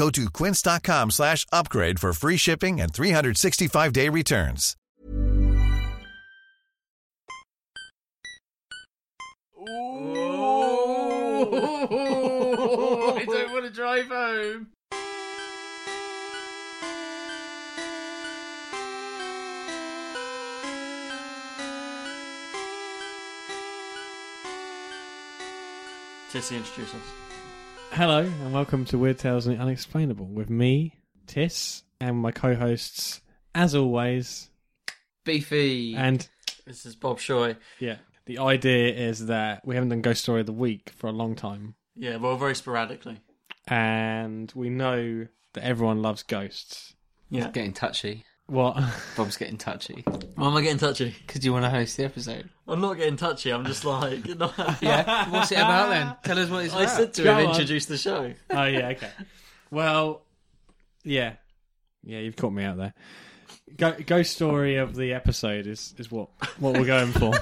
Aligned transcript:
Go 0.00 0.08
to 0.08 0.30
quince.com 0.30 1.10
slash 1.10 1.44
upgrade 1.52 2.00
for 2.00 2.14
free 2.14 2.38
shipping 2.38 2.80
and 2.80 2.90
365-day 2.90 4.08
returns. 4.08 4.74
I 9.58 9.62
don't 13.26 13.52
want 13.52 13.66
to 13.66 13.70
drive 13.70 14.08
home. 14.08 14.68
Tissy, 26.32 26.56
introduce 26.56 26.94
us. 26.94 27.19
Hello 27.92 28.20
and 28.20 28.52
welcome 28.52 28.84
to 28.86 28.98
Weird 28.98 29.18
Tales 29.18 29.46
and 29.46 29.56
the 29.56 29.60
Unexplainable 29.62 30.26
with 30.26 30.48
me, 30.48 30.94
Tiss, 31.26 31.82
and 32.00 32.16
my 32.16 32.30
co-hosts, 32.30 33.20
as 33.54 33.74
always. 33.74 34.48
Beefy. 35.24 35.94
And 35.96 36.26
this 36.66 36.86
is 36.86 36.94
Bob 36.96 37.18
Shoy. 37.18 37.56
yeah, 37.78 37.96
the 38.26 38.38
idea 38.38 38.94
is 38.94 39.26
that 39.26 39.66
we 39.66 39.74
haven't 39.74 39.90
done 39.90 40.02
Ghost 40.02 40.22
Story 40.22 40.40
of 40.40 40.46
the 40.46 40.52
Week 40.52 40.90
for 40.96 41.08
a 41.08 41.12
long 41.12 41.34
time, 41.34 41.74
Yeah, 41.96 42.16
well, 42.16 42.36
very 42.36 42.54
sporadically. 42.54 43.18
and 43.66 44.50
we 44.54 44.70
know 44.70 45.26
that 45.54 45.64
everyone 45.64 46.00
loves 46.02 46.22
ghosts. 46.22 46.94
Yeah. 47.28 47.50
Getting 47.50 47.72
touchy. 47.72 48.24
What? 48.50 48.76
Bob's 49.16 49.36
getting 49.36 49.58
touchy. 49.58 50.02
Why 50.34 50.48
am 50.48 50.56
I 50.56 50.60
getting 50.62 50.78
touchy? 50.78 51.14
Because 51.24 51.44
you 51.44 51.52
want 51.52 51.64
to 51.64 51.70
host 51.70 51.96
the 51.96 52.04
episode. 52.04 52.48
I'm 52.66 52.80
not 52.80 52.94
getting 52.94 53.16
touchy. 53.16 53.50
I'm 53.52 53.64
just 53.64 53.84
like, 53.84 54.26
no. 54.38 54.50
Yeah. 54.80 55.30
What's 55.30 55.52
it 55.52 55.58
about 55.58 55.90
then? 55.90 56.16
Tell 56.24 56.38
us 56.42 56.50
what 56.50 56.64
it's 56.64 56.74
I 56.74 56.82
about. 56.82 56.96
said 56.96 57.14
to 57.14 57.22
Go 57.22 57.36
him, 57.38 57.46
on. 57.46 57.50
introduce 57.52 57.86
the 57.86 57.96
show. 57.96 58.34
oh 58.50 58.64
yeah, 58.64 58.88
okay. 58.88 59.10
Well, 59.70 60.22
yeah, 61.04 61.34
yeah, 62.02 62.18
you've 62.18 62.34
caught 62.36 62.52
me 62.52 62.64
out 62.64 62.76
there. 62.76 62.92
Go- 63.76 63.96
ghost 64.04 64.32
story 64.32 64.76
of 64.76 64.96
the 64.96 65.12
episode 65.14 65.68
is 65.68 65.94
is 65.96 66.10
what 66.10 66.28
what 66.58 66.76
we're 66.76 66.84
going 66.86 67.12
for. 67.12 67.32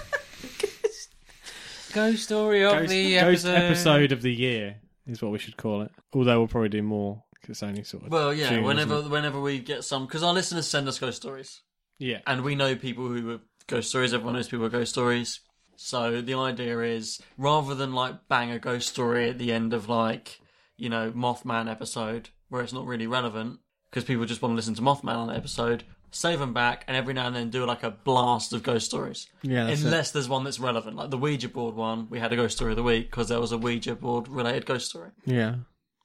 Ghost 1.94 2.24
story 2.24 2.64
of 2.64 2.72
ghost, 2.72 2.90
the 2.90 3.16
episode. 3.16 3.30
ghost 3.30 3.46
episode. 3.46 3.64
episode 3.64 4.12
of 4.12 4.20
the 4.22 4.34
year 4.34 4.76
is 5.06 5.22
what 5.22 5.32
we 5.32 5.38
should 5.38 5.56
call 5.56 5.80
it. 5.82 5.90
Although 6.12 6.38
we'll 6.40 6.48
probably 6.48 6.68
do 6.68 6.82
more 6.82 7.22
because 7.27 7.27
it's 7.46 7.62
only 7.62 7.84
sort 7.84 8.04
of 8.04 8.12
Well, 8.12 8.34
yeah. 8.34 8.50
June, 8.50 8.64
whenever 8.64 8.96
isn't 8.96 9.10
whenever 9.10 9.40
we 9.40 9.58
get 9.58 9.84
some, 9.84 10.06
because 10.06 10.22
our 10.22 10.32
listeners 10.32 10.66
send 10.66 10.88
us 10.88 10.98
ghost 10.98 11.18
stories, 11.18 11.62
yeah. 11.98 12.18
and 12.26 12.42
we 12.42 12.54
know 12.54 12.74
people 12.76 13.06
who 13.08 13.28
have 13.28 13.40
ghost 13.66 13.90
stories. 13.90 14.12
Everyone 14.12 14.34
knows 14.34 14.48
people 14.48 14.64
with 14.64 14.72
ghost 14.72 14.92
stories. 14.92 15.40
So 15.76 16.20
the 16.20 16.34
idea 16.34 16.80
is, 16.80 17.20
rather 17.36 17.74
than 17.74 17.92
like 17.92 18.28
bang 18.28 18.50
a 18.50 18.58
ghost 18.58 18.88
story 18.88 19.30
at 19.30 19.38
the 19.38 19.52
end 19.52 19.72
of 19.72 19.88
like 19.88 20.40
you 20.76 20.88
know 20.88 21.12
Mothman 21.12 21.70
episode 21.70 22.30
where 22.48 22.62
it's 22.62 22.72
not 22.72 22.86
really 22.86 23.06
relevant 23.06 23.60
because 23.90 24.04
people 24.04 24.24
just 24.24 24.42
want 24.42 24.52
to 24.52 24.56
listen 24.56 24.74
to 24.74 24.82
Mothman 24.82 25.16
on 25.16 25.28
the 25.28 25.34
episode. 25.34 25.84
Save 26.10 26.38
them 26.38 26.54
back, 26.54 26.84
and 26.88 26.96
every 26.96 27.12
now 27.12 27.26
and 27.26 27.36
then 27.36 27.50
do 27.50 27.66
like 27.66 27.82
a 27.82 27.90
blast 27.90 28.54
of 28.54 28.62
ghost 28.62 28.86
stories. 28.86 29.28
Yeah, 29.42 29.66
that's 29.66 29.82
it. 29.82 29.84
Unless 29.84 30.12
there's 30.12 30.28
one 30.28 30.42
that's 30.42 30.58
relevant, 30.58 30.96
like 30.96 31.10
the 31.10 31.18
Ouija 31.18 31.50
board 31.50 31.74
one, 31.74 32.08
we 32.08 32.18
had 32.18 32.32
a 32.32 32.36
ghost 32.36 32.56
story 32.56 32.72
of 32.72 32.76
the 32.76 32.82
week 32.82 33.10
because 33.10 33.28
there 33.28 33.40
was 33.40 33.52
a 33.52 33.58
Ouija 33.58 33.94
board 33.94 34.26
related 34.26 34.64
ghost 34.64 34.88
story. 34.88 35.10
Yeah. 35.26 35.56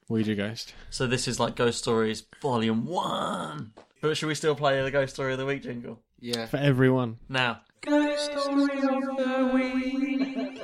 Ouija 0.09 0.35
ghost. 0.35 0.73
So 0.89 1.07
this 1.07 1.27
is 1.27 1.39
like 1.39 1.55
Ghost 1.55 1.79
Stories 1.79 2.23
Volume 2.41 2.85
One. 2.85 3.71
But 4.01 4.17
should 4.17 4.27
we 4.27 4.35
still 4.35 4.55
play 4.55 4.81
the 4.81 4.91
Ghost 4.91 5.13
Story 5.13 5.31
of 5.33 5.39
the 5.39 5.45
Week 5.45 5.63
jingle 5.63 5.99
Yeah. 6.19 6.45
For 6.47 6.57
everyone. 6.57 7.17
now? 7.29 7.61
Ghost 7.81 8.25
Story 8.31 8.63
of 8.63 9.17
the 9.17 9.51
Week. 9.53 10.61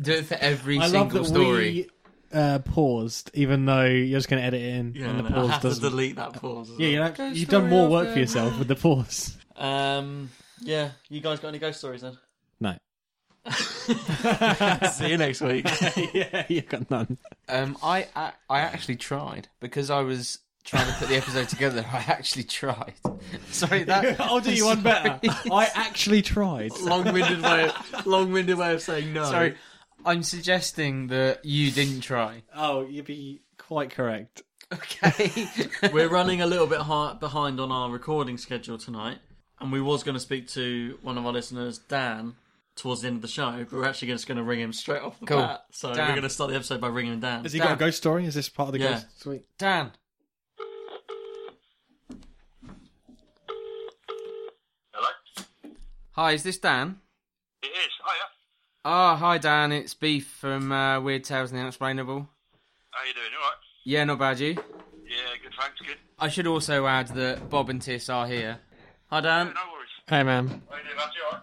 Do 0.00 0.12
it 0.12 0.26
for 0.26 0.34
every 0.40 0.78
I 0.78 0.82
love 0.82 0.90
single 0.90 1.22
that 1.22 1.28
story. 1.28 1.88
we 2.32 2.38
uh, 2.38 2.58
paused, 2.60 3.30
even 3.34 3.66
though 3.66 3.84
you're 3.84 4.18
just 4.18 4.28
going 4.28 4.40
to 4.40 4.46
edit 4.46 4.60
it 4.62 4.74
in. 4.74 4.94
Yeah, 4.94 5.08
and 5.10 5.18
the 5.18 5.22
no, 5.24 5.28
I 5.28 5.32
pause 5.32 5.50
have 5.50 5.60
to 5.62 5.68
doesn't. 5.68 5.82
delete 5.90 6.16
that 6.16 6.32
pause. 6.34 6.70
Yeah, 6.78 7.00
well. 7.00 7.12
you 7.12 7.18
know, 7.18 7.28
you've 7.32 7.48
done 7.50 7.68
more 7.68 7.88
work 7.88 8.12
for 8.12 8.18
yourself 8.18 8.58
with 8.58 8.68
the 8.68 8.74
pause. 8.76 9.36
Um, 9.56 10.30
yeah. 10.60 10.90
You 11.10 11.20
guys 11.20 11.40
got 11.40 11.48
any 11.48 11.58
ghost 11.58 11.78
stories 11.78 12.00
then? 12.02 12.16
See 14.92 15.08
you 15.08 15.16
next 15.16 15.40
week. 15.40 15.66
yeah, 16.14 16.44
you've 16.48 16.68
got 16.68 16.90
none. 16.90 17.18
Um, 17.48 17.76
I, 17.82 18.08
I 18.14 18.32
I 18.48 18.60
actually 18.60 18.96
tried 18.96 19.48
because 19.60 19.90
I 19.90 20.00
was 20.00 20.38
trying 20.64 20.86
to 20.86 20.92
put 20.94 21.08
the 21.08 21.16
episode 21.16 21.48
together. 21.48 21.84
I 21.92 21.98
actually 22.06 22.44
tried. 22.44 22.94
Sorry, 23.50 23.82
that 23.84 24.20
I'll 24.20 24.40
do 24.40 24.54
you 24.54 24.66
one 24.66 24.82
better. 24.82 25.18
I 25.50 25.68
actually 25.74 26.22
tried. 26.22 26.70
long-winded 26.78 27.42
way. 27.42 27.68
Of, 27.68 28.06
long-winded 28.06 28.56
way 28.56 28.74
of 28.74 28.80
saying 28.80 29.12
no. 29.12 29.24
Sorry, 29.24 29.56
I'm 30.04 30.22
suggesting 30.22 31.08
that 31.08 31.44
you 31.44 31.72
didn't 31.72 32.02
try. 32.02 32.42
Oh, 32.54 32.86
you'd 32.86 33.06
be 33.06 33.40
quite 33.58 33.90
correct. 33.90 34.42
Okay. 34.72 35.48
We're 35.92 36.08
running 36.08 36.40
a 36.40 36.46
little 36.46 36.66
bit 36.66 36.80
hard 36.80 37.20
behind 37.20 37.60
on 37.60 37.70
our 37.72 37.90
recording 37.90 38.38
schedule 38.38 38.78
tonight, 38.78 39.18
and 39.60 39.72
we 39.72 39.80
was 39.80 40.04
going 40.04 40.14
to 40.14 40.20
speak 40.20 40.48
to 40.50 40.96
one 41.02 41.18
of 41.18 41.26
our 41.26 41.32
listeners, 41.32 41.78
Dan, 41.78 42.36
towards 42.76 43.02
the 43.02 43.08
end 43.08 43.16
of 43.16 43.22
the 43.22 43.28
show, 43.28 43.64
but 43.70 43.72
we're 43.72 43.84
actually 43.86 44.08
just 44.08 44.26
going 44.26 44.38
to 44.38 44.42
ring 44.44 44.60
him 44.60 44.72
straight 44.72 45.02
off 45.02 45.18
the 45.20 45.26
Cool. 45.26 45.38
bat. 45.38 45.64
So 45.72 45.92
Dan. 45.94 46.06
we're 46.08 46.12
going 46.14 46.22
to 46.22 46.30
start 46.30 46.50
the 46.50 46.56
episode 46.56 46.80
by 46.80 46.88
ringing 46.88 47.20
Dan. 47.20 47.42
Has 47.42 47.52
he 47.52 47.58
Dan. 47.58 47.68
got 47.68 47.74
a 47.74 47.78
ghost 47.78 47.98
story? 47.98 48.24
Is 48.24 48.34
this 48.34 48.48
part 48.48 48.68
of 48.68 48.72
the 48.72 48.80
Yeah. 48.80 48.92
ghost? 48.92 49.20
Sweet. 49.20 49.44
Dan. 49.58 49.92
Hello? 54.92 55.08
Hi, 56.12 56.32
is 56.32 56.42
this 56.42 56.58
Dan? 56.58 56.98
It 57.62 57.66
is. 57.66 57.92
Hiya. 58.04 58.24
Oh, 58.84 59.14
hi 59.16 59.38
Dan. 59.38 59.72
It's 59.72 59.94
Beef 59.94 60.26
from 60.26 60.72
uh, 60.72 61.00
Weird 61.00 61.24
Tales 61.24 61.50
and 61.50 61.58
the 61.58 61.62
Unexplainable. 61.62 62.28
How 62.90 63.04
you 63.06 63.14
doing? 63.14 63.26
Alright? 63.36 63.56
Yeah, 63.84 64.04
not 64.04 64.18
bad. 64.18 64.38
You. 64.40 64.48
Yeah, 64.48 65.34
good, 65.42 65.52
thanks, 65.58 65.78
good. 65.86 65.96
I 66.18 66.28
should 66.28 66.46
also 66.46 66.86
add 66.86 67.08
that 67.08 67.50
Bob 67.50 67.68
and 67.70 67.80
Tiss 67.82 68.08
are 68.08 68.26
here. 68.26 68.58
Hi, 69.10 69.20
Dan. 69.20 69.46
No 69.48 69.52
worries. 69.72 69.88
Hey, 70.08 70.22
man. 70.22 70.62
How 70.68 70.76
you 70.76 70.84
doing, 70.84 70.96
lads? 70.96 71.12
You 71.16 71.24
alright? 71.26 71.42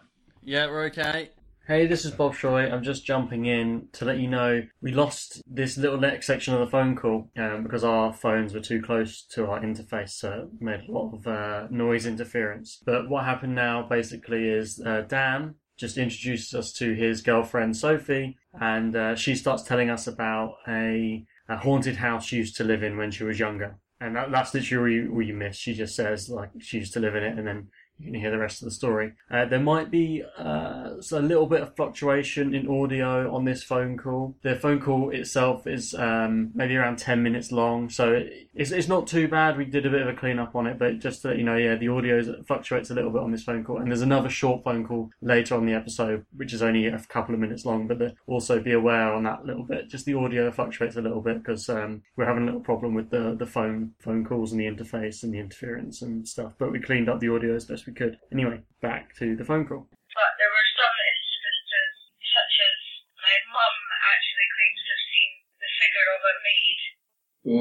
Yeah, 0.49 0.65
we're 0.65 0.85
okay. 0.85 1.29
Hey, 1.67 1.85
this 1.85 2.05
is 2.05 2.11
Bob 2.11 2.33
Shoy. 2.33 2.73
I'm 2.73 2.81
just 2.81 3.05
jumping 3.05 3.45
in 3.45 3.87
to 3.91 4.03
let 4.03 4.17
you 4.17 4.27
know 4.27 4.63
we 4.81 4.91
lost 4.91 5.43
this 5.45 5.77
little 5.77 5.99
next 5.99 6.25
section 6.25 6.55
of 6.55 6.59
the 6.59 6.65
phone 6.65 6.95
call 6.95 7.29
um, 7.37 7.61
because 7.61 7.83
our 7.83 8.11
phones 8.11 8.55
were 8.55 8.59
too 8.59 8.81
close 8.81 9.21
to 9.25 9.45
our 9.45 9.59
interface, 9.59 10.09
so 10.09 10.49
it 10.51 10.59
made 10.59 10.89
a 10.89 10.91
lot 10.91 11.13
of 11.13 11.27
uh, 11.27 11.67
noise 11.69 12.07
interference. 12.07 12.81
But 12.83 13.09
what 13.09 13.25
happened 13.25 13.53
now 13.53 13.85
basically 13.87 14.49
is 14.49 14.81
uh, 14.83 15.01
Dan 15.07 15.53
just 15.77 15.99
introduces 15.99 16.55
us 16.55 16.73
to 16.79 16.95
his 16.95 17.21
girlfriend 17.21 17.77
Sophie, 17.77 18.35
and 18.59 18.95
uh, 18.95 19.15
she 19.15 19.35
starts 19.35 19.61
telling 19.61 19.91
us 19.91 20.07
about 20.07 20.55
a, 20.67 21.27
a 21.47 21.57
haunted 21.57 21.97
house 21.97 22.25
she 22.25 22.37
used 22.37 22.57
to 22.57 22.63
live 22.63 22.81
in 22.81 22.97
when 22.97 23.11
she 23.11 23.23
was 23.23 23.37
younger. 23.37 23.77
And 24.01 24.15
that, 24.15 24.31
that's 24.31 24.55
literally 24.55 25.07
all 25.07 25.21
you 25.21 25.35
miss. 25.35 25.57
She 25.57 25.75
just 25.75 25.95
says 25.95 26.27
like 26.27 26.49
she 26.57 26.77
used 26.77 26.93
to 26.93 26.99
live 26.99 27.15
in 27.15 27.21
it, 27.23 27.37
and 27.37 27.45
then 27.45 27.67
you 27.99 28.11
can 28.11 28.19
hear 28.19 28.31
the 28.31 28.37
rest 28.37 28.61
of 28.61 28.65
the 28.65 28.73
story. 28.73 29.13
Uh, 29.29 29.45
there 29.45 29.59
might 29.59 29.91
be 29.91 30.23
uh, 30.37 30.91
a 31.11 31.19
little 31.19 31.45
bit 31.45 31.61
of 31.61 31.75
fluctuation 31.75 32.55
in 32.55 32.67
audio 32.67 33.33
on 33.33 33.45
this 33.45 33.63
phone 33.63 33.97
call. 33.97 34.35
The 34.41 34.55
phone 34.55 34.79
call 34.79 35.11
itself 35.11 35.67
is 35.67 35.93
um, 35.93 36.51
maybe 36.53 36.75
around 36.75 36.97
10 36.97 37.21
minutes 37.21 37.51
long, 37.51 37.89
so 37.89 38.23
it's, 38.55 38.71
it's 38.71 38.87
not 38.87 39.07
too 39.07 39.27
bad. 39.27 39.57
We 39.57 39.65
did 39.65 39.85
a 39.85 39.89
bit 39.89 40.01
of 40.01 40.07
a 40.07 40.13
clean 40.13 40.39
up 40.39 40.55
on 40.55 40.67
it, 40.67 40.79
but 40.79 40.99
just 40.99 41.23
let 41.25 41.37
you 41.37 41.43
know, 41.43 41.57
yeah, 41.57 41.75
the 41.75 41.89
audio 41.89 42.43
fluctuates 42.43 42.89
a 42.89 42.93
little 42.93 43.11
bit 43.11 43.21
on 43.21 43.31
this 43.31 43.43
phone 43.43 43.63
call. 43.63 43.79
And 43.79 43.91
there's 43.91 44.01
another 44.01 44.29
short 44.29 44.63
phone 44.63 44.85
call 44.85 45.09
later 45.21 45.55
on 45.55 45.65
the 45.65 45.73
episode, 45.73 46.25
which 46.35 46.53
is 46.53 46.61
only 46.61 46.87
a 46.87 46.99
couple 47.09 47.33
of 47.33 47.41
minutes 47.41 47.65
long, 47.65 47.87
but 47.87 47.99
the, 47.99 48.15
also 48.27 48.59
be 48.59 48.73
aware 48.73 49.13
on 49.13 49.23
that 49.23 49.45
little 49.45 49.63
bit. 49.63 49.89
Just 49.89 50.05
the 50.05 50.13
audio 50.13 50.51
fluctuates 50.51 50.95
a 50.95 51.01
little 51.01 51.21
bit 51.21 51.39
because 51.43 51.67
um, 51.69 52.01
we're 52.15 52.25
having 52.25 52.43
a 52.43 52.45
little 52.45 52.61
problem 52.61 52.93
with 52.93 53.09
the, 53.09 53.35
the 53.37 53.45
phone 53.45 53.91
phone 53.99 54.25
calls 54.25 54.51
and 54.51 54.59
the 54.59 54.65
interface 54.65 55.23
and 55.23 55.33
the 55.33 55.39
interference 55.39 56.01
and 56.01 56.27
stuff. 56.27 56.53
But 56.57 56.71
we 56.71 56.79
cleaned 56.79 57.09
up 57.09 57.19
the 57.19 57.33
audio 57.33 57.55
as 57.55 57.65
best 57.65 57.87
we 57.89 57.97
we 57.97 57.97
could. 57.97 58.21
Anyway, 58.29 58.61
back 58.85 59.17
to 59.17 59.33
the 59.33 59.41
phone 59.41 59.65
call. 59.65 59.89
But 59.89 60.31
there 60.37 60.53
were 60.53 60.69
some 60.77 60.93
incidences, 61.09 61.93
such 62.21 62.55
as 62.61 62.77
my 63.17 63.35
mum 63.49 63.75
actually 64.13 64.49
claims 64.53 64.81
to 64.85 64.91
have 64.93 65.05
seen 65.09 65.31
the 65.57 65.71
figure 65.81 66.09
of 66.13 66.21
a 66.21 66.35
maid 66.45 66.79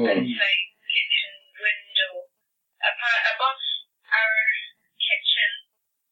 outside 0.05 0.65
the 0.69 0.85
kitchen 0.85 1.33
window. 1.57 2.13
Above 2.77 3.61
our 4.05 4.37
kitchen 5.01 5.51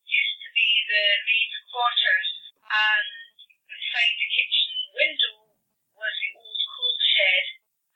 used 0.10 0.38
to 0.42 0.50
be 0.50 0.70
the 0.90 1.06
maid's 1.30 1.58
quarters, 1.70 2.30
and 2.66 3.38
beside 3.70 4.16
the 4.18 4.30
kitchen 4.34 4.74
window 4.98 5.38
was 5.94 6.14
the 6.26 6.32
old 6.42 6.62
coal 6.74 6.98
shed. 7.14 7.46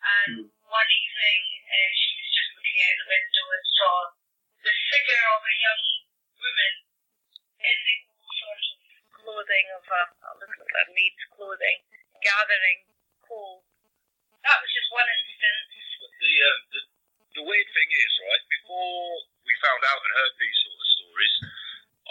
And 0.02 0.34
one 0.70 0.92
evening, 1.02 1.42
uh, 1.66 1.90
she 1.98 2.10
was 2.14 2.30
just 2.30 2.52
looking 2.62 2.78
out 2.78 2.98
the 3.02 3.10
window 3.10 3.46
and 3.58 3.66
saw 3.74 3.96
the 4.62 4.76
figure 4.94 5.26
of 5.34 5.42
a 5.42 5.56
young 5.66 6.01
woman 6.42 6.74
in 7.62 7.78
the 7.86 7.98
old 8.10 8.34
sort 8.42 8.58
of 8.58 8.66
clothing 9.22 9.68
of 9.78 9.84
a, 9.86 10.02
a 10.10 10.34
little 10.42 10.58
bit 10.66 10.78
of 10.82 10.88
maid's 10.98 11.26
clothing, 11.30 11.80
gathering 12.26 12.80
coal. 13.22 13.62
That 14.42 14.58
was 14.58 14.72
just 14.74 14.90
one 14.90 15.06
instance. 15.06 15.70
The, 16.22 16.34
um, 16.50 16.60
the 16.74 16.82
the 17.42 17.44
weird 17.48 17.70
thing 17.72 17.90
is, 17.94 18.12
right, 18.28 18.44
before 18.52 19.24
we 19.48 19.54
found 19.64 19.82
out 19.88 20.02
and 20.04 20.12
heard 20.20 20.36
these 20.36 20.58
sort 20.68 20.76
of 20.82 20.90
stories, 21.00 21.36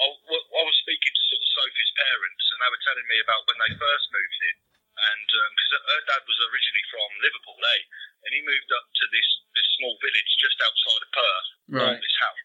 I, 0.01 0.07
w- 0.27 0.49
I 0.57 0.63
was 0.65 0.77
speaking 0.81 1.13
to 1.13 1.23
sort 1.29 1.43
of 1.45 1.51
Sophie's 1.61 1.93
parents, 1.93 2.45
and 2.55 2.59
they 2.65 2.71
were 2.73 2.85
telling 2.89 3.05
me 3.11 3.19
about 3.21 3.45
when 3.45 3.59
they 3.61 3.73
first 3.77 4.07
moved 4.15 4.41
in, 4.49 4.57
and 4.97 5.27
because 5.29 5.73
her 5.77 6.03
dad 6.09 6.23
was 6.25 6.39
originally 6.41 6.87
from 6.89 7.09
Liverpool, 7.21 7.61
eh, 7.61 7.83
and 8.25 8.31
he 8.33 8.41
moved 8.49 8.71
up 8.73 8.87
to 8.89 9.05
this 9.13 9.29
this 9.53 9.69
small 9.77 9.95
village 10.01 10.31
just 10.41 10.57
outside 10.65 11.03
of 11.05 11.11
Perth, 11.13 11.49
Right. 11.85 12.01
this 12.01 12.17
house, 12.25 12.41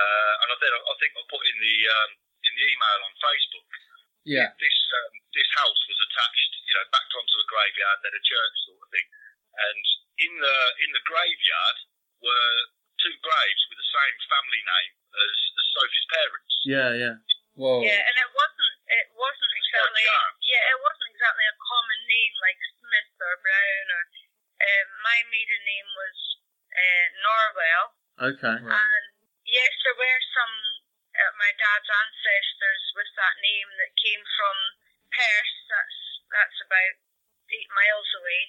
uh, 0.00 0.32
and 0.44 0.48
I 0.52 0.56
did, 0.60 0.72
I 0.72 0.94
think 1.00 1.12
I 1.16 1.22
put 1.28 1.42
in 1.44 1.56
the 1.60 1.76
um, 1.92 2.10
in 2.48 2.52
the 2.56 2.64
email 2.72 2.98
on 3.04 3.12
Facebook 3.20 3.68
Yeah. 4.24 4.48
this 4.56 4.78
um, 4.96 5.14
this 5.36 5.50
house 5.60 5.80
was 5.88 5.98
attached, 6.08 6.50
you 6.68 6.74
know, 6.76 6.84
backed 6.92 7.12
onto 7.16 7.36
a 7.40 7.46
graveyard, 7.50 7.98
then 8.04 8.14
a 8.16 8.24
church 8.24 8.56
sort 8.68 8.80
of 8.84 8.88
thing. 8.92 9.08
And 9.60 9.84
in 10.24 10.32
the 10.40 10.56
in 10.88 10.90
the 10.96 11.04
graveyard 11.04 11.78
were 12.24 12.56
two 13.00 13.16
graves 13.24 13.62
with 13.72 13.78
the 13.80 13.90
same 13.96 14.16
family 14.28 14.62
name 14.64 14.92
as, 15.16 15.36
as 15.56 15.66
Sophie's 15.72 16.08
parents. 16.12 16.54
Yeah, 16.68 16.90
yeah. 16.96 17.16
Whoa. 17.56 17.80
Yeah, 17.84 18.00
and 18.00 18.16
it 18.16 18.30
wasn't 18.32 18.74
it 18.88 19.08
wasn't 19.16 19.52
exactly 19.56 20.04
yeah 20.48 20.64
it 20.70 20.78
wasn't 20.80 21.10
exactly 21.12 21.44
a 21.50 21.56
common 21.60 22.00
name 22.08 22.34
like 22.40 22.60
Smith 22.78 23.10
or 23.20 23.34
Brown 23.42 23.86
or 23.90 24.02
um, 24.60 24.88
my 25.04 25.18
maiden 25.28 25.62
name 25.66 25.88
was 25.98 26.18
uh, 26.72 27.06
Norwell 27.20 27.86
Okay. 28.32 28.56
and 28.64 29.04
yes 29.44 29.72
there 29.82 29.98
were 29.98 30.20
some 30.36 30.54
uh, 31.10 31.32
my 31.42 31.50
dad's 31.58 31.90
ancestors 31.90 32.82
with 32.96 33.10
that 33.18 33.34
name 33.44 33.70
that 33.82 33.98
came 33.98 34.22
from 34.38 34.56
Perth 35.10 35.54
that's 35.68 35.98
that's 36.30 36.58
about 36.64 36.94
eight 37.50 37.70
miles 37.76 38.10
away 38.20 38.42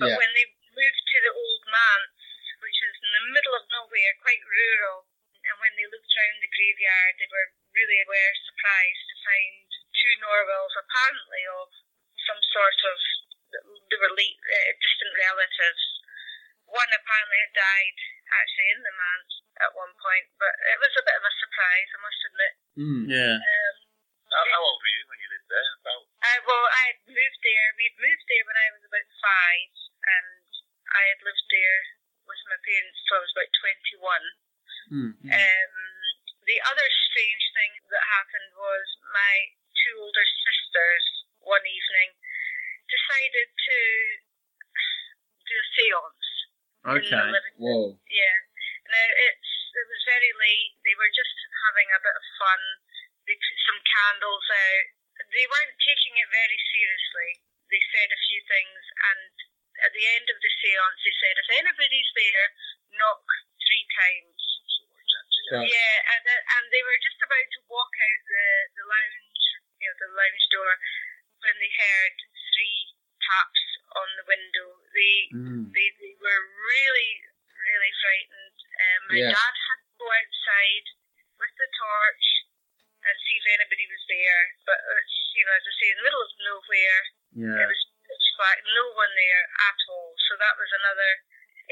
but 0.00 0.10
Yeah. 0.10 0.18
when 0.18 0.32
they 0.32 0.46
moved 0.74 1.04
to 1.12 1.18
the 1.22 1.32
old 1.34 1.62
manse 1.70 2.18
which 2.64 2.78
is 2.82 2.96
in 3.04 3.12
the 3.20 3.24
middle 3.36 3.54
of 3.54 3.68
nowhere 3.68 4.12
quite 4.24 4.42
rural 4.42 5.06
and 5.44 5.60
when 5.60 5.76
they 5.76 5.84
looked 5.92 6.08
round 6.08 6.40
the 6.40 6.48
graveyard, 6.48 7.20
they 7.20 7.28
were 7.28 7.48
really 7.76 8.00
were 8.08 8.32
surprised 8.48 9.04
to 9.12 9.16
find 9.28 9.68
two 9.92 10.14
Norwells, 10.24 10.72
apparently 10.72 11.44
of 11.52 11.68
some 12.24 12.40
sort 12.48 12.80
of 12.88 12.96
they 13.92 13.98
were 14.00 14.16
late, 14.16 14.40
uh, 14.40 14.72
distant 14.80 15.12
relatives. 15.20 15.84
One 16.64 16.88
apparently 16.96 17.44
had 17.44 17.52
died 17.52 17.98
actually 18.40 18.68
in 18.72 18.80
the 18.88 18.94
manse 18.96 19.34
at 19.60 19.76
one 19.76 19.92
point, 20.00 20.32
but 20.40 20.48
it 20.64 20.80
was 20.80 20.96
a 20.96 21.04
bit 21.04 21.20
of 21.20 21.28
a 21.28 21.34
surprise, 21.36 21.88
I 21.92 22.00
must 22.00 22.20
admit. 22.24 22.52
Mm. 22.80 23.02
Yeah. 23.12 23.36
Um, 23.36 23.76
How, 24.32 24.44
how 24.48 24.60
old 24.64 24.80
were 24.80 24.94
you 24.96 25.04
when 25.12 25.20
you 25.20 25.28
lived 25.28 25.50
there? 25.52 25.68
About 25.84 26.08
I, 26.24 26.32
well, 26.40 26.64
I 26.72 26.82
had 26.96 27.04
moved 27.04 27.40
there. 27.44 27.68
We'd 27.76 28.00
moved 28.00 28.24
there 28.32 28.48
when 28.48 28.56
I 28.64 28.68
was 28.72 28.82
about 28.88 29.08
five, 29.20 29.72
and 30.08 30.40
I 30.88 31.02
had 31.12 31.20
lived 31.20 31.46
there 31.52 31.80
with 32.24 32.40
my 32.48 32.56
parents 32.64 32.96
till 33.04 33.20
I 33.20 33.24
was 33.28 33.34
about 33.36 33.52
twenty-one. 33.60 34.26
Mm. 34.92 35.16
Um, 35.16 35.74
the 36.44 36.60
other 36.60 36.88
strange 37.08 37.44
thing 37.56 37.72
that 37.88 38.04
happened 38.04 38.52
was 38.52 38.84
my 39.16 39.34
two 39.80 39.96
older 39.96 40.26
sisters 40.44 41.04
one 41.40 41.64
evening 41.64 42.12
decided 42.84 43.48
to 43.48 43.78
do 45.48 45.54
a 45.56 45.66
séance 45.72 46.28
in 46.84 47.00
Okay. 47.00 47.16
the 47.16 47.32
living 47.32 47.56
Whoa. 47.56 47.96
yeah. 48.12 48.36
Now 48.92 49.08
it's 49.08 49.52
it 49.74 49.86
was 49.88 50.02
very 50.06 50.32
late. 50.38 50.76
They 50.86 50.94
were 51.00 51.10
just 51.10 51.34
having 51.66 51.88
a 51.90 51.98
bit 52.04 52.14
of 52.14 52.24
fun. 52.38 52.60
They 53.26 53.34
put 53.34 53.58
some 53.66 53.80
candles 53.82 54.46
out. 54.52 54.86
They 55.34 55.46
weren't 55.48 55.76
taking 55.82 56.14
it 56.20 56.28
very 56.30 56.60
seriously. 56.76 57.30
They 57.72 57.82
said 57.90 58.06
a 58.12 58.20
few 58.28 58.40
things, 58.46 58.82
and 59.10 59.32
at 59.82 59.90
the 59.96 60.04
end 60.14 60.28
of 60.30 60.38
the 60.38 60.52
séance, 60.62 61.00
they 61.02 61.16
said, 61.18 61.34
"If 61.40 61.48
anybody's 61.58 62.12
there, 62.14 62.46
knock 63.00 63.24
three 63.64 63.86
times." 63.96 64.38
Right. 65.52 65.68
Yeah, 65.68 65.96
and 66.14 66.22
the- 66.24 66.44
and 66.56 66.64
they 66.72 66.82
were 66.86 66.96
just 67.04 67.20
about 67.20 67.48
to 67.52 67.60
walk 67.68 67.92
out 67.92 68.20
the 68.30 68.46
the 68.80 68.84
lounge, 68.88 69.44
you 69.80 69.86
know, 69.90 69.96
the 70.00 70.08
lounge 70.16 70.46
door, 70.54 70.72
when 71.44 71.56
they 71.60 71.68
heard 71.68 72.16
three 72.54 72.94
taps 73.20 73.62
on 73.92 74.08
the 74.16 74.24
window. 74.44 74.68
They 74.92 75.14
Mm. 75.34 75.64
they, 75.72 75.88
they 75.98 76.14
were 76.20 76.42
really, 76.68 77.10
really 77.48 77.92
frightened. 78.04 78.58
Um, 78.76 79.00
my 79.08 79.16
Yeah. 79.18 79.32
dad 79.32 79.54
had 79.56 79.78
to 79.80 79.92
go 79.98 80.06
outside 80.12 80.86
with 81.40 81.54
the 81.56 81.68
torch 81.72 82.26
and 83.04 83.14
see 83.24 83.36
if 83.40 83.46
anybody 83.58 83.84
was 83.88 84.04
there. 84.06 84.42
But 84.68 84.78
it's, 85.00 85.16
you 85.34 85.44
know, 85.48 85.54
as 85.56 85.64
I 85.64 85.72
say, 85.80 85.88
in 85.90 85.96
the 85.98 86.06
middle 86.06 86.22
of 86.22 86.32
nowhere, 86.44 87.00
Yeah. 87.34 87.62
it 87.64 87.68
was 87.72 87.80
pitch 88.04 88.28
black, 88.38 88.58
no 88.68 88.84
one 88.94 89.12
there 89.16 89.44
at 89.64 89.78
all. 89.90 90.12
So 90.28 90.36
that 90.38 90.54
was 90.60 90.70
another 90.76 91.10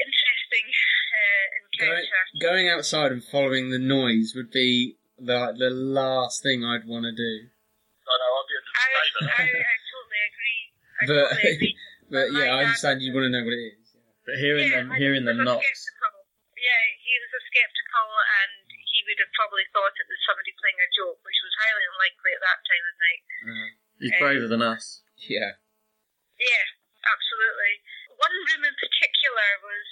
interesting 0.01 0.65
uh, 1.21 1.45
encounter. 1.61 2.21
going 2.41 2.67
outside 2.67 3.11
and 3.13 3.23
following 3.23 3.69
the 3.69 3.79
noise 3.79 4.33
would 4.35 4.51
be 4.51 4.97
the, 5.17 5.53
the 5.55 5.69
last 5.71 6.41
thing 6.43 6.65
I'd 6.65 6.85
want 6.89 7.05
to 7.05 7.13
do. 7.15 7.33
I 8.03 8.13
know 8.19 8.31
I'd 8.35 8.49
be 8.49 8.55
under 8.59 9.31
I. 9.31 9.39
I, 9.39 9.45
I 9.47 9.77
totally 9.87 10.21
agree. 10.27 10.61
I 10.99 11.03
But, 11.07 11.29
totally 11.29 11.53
agree. 11.55 11.72
But 12.13 12.29
yeah, 12.29 12.53
I 12.53 12.69
understand 12.69 13.01
you 13.01 13.09
want 13.09 13.25
to 13.25 13.33
know 13.33 13.41
what 13.41 13.57
it 13.57 13.73
is. 13.73 13.89
But 14.23 14.37
hearing 14.37 14.69
Yeah, 14.69 14.85
them, 14.85 14.93
I- 14.93 15.01
hearing 15.01 15.25
them 15.25 15.41
was 15.41 15.49
a 15.49 15.57
knocks. 15.57 15.65
skeptical. 15.65 16.13
Yeah, 16.53 16.83
he 17.01 17.13
was 17.19 17.31
a 17.35 17.43
skeptical, 17.49 18.07
and 18.39 18.53
he 18.71 18.99
would 19.09 19.19
have 19.19 19.33
probably 19.35 19.65
thought 19.75 19.91
it 19.97 20.07
was 20.07 20.21
somebody 20.23 20.53
playing 20.61 20.79
a 20.79 20.87
joke, 20.95 21.19
which 21.25 21.39
was 21.43 21.51
highly 21.59 21.83
unlikely 21.91 22.31
at 22.37 22.43
that 22.45 22.59
time 22.63 22.85
of 22.87 22.95
night. 23.01 23.23
Uh, 23.43 23.69
He's 23.99 24.15
braver 24.21 24.47
than 24.47 24.61
us. 24.63 25.01
yeah. 25.27 25.59
Yeah, 26.39 26.65
absolutely. 27.03 27.73
One 28.15 28.35
room 28.47 28.63
in 28.63 28.75
particular 28.79 29.49
was 29.65 29.87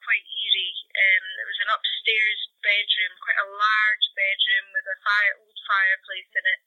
quite 0.00 0.24
eerie. 0.24 0.74
Um, 0.96 1.26
it 1.44 1.46
was 1.48 1.60
an 1.60 1.70
upstairs 1.76 2.40
bedroom, 2.64 3.12
quite 3.20 3.40
a 3.44 3.48
large 3.52 4.06
bedroom 4.16 4.66
with 4.72 4.86
a 4.88 4.96
fire, 5.04 5.34
old 5.44 5.58
fireplace 5.68 6.30
in 6.34 6.44
it. 6.44 6.60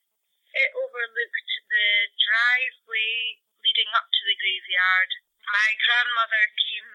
It 0.58 0.70
overlooked 0.77 1.50
the 1.70 1.88
driveway 2.13 3.41
leading 3.62 3.89
up 3.98 4.05
to 4.10 4.22
the 4.25 4.38
graveyard. 4.38 5.12
My 5.50 5.70
grandmother 5.86 6.43
came, 6.55 6.91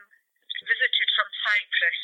visited 0.66 1.08
from 1.14 1.28
Cyprus, 1.46 2.00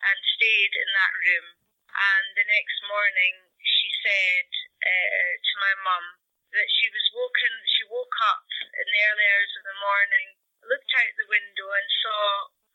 and 0.00 0.18
stayed 0.38 0.72
in 0.78 0.88
that 0.94 1.12
room. 1.18 1.46
And 1.92 2.26
the 2.38 2.46
next 2.46 2.78
morning, 2.86 3.34
she 3.58 3.88
said 4.06 4.46
uh, 4.80 5.30
to 5.42 5.52
my 5.60 5.74
mum 5.82 6.04
that 6.54 6.68
she 6.80 6.88
was 6.88 7.04
woken, 7.12 7.52
she 7.76 7.84
woke 7.92 8.16
up 8.32 8.46
in 8.62 8.86
the 8.88 9.02
early 9.12 9.26
hours 9.28 9.52
of 9.58 9.64
the 9.68 9.78
morning, 9.82 10.28
looked 10.64 10.92
out 10.96 11.12
the 11.18 11.28
window 11.28 11.68
and 11.68 11.88
saw 12.00 12.22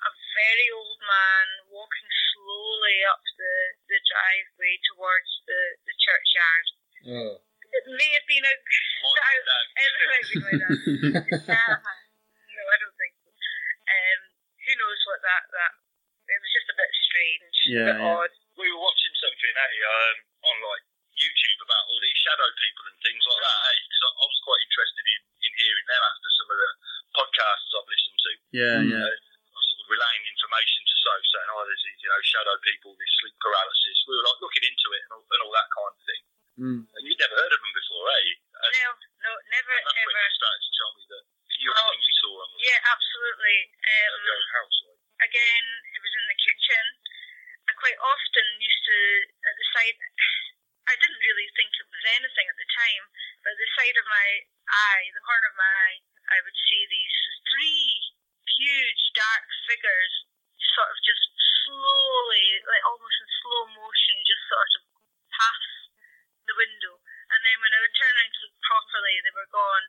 a 0.04 0.12
very 0.36 0.68
old 0.76 1.00
man 1.02 1.48
walking 1.72 2.10
slowly 2.36 3.00
up 3.08 3.24
the, 3.40 3.56
the 3.88 4.00
driveway 4.04 4.76
towards 4.94 5.32
the, 5.48 5.62
the 5.88 5.96
churchyard. 5.96 6.66
Oh. 7.08 7.34
It 7.74 7.86
may 7.90 8.12
have 8.14 8.28
been 8.30 8.46
a. 8.46 8.54
Might 8.54 10.30
be 10.30 10.38
Dad. 10.38 10.38
It 10.38 10.43
might 10.60 10.70
have 10.70 10.86
been 10.86 11.14
my 11.14 11.38
dad. 11.50 11.80
no, 12.54 12.64
I 12.70 12.76
don't 12.82 12.98
think 13.00 13.14
so. 13.24 13.30
Um, 13.34 14.20
who 14.62 14.72
knows 14.78 15.02
what 15.10 15.20
that, 15.26 15.44
that. 15.54 15.74
It 16.24 16.40
was 16.40 16.52
just 16.56 16.70
a 16.72 16.78
bit 16.80 16.92
strange, 17.04 17.56
Yeah, 17.68 17.78
a 17.78 17.88
bit 17.94 18.00
yeah. 18.00 18.16
odd. 18.16 18.34
we 18.58 18.66
were 18.72 18.80
watching 18.82 19.14
something 19.20 19.54
eh, 19.54 19.76
um, 19.84 20.18
on 20.50 20.56
like 20.64 20.84
YouTube 21.14 21.60
about 21.62 21.84
all 21.92 22.00
these 22.00 22.16
shadow 22.24 22.48
people 22.58 22.84
and 22.90 22.98
things 23.04 23.22
like 23.28 23.42
that. 23.44 23.60
Eh? 23.70 23.78
'Cause 23.92 24.04
I, 24.08 24.10
I 24.18 24.26
was 24.32 24.40
quite 24.48 24.62
interested 24.66 25.06
in, 25.14 25.20
in 25.46 25.52
hearing 25.62 25.88
them 25.92 26.04
after 26.10 26.30
some 26.40 26.48
of 26.50 26.58
the 26.64 26.72
podcasts 27.14 27.70
I've 27.76 27.92
listened 27.92 28.20
to. 28.24 28.32
Yeah, 28.56 28.78
yeah. 28.88 29.04
I 29.04 29.52
was 29.54 29.66
sort 29.68 29.82
of 29.84 29.88
relaying 29.94 30.24
information 30.32 30.82
to 30.88 30.96
so 31.04 31.12
saying, 31.22 31.50
oh, 31.54 31.64
there's 31.68 31.84
these, 31.86 32.00
you 32.02 32.10
know, 32.10 32.22
shadow 32.24 32.56
people, 32.66 32.90
this 32.98 33.14
sleep 33.20 33.36
paralysis. 33.44 33.98
We 34.08 34.16
were 34.18 34.26
like 34.26 34.40
looking 34.42 34.64
into 34.66 34.88
it 34.96 35.02
and 35.06 35.12
all, 35.20 35.26
and 35.28 35.42
all 35.44 35.54
that 35.54 35.70
kind 35.76 35.92
of 35.94 36.02
thing. 36.08 36.24
Mm. 36.54 36.80
And 36.88 37.02
you'd 37.04 37.20
never 37.20 37.36
heard 37.36 37.52
of 37.54 37.60
them 37.62 37.74
before, 37.78 38.06
eh? 38.10 38.26
And, 38.64 38.72
No, 38.80 38.90
no, 39.28 39.32
never, 39.54 39.74
and 39.76 39.84
that's 39.86 40.00
when 40.02 40.08
ever. 40.08 40.24
you 40.24 40.34
started 40.40 40.62
to 40.64 40.72
tell 40.80 40.92
me 40.98 41.04
that 41.12 41.24
you 41.62 41.70
Oh, 41.70 41.78
reckon 41.78 42.00
you 42.02 42.16
saw 42.24 42.32
them 42.42 42.50
Yeah, 42.64 42.80
absolutely. 42.90 43.58
at 43.86 44.10
Um, 44.18 44.22
your 44.24 44.34
own 44.40 44.50
house. 44.58 44.78
Like. 44.90 45.00
again, 45.30 45.66
it 45.94 46.02
was 46.02 46.14
in 46.18 46.26
the 46.34 46.38
kitchen. 46.42 46.84
I 47.70 47.72
quite 47.80 47.96
often 48.02 48.46
used 48.60 48.84
to, 48.90 48.98
at 49.48 49.56
the 49.56 49.68
side, 49.78 49.98
was 50.84 52.04
anything 52.20 52.48
at 52.50 52.58
the 52.60 52.70
time. 52.74 53.04
But 53.44 53.54
the 53.56 53.70
side 53.80 53.98
of 53.98 54.06
my 54.08 54.28
eye, 54.68 55.06
the 55.14 55.24
corner 55.24 55.48
of 55.52 55.58
my 55.58 55.72
eye, 55.88 55.98
I 56.32 56.38
would 56.44 56.58
see 56.68 56.82
these 56.90 57.16
three 57.54 57.88
huge 58.60 59.04
dark 59.16 59.46
figures 59.68 60.14
sort 60.76 60.90
of 60.92 60.98
just 61.06 61.24
slowly, 61.68 62.48
like 62.68 62.84
almost 62.88 63.18
in 63.20 63.30
slow 63.44 63.64
motion, 63.78 64.16
just 64.28 64.44
sort 64.52 64.72
of 64.80 64.84
pass 65.32 65.64
the 66.50 66.56
window. 66.60 66.98
And 67.34 67.40
then 67.46 67.58
when 67.64 67.72
I 67.74 67.80
would 67.84 67.96
turn 67.96 68.14
around 68.20 68.34
to 68.36 68.42
look 68.48 68.58
properly, 68.64 69.16
they 69.24 69.34
were 69.36 69.50
gone. 69.54 69.86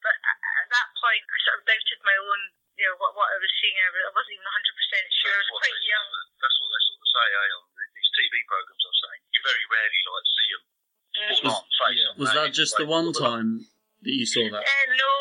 But 0.00 0.16
a- 0.16 0.42
at 0.64 0.68
that 0.72 0.88
point, 0.96 1.24
I 1.28 1.36
sort 1.44 1.60
of 1.60 1.68
doubted 1.68 2.00
my 2.04 2.16
own, 2.16 2.40
you 2.80 2.84
know, 2.88 2.96
what, 2.96 3.12
what 3.14 3.28
I 3.28 3.36
was 3.36 3.52
seeing. 3.60 3.76
I 3.76 3.90
was- 3.92 4.06
I 4.08 4.12
wasn't 4.16 4.34
even 4.40 4.48
100% 4.48 5.06
sure. 5.12 5.28
I 5.28 5.36
was 5.36 5.44
That's 5.44 5.50
what, 5.52 5.60
quite 5.60 5.76
they 5.76 5.90
young. 5.92 6.08
sort 6.08 6.24
of, 6.24 6.28
that's 6.40 6.56
what 6.60 6.70
they 6.72 6.80
sort 6.88 7.00
of 7.00 7.08
say, 7.10 7.26
eh, 7.36 7.50
on 7.60 7.64
the- 7.76 7.90
these 8.00 8.10
TV 8.16 8.34
programs 8.48 8.84
I'm 8.86 8.96
saying. 9.00 9.20
You 9.34 9.40
very 9.44 9.64
rarely 9.70 10.00
like 10.08 10.26
see 10.30 10.48
them 10.50 10.64
full 11.10 11.50
on 11.52 11.64
face 11.68 12.02
on 12.08 12.14
Was 12.16 12.32
that 12.32 12.49
just 12.60 12.76
the 12.76 12.84
one 12.84 13.16
time 13.16 13.64
that 14.04 14.12
you 14.12 14.28
saw 14.28 14.44
that? 14.52 14.60
Uh, 14.60 14.86
no, 14.92 15.14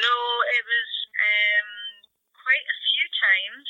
no, 0.00 0.16
it 0.56 0.64
was 0.64 0.90
um, 1.20 1.70
quite 2.32 2.64
a 2.64 2.78
few 2.88 3.04
times, 3.12 3.68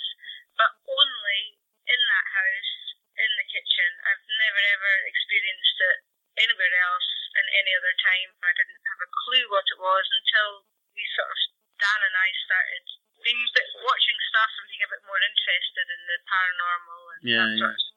but 0.55 0.71
only 0.87 1.59
in 1.91 1.99
that 1.99 2.27
house, 2.31 2.75
in 3.19 3.31
the 3.35 3.47
kitchen. 3.51 3.91
I've 4.07 4.23
never 4.23 4.63
ever 4.79 4.93
experienced 5.11 5.79
it 5.83 5.99
anywhere 6.47 6.75
else 6.87 7.11
in 7.35 7.47
any 7.67 7.73
other 7.75 7.95
time. 7.99 8.31
I 8.47 8.55
didn't 8.55 8.83
have 8.87 9.03
a 9.03 9.11
clue 9.27 9.47
what 9.51 9.67
it 9.67 9.81
was 9.83 10.07
until 10.07 10.71
we 10.95 11.03
sort 11.19 11.31
of, 11.35 11.39
Dan 11.83 12.01
and 12.07 12.17
I 12.17 12.29
started 12.47 12.85
being 13.27 13.43
a 13.43 13.51
bit, 13.51 13.69
watching 13.83 14.19
stuff 14.31 14.53
and 14.55 14.67
being 14.71 14.85
a 14.87 14.93
bit 14.95 15.03
more 15.03 15.19
interested 15.19 15.87
in 15.91 16.01
the 16.07 16.19
paranormal 16.31 17.01
and 17.11 17.21
Yeah, 17.27 17.43
that 17.43 17.59
sort 17.59 17.75
yeah. 17.75 17.75
of. 17.75 17.95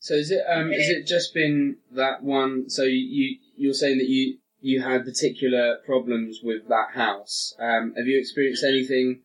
So 0.00 0.12
is 0.16 0.30
it 0.32 0.42
um 0.48 0.72
is 0.72 0.88
it 0.88 1.04
just 1.04 1.36
been 1.36 1.76
that 1.92 2.24
one? 2.24 2.72
So 2.72 2.88
you 2.88 3.36
you're 3.56 3.76
saying 3.76 4.00
that 4.00 4.08
you 4.08 4.39
you 4.60 4.84
had 4.84 5.08
particular 5.08 5.80
problems 5.84 6.40
with 6.44 6.68
that 6.68 6.92
house. 6.94 7.56
Um, 7.58 7.96
have 7.96 8.06
you 8.06 8.20
experienced 8.20 8.64
anything 8.64 9.24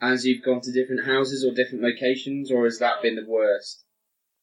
as 0.00 0.28
you've 0.28 0.44
gone 0.44 0.60
to 0.60 0.72
different 0.72 1.08
houses 1.08 1.40
or 1.40 1.56
different 1.56 1.80
locations, 1.80 2.52
or 2.52 2.68
has 2.68 2.78
that 2.78 3.00
been 3.00 3.16
the 3.16 3.24
worst? 3.24 3.84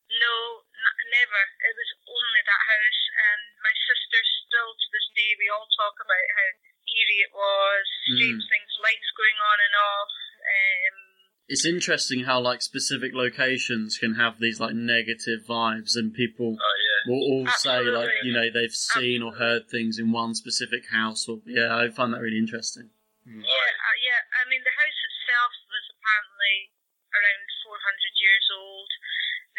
No, 0.09 0.65
n- 0.65 1.01
never. 1.13 1.41
It 1.61 1.75
was 1.77 1.91
only 2.09 2.41
that 2.49 2.63
house, 2.65 3.01
and 3.31 3.41
my 3.61 3.75
sisters 3.85 4.29
still 4.49 4.71
to 4.73 4.87
this 4.89 5.07
day 5.13 5.31
we 5.37 5.47
all 5.53 5.69
talk 5.77 5.95
about 6.01 6.27
how 6.33 6.49
eerie 6.89 7.23
it 7.23 7.33
was, 7.33 7.85
strange 8.09 8.43
things, 8.49 8.71
lights 8.81 9.09
going 9.13 9.37
on 9.37 9.57
and 9.61 9.75
off. 9.77 10.11
Um, 10.41 11.10
It's 11.51 11.67
interesting 11.67 12.23
how 12.23 12.39
like 12.39 12.61
specific 12.63 13.11
locations 13.11 13.99
can 13.99 14.15
have 14.15 14.39
these 14.39 14.63
like 14.63 14.71
negative 14.71 15.43
vibes, 15.43 15.99
and 15.99 16.15
people 16.15 16.55
Oh, 16.55 16.75
yeah. 16.79 17.01
will 17.11 17.23
all 17.27 17.47
say 17.59 17.83
like 17.91 18.23
you 18.23 18.31
know 18.31 18.47
they've 18.47 18.71
seen 18.71 19.19
or 19.19 19.35
heard 19.35 19.67
things 19.67 19.99
in 19.99 20.15
one 20.15 20.31
specific 20.31 20.87
house. 20.87 21.27
Or 21.27 21.43
yeah, 21.43 21.75
I 21.75 21.91
find 21.91 22.15
that 22.15 22.23
really 22.23 22.39
interesting. 22.39 22.87
yeah, 23.27 23.35
uh, 23.35 23.97
yeah. 23.99 24.21
I 24.39 24.47
mean, 24.47 24.63
the 24.63 24.71
house 24.79 24.99
itself 25.11 25.51
was 25.67 25.85
apparently 25.91 26.71
around 27.11 27.43
400 27.67 28.23
years 28.23 28.47
old. 28.55 28.87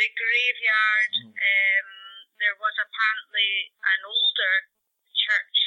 The 0.01 0.09
graveyard, 0.17 1.13
um, 1.29 1.89
there 2.41 2.57
was 2.57 2.73
apparently 2.81 3.69
an 3.85 4.01
older 4.09 4.55
church 5.13 5.59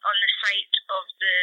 on 0.00 0.16
the 0.16 0.30
site 0.40 0.76
of 0.96 1.04
the 1.20 1.36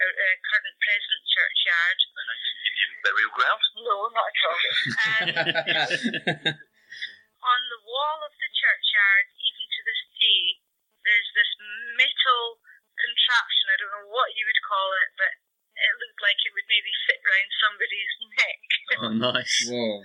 uh, 0.00 0.04
uh, 0.08 0.34
current 0.48 0.76
present 0.80 1.22
churchyard. 1.28 1.98
An 2.00 2.26
ancient 2.32 2.60
Indian 2.64 2.90
burial 3.04 3.32
ground. 3.36 3.62
No, 3.84 3.96
not 4.16 4.32
at 4.32 4.40
all. 4.48 4.60
And 5.20 5.28
on 7.52 7.60
the 7.68 7.80
wall 7.84 8.18
of 8.24 8.32
the 8.32 8.50
churchyard, 8.56 9.26
even 9.36 9.64
to 9.68 9.80
this 9.84 10.02
day, 10.16 10.44
there's 11.04 11.30
this 11.36 11.52
metal 12.00 12.60
contraption. 12.96 13.64
I 13.72 13.76
don't 13.80 13.94
know 14.00 14.08
what 14.12 14.36
you 14.36 14.44
would 14.44 14.62
call 14.64 14.88
it, 15.04 15.10
but 15.16 15.32
it 15.80 15.94
looked 15.96 16.20
like 16.20 16.36
it 16.44 16.52
would 16.52 16.68
maybe 16.68 16.92
fit 17.08 17.20
round 17.24 17.50
somebody's 17.56 18.14
neck. 18.36 18.60
oh, 19.00 19.14
nice. 19.32 19.56
Whoa. 19.68 20.04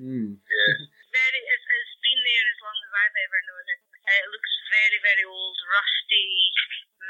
Hmm. 0.00 0.38
Yeah. 0.40 0.74
very, 1.12 1.40
it's, 1.42 1.66
it's 1.66 1.96
been 2.00 2.20
there 2.22 2.46
as 2.48 2.60
long 2.62 2.78
as 2.78 2.92
I've 2.92 3.18
ever 3.18 3.40
known 3.50 3.66
it. 3.68 3.80
Uh, 4.08 4.20
it 4.24 4.28
looks 4.32 4.52
very, 4.72 4.98
very 5.04 5.24
old, 5.28 5.58
rusty 5.68 6.54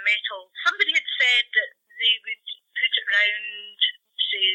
metal. 0.02 0.50
Somebody 0.66 0.96
had 0.96 1.06
said 1.20 1.44
that 1.54 1.70
they 1.98 2.14
would 2.22 2.42
put 2.78 2.92
it 2.94 3.06
round, 3.10 3.78
say, 4.16 4.48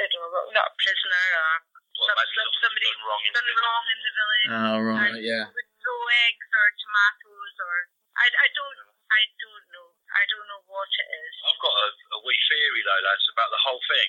I 0.00 0.06
don't 0.08 0.30
know, 0.30 0.54
not 0.54 0.70
a 0.70 0.74
prisoner 0.78 1.26
or 1.34 1.50
Well, 1.94 2.08
some- 2.10 2.30
some- 2.34 2.54
somebody 2.62 2.86
done 2.90 3.02
wrong 3.06 3.22
in 3.26 3.30
the 3.30 3.38
done 3.38 3.46
village. 3.46 3.62
wrong 3.66 3.84
in 3.90 3.98
the 4.02 4.12
village. 4.14 4.48
Oh, 4.50 4.76
right. 4.82 5.10
and 5.10 5.16
yeah. 5.22 5.44
would 5.50 5.70
throw 5.82 6.00
eggs 6.26 6.48
or 6.54 6.66
tomatoes 6.78 7.54
or 7.60 7.74
I, 8.14 8.26
I 8.30 8.48
don't 8.54 8.80
I 9.10 9.22
don't 9.42 9.66
know 9.74 9.88
I 10.14 10.22
don't 10.30 10.46
know 10.46 10.62
what 10.70 10.86
it 10.90 11.08
is. 11.10 11.34
I've 11.50 11.58
got 11.62 11.74
a, 11.74 11.88
a 12.14 12.18
wee 12.22 12.38
theory 12.50 12.82
though, 12.86 13.02
lads, 13.02 13.26
about 13.34 13.50
the 13.50 13.62
whole 13.66 13.82
thing. 13.90 14.08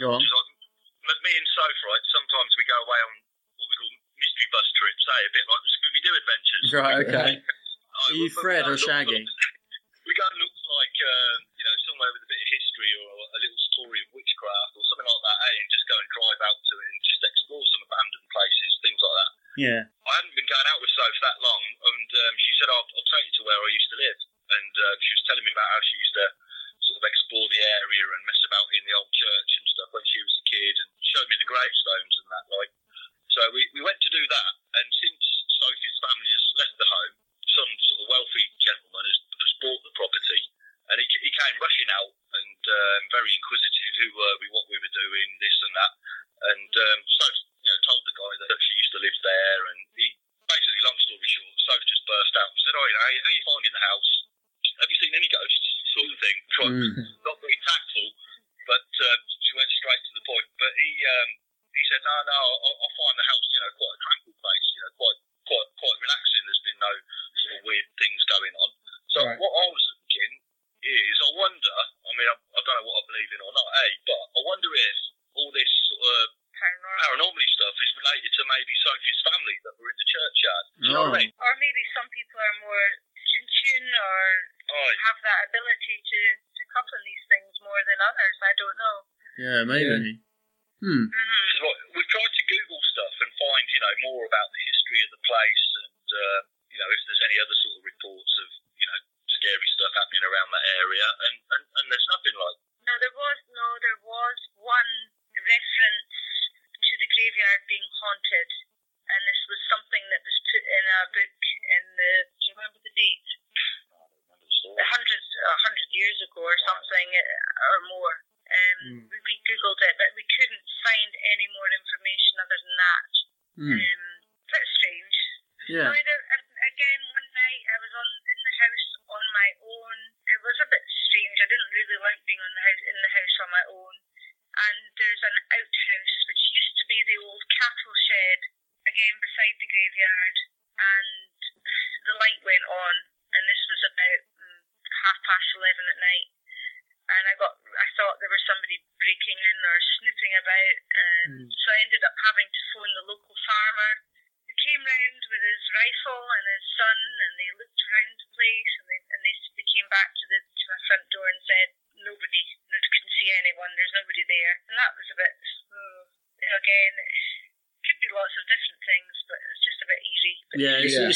Go 0.00 0.08
on. 0.16 0.20
Like, 0.24 1.20
me 1.24 1.32
and 1.36 1.48
Soph, 1.52 1.80
right, 1.84 2.04
sometimes 2.14 2.50
we 2.56 2.64
go 2.64 2.78
away 2.88 3.00
on 3.04 3.12
what 3.60 3.68
we 3.68 3.76
call 3.76 3.92
mystery 4.16 4.48
bus 4.54 4.68
trips, 4.76 5.04
eh? 5.12 5.20
A 5.28 5.30
bit 5.34 5.44
like 5.50 5.62
the 5.62 5.72
Scooby 5.76 6.00
Doo 6.00 6.14
adventures. 6.16 6.64
Right. 6.72 6.96
Okay. 7.04 7.30
Are 8.08 8.12
you 8.16 8.24
we- 8.24 8.32
we 8.32 8.36
Fred 8.40 8.64
or 8.70 8.76
Shaggy? 8.80 9.20
we 10.08 10.12
go 10.18 10.24
and 10.26 10.38
look 10.40 10.56
like, 10.80 10.96
uh, 10.98 11.34
you 11.58 11.64
know, 11.68 11.76
somewhere 11.86 12.10
with 12.16 12.24
a 12.26 12.30
bit 12.32 12.40
of 12.42 12.48
history 12.50 12.90
or 12.98 13.06
a 13.12 13.38
little 13.38 13.60
story 13.76 13.98
of 14.02 14.08
witchcraft 14.16 14.72
or 14.74 14.82
something 14.88 15.06
like 15.06 15.22
that, 15.28 15.38
eh? 15.46 15.54
And 15.60 15.68
just 15.70 15.86
go 15.90 15.96
and 16.00 16.08
drive 16.16 16.40
out 16.48 16.58
to 16.58 16.74
it 16.80 16.86
and 16.88 16.98
just 17.04 17.22
explore 17.22 17.64
some 17.68 17.82
abandoned 17.86 18.28
places, 18.32 18.70
things 18.82 19.00
like 19.04 19.16
that. 19.20 19.30
Yeah. 19.62 19.86
I 19.86 20.10
hadn't 20.18 20.34
been 20.34 20.50
going 20.50 20.68
out 20.74 20.82
with 20.82 20.90
Soph 20.90 21.22
that 21.22 21.38
long, 21.38 21.62
and 21.70 22.08
um, 22.10 22.34
she 22.34 22.50
said, 22.58 22.66
I'll, 22.66 22.82
I'll 22.82 23.10
take 23.14 23.30
you 23.30 23.34
to 23.38 23.42
where 23.46 23.60
I 23.62 23.70
used 23.70 23.90
to 23.94 23.98
live. 24.02 24.18
And 24.50 24.72
uh, 24.74 24.94
she 24.98 25.12
was 25.14 25.22
telling 25.30 25.44
me 25.46 25.54
about 25.54 25.70
how 25.70 25.80
she 25.86 25.94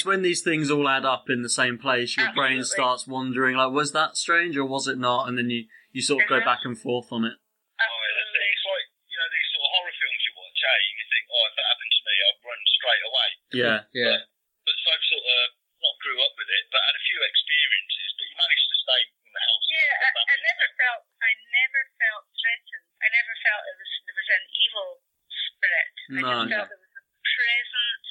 it's, 0.01 0.07
when 0.07 0.23
these 0.23 0.43
things 0.43 0.71
all 0.71 0.89
add 0.89 1.05
up 1.05 1.29
in 1.29 1.43
the 1.43 1.53
same 1.53 1.79
place, 1.79 2.17
your 2.17 2.33
brain 2.35 2.63
starts 2.65 3.07
wondering, 3.07 3.57
like, 3.57 3.73
was 3.73 3.93
that 3.93 4.17
strange 4.17 4.57
or 4.57 4.65
was 4.65 4.87
it 4.87 4.99
not? 4.99 5.29
And 5.29 5.37
then 5.37 5.49
you, 5.51 5.67
you 5.93 6.03
sort 6.03 6.23
of 6.23 6.29
go 6.29 6.37
Uh-huh. 6.41 6.45
back 6.49 6.63
and 6.65 6.77
forth 6.79 7.09
on 7.13 7.25
it. 7.25 7.37
Oh, 7.37 8.01
that's 8.17 8.33
it. 8.37 8.47
It's 8.53 8.67
like, 8.67 8.89
you 9.11 9.17
know, 9.21 9.29
these 9.33 9.49
sort 9.53 9.65
of 9.65 9.71
horror 9.77 9.95
films 9.97 10.21
you 10.25 10.33
watch, 10.37 10.61
eh? 10.61 10.79
And 10.81 10.97
you 10.97 11.07
think, 11.13 11.25
oh, 11.33 11.45
if 11.49 11.55
that 11.57 11.67
happened 11.73 11.93
to 11.97 12.03
me, 12.07 12.15
I'd 12.27 12.41
run 12.45 12.61
straight 12.77 13.05
away. 13.07 13.29
Yeah. 13.57 13.79
Yeah. 13.93 14.17
But 14.65 14.77
Soph 14.83 15.05
sort 15.13 15.27
of 15.27 15.47
not 15.77 15.95
grew 16.03 16.19
up 16.25 16.35
with 16.35 16.51
it, 16.51 16.65
but 16.73 16.81
had 16.83 16.97
a 16.97 17.05
few 17.05 17.21
experiences, 17.23 18.09
but 18.17 18.25
you 18.27 18.35
managed 18.35 18.67
to 18.67 18.77
stay 18.83 19.01
in 19.07 19.33
the 19.37 19.43
house. 19.45 19.65
Yeah, 19.71 19.93
I, 20.03 20.09
I 20.27 20.37
never 20.41 20.67
felt 20.81 21.01
I 21.23 21.31
never 21.53 21.81
felt 22.01 22.25
threatened. 22.35 22.87
I 22.99 23.09
never 23.13 23.35
felt 23.45 23.63
it 23.71 23.77
was 23.77 23.91
there 24.09 24.17
was 24.17 24.31
an 24.33 24.45
evil 24.57 24.89
spirit. 25.31 25.95
I 25.95 26.21
No, 26.21 26.31
just 26.43 26.51
felt 26.51 26.69
there 26.73 26.83
was 26.83 26.95
a 26.97 27.05
presence. 27.23 28.11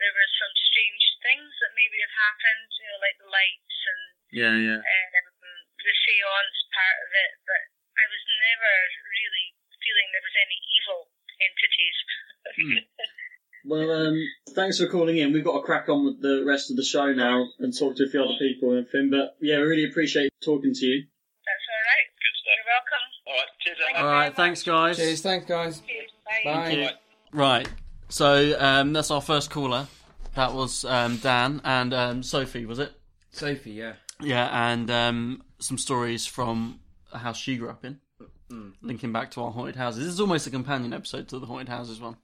There 0.00 0.14
were 0.14 0.30
some 0.40 0.54
strange 0.72 1.04
things 1.24 1.50
that 1.60 1.72
maybe 1.76 1.96
have 2.04 2.16
happened, 2.16 2.68
you 2.80 2.86
know, 2.88 2.98
like 3.02 3.16
the 3.20 3.28
lights 3.32 3.78
and 3.92 4.02
Yeah, 4.36 4.52
yeah. 4.52 4.84
um, 4.84 5.56
the 5.80 5.94
seance 6.04 6.58
part 6.76 6.98
of 7.00 7.10
it, 7.16 7.32
but 7.48 7.62
I 7.96 8.04
was 8.04 8.22
never 8.28 8.72
really 9.08 9.46
feeling 9.80 10.06
there 10.12 10.26
was 10.28 10.36
any 10.36 10.58
evil 10.76 11.00
entities. 11.40 11.98
Well, 13.68 13.90
um, 13.90 14.14
thanks 14.54 14.78
for 14.78 14.86
calling 14.86 15.18
in. 15.18 15.32
We've 15.32 15.42
got 15.42 15.58
to 15.58 15.62
crack 15.66 15.88
on 15.88 16.04
with 16.06 16.22
the 16.22 16.44
rest 16.46 16.70
of 16.70 16.76
the 16.76 16.84
show 16.84 17.12
now 17.12 17.48
and 17.58 17.76
talk 17.76 17.96
to 17.96 18.04
a 18.04 18.08
few 18.08 18.22
other 18.22 18.38
people 18.38 18.70
and 18.70 18.86
everything. 18.86 19.10
But 19.10 19.34
yeah, 19.40 19.56
we 19.56 19.62
really 19.64 19.90
appreciate 19.90 20.30
talking 20.40 20.72
to 20.72 20.86
you. 20.86 21.02
That's 21.02 21.66
all 21.66 21.82
right. 21.82 22.06
Good 22.22 22.36
stuff. 22.38 22.54
You're 22.54 22.70
welcome. 22.70 23.04
All 23.26 23.34
right, 23.34 23.48
cheers, 23.58 23.78
Thank 23.84 23.98
All 23.98 24.06
right, 24.06 24.36
thanks, 24.36 24.60
much. 24.64 24.72
guys. 24.72 24.96
Cheers. 24.98 25.20
Thanks, 25.20 25.46
guys. 25.46 25.80
Cheers. 25.80 26.10
Bye. 26.44 26.76
Bye. 26.76 26.92
Right. 27.32 27.68
So 28.08 28.56
um, 28.60 28.92
that's 28.92 29.10
our 29.10 29.20
first 29.20 29.50
caller. 29.50 29.88
That 30.36 30.54
was 30.54 30.84
um, 30.84 31.16
Dan 31.16 31.60
and 31.64 31.92
um, 31.92 32.22
Sophie, 32.22 32.66
was 32.66 32.78
it? 32.78 32.92
Sophie, 33.32 33.72
yeah. 33.72 33.94
Yeah, 34.20 34.70
and 34.70 34.90
um, 34.90 35.42
some 35.58 35.78
stories 35.78 36.26
from 36.26 36.80
a 37.12 37.18
house 37.18 37.36
she 37.36 37.56
grew 37.56 37.68
up 37.68 37.84
in, 37.84 38.00
linking 38.82 39.12
back 39.12 39.30
to 39.32 39.42
our 39.42 39.50
haunted 39.50 39.76
houses. 39.76 40.04
This 40.04 40.14
is 40.14 40.20
almost 40.20 40.46
a 40.46 40.50
companion 40.50 40.92
episode 40.92 41.28
to 41.28 41.38
the 41.38 41.46
haunted 41.46 41.68
houses 41.68 42.00
one. 42.00 42.16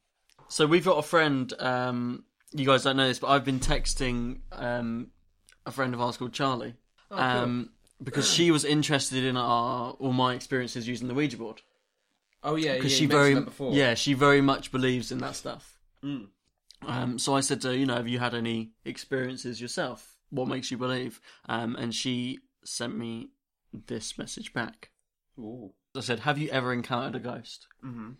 So 0.48 0.66
we've 0.66 0.84
got 0.84 0.98
a 0.98 1.02
friend. 1.02 1.52
Um, 1.58 2.24
you 2.52 2.66
guys 2.66 2.82
don't 2.84 2.96
know 2.96 3.08
this, 3.08 3.18
but 3.18 3.28
I've 3.28 3.44
been 3.44 3.60
texting 3.60 4.40
um, 4.52 5.10
a 5.66 5.70
friend 5.70 5.94
of 5.94 6.00
ours 6.00 6.16
called 6.16 6.32
Charlie, 6.32 6.74
um, 7.10 7.70
because 8.02 8.30
she 8.30 8.50
was 8.50 8.64
interested 8.64 9.24
in 9.24 9.36
our 9.36 9.92
all 9.92 10.12
my 10.12 10.34
experiences 10.34 10.86
using 10.86 11.08
the 11.08 11.14
Ouija 11.14 11.36
board. 11.36 11.62
Oh 12.42 12.56
yeah, 12.56 12.70
yeah. 12.70 12.74
Because 12.74 12.92
you 12.92 12.98
she 12.98 13.06
very, 13.06 13.46
yeah, 13.70 13.94
she 13.94 14.14
very 14.14 14.40
much 14.40 14.72
believes 14.72 15.12
in 15.12 15.18
that 15.18 15.36
stuff. 15.36 15.78
Um, 16.84 17.18
so 17.18 17.34
I 17.34 17.40
said 17.40 17.60
to 17.62 17.68
her, 17.68 17.74
you 17.74 17.86
know, 17.86 17.94
have 17.94 18.08
you 18.08 18.18
had 18.18 18.34
any 18.34 18.72
experiences 18.84 19.60
yourself? 19.60 20.11
What 20.32 20.48
makes 20.48 20.70
you 20.70 20.78
believe? 20.78 21.20
Um, 21.48 21.76
and 21.76 21.94
she 21.94 22.38
sent 22.64 22.96
me 22.96 23.28
this 23.72 24.16
message 24.16 24.52
back. 24.52 24.90
Ooh. 25.38 25.74
I 25.94 26.00
said, 26.00 26.20
have 26.20 26.38
you 26.38 26.48
ever 26.48 26.72
encountered 26.72 27.14
a 27.14 27.20
ghost? 27.20 27.66
Mm-hmm. 27.84 28.12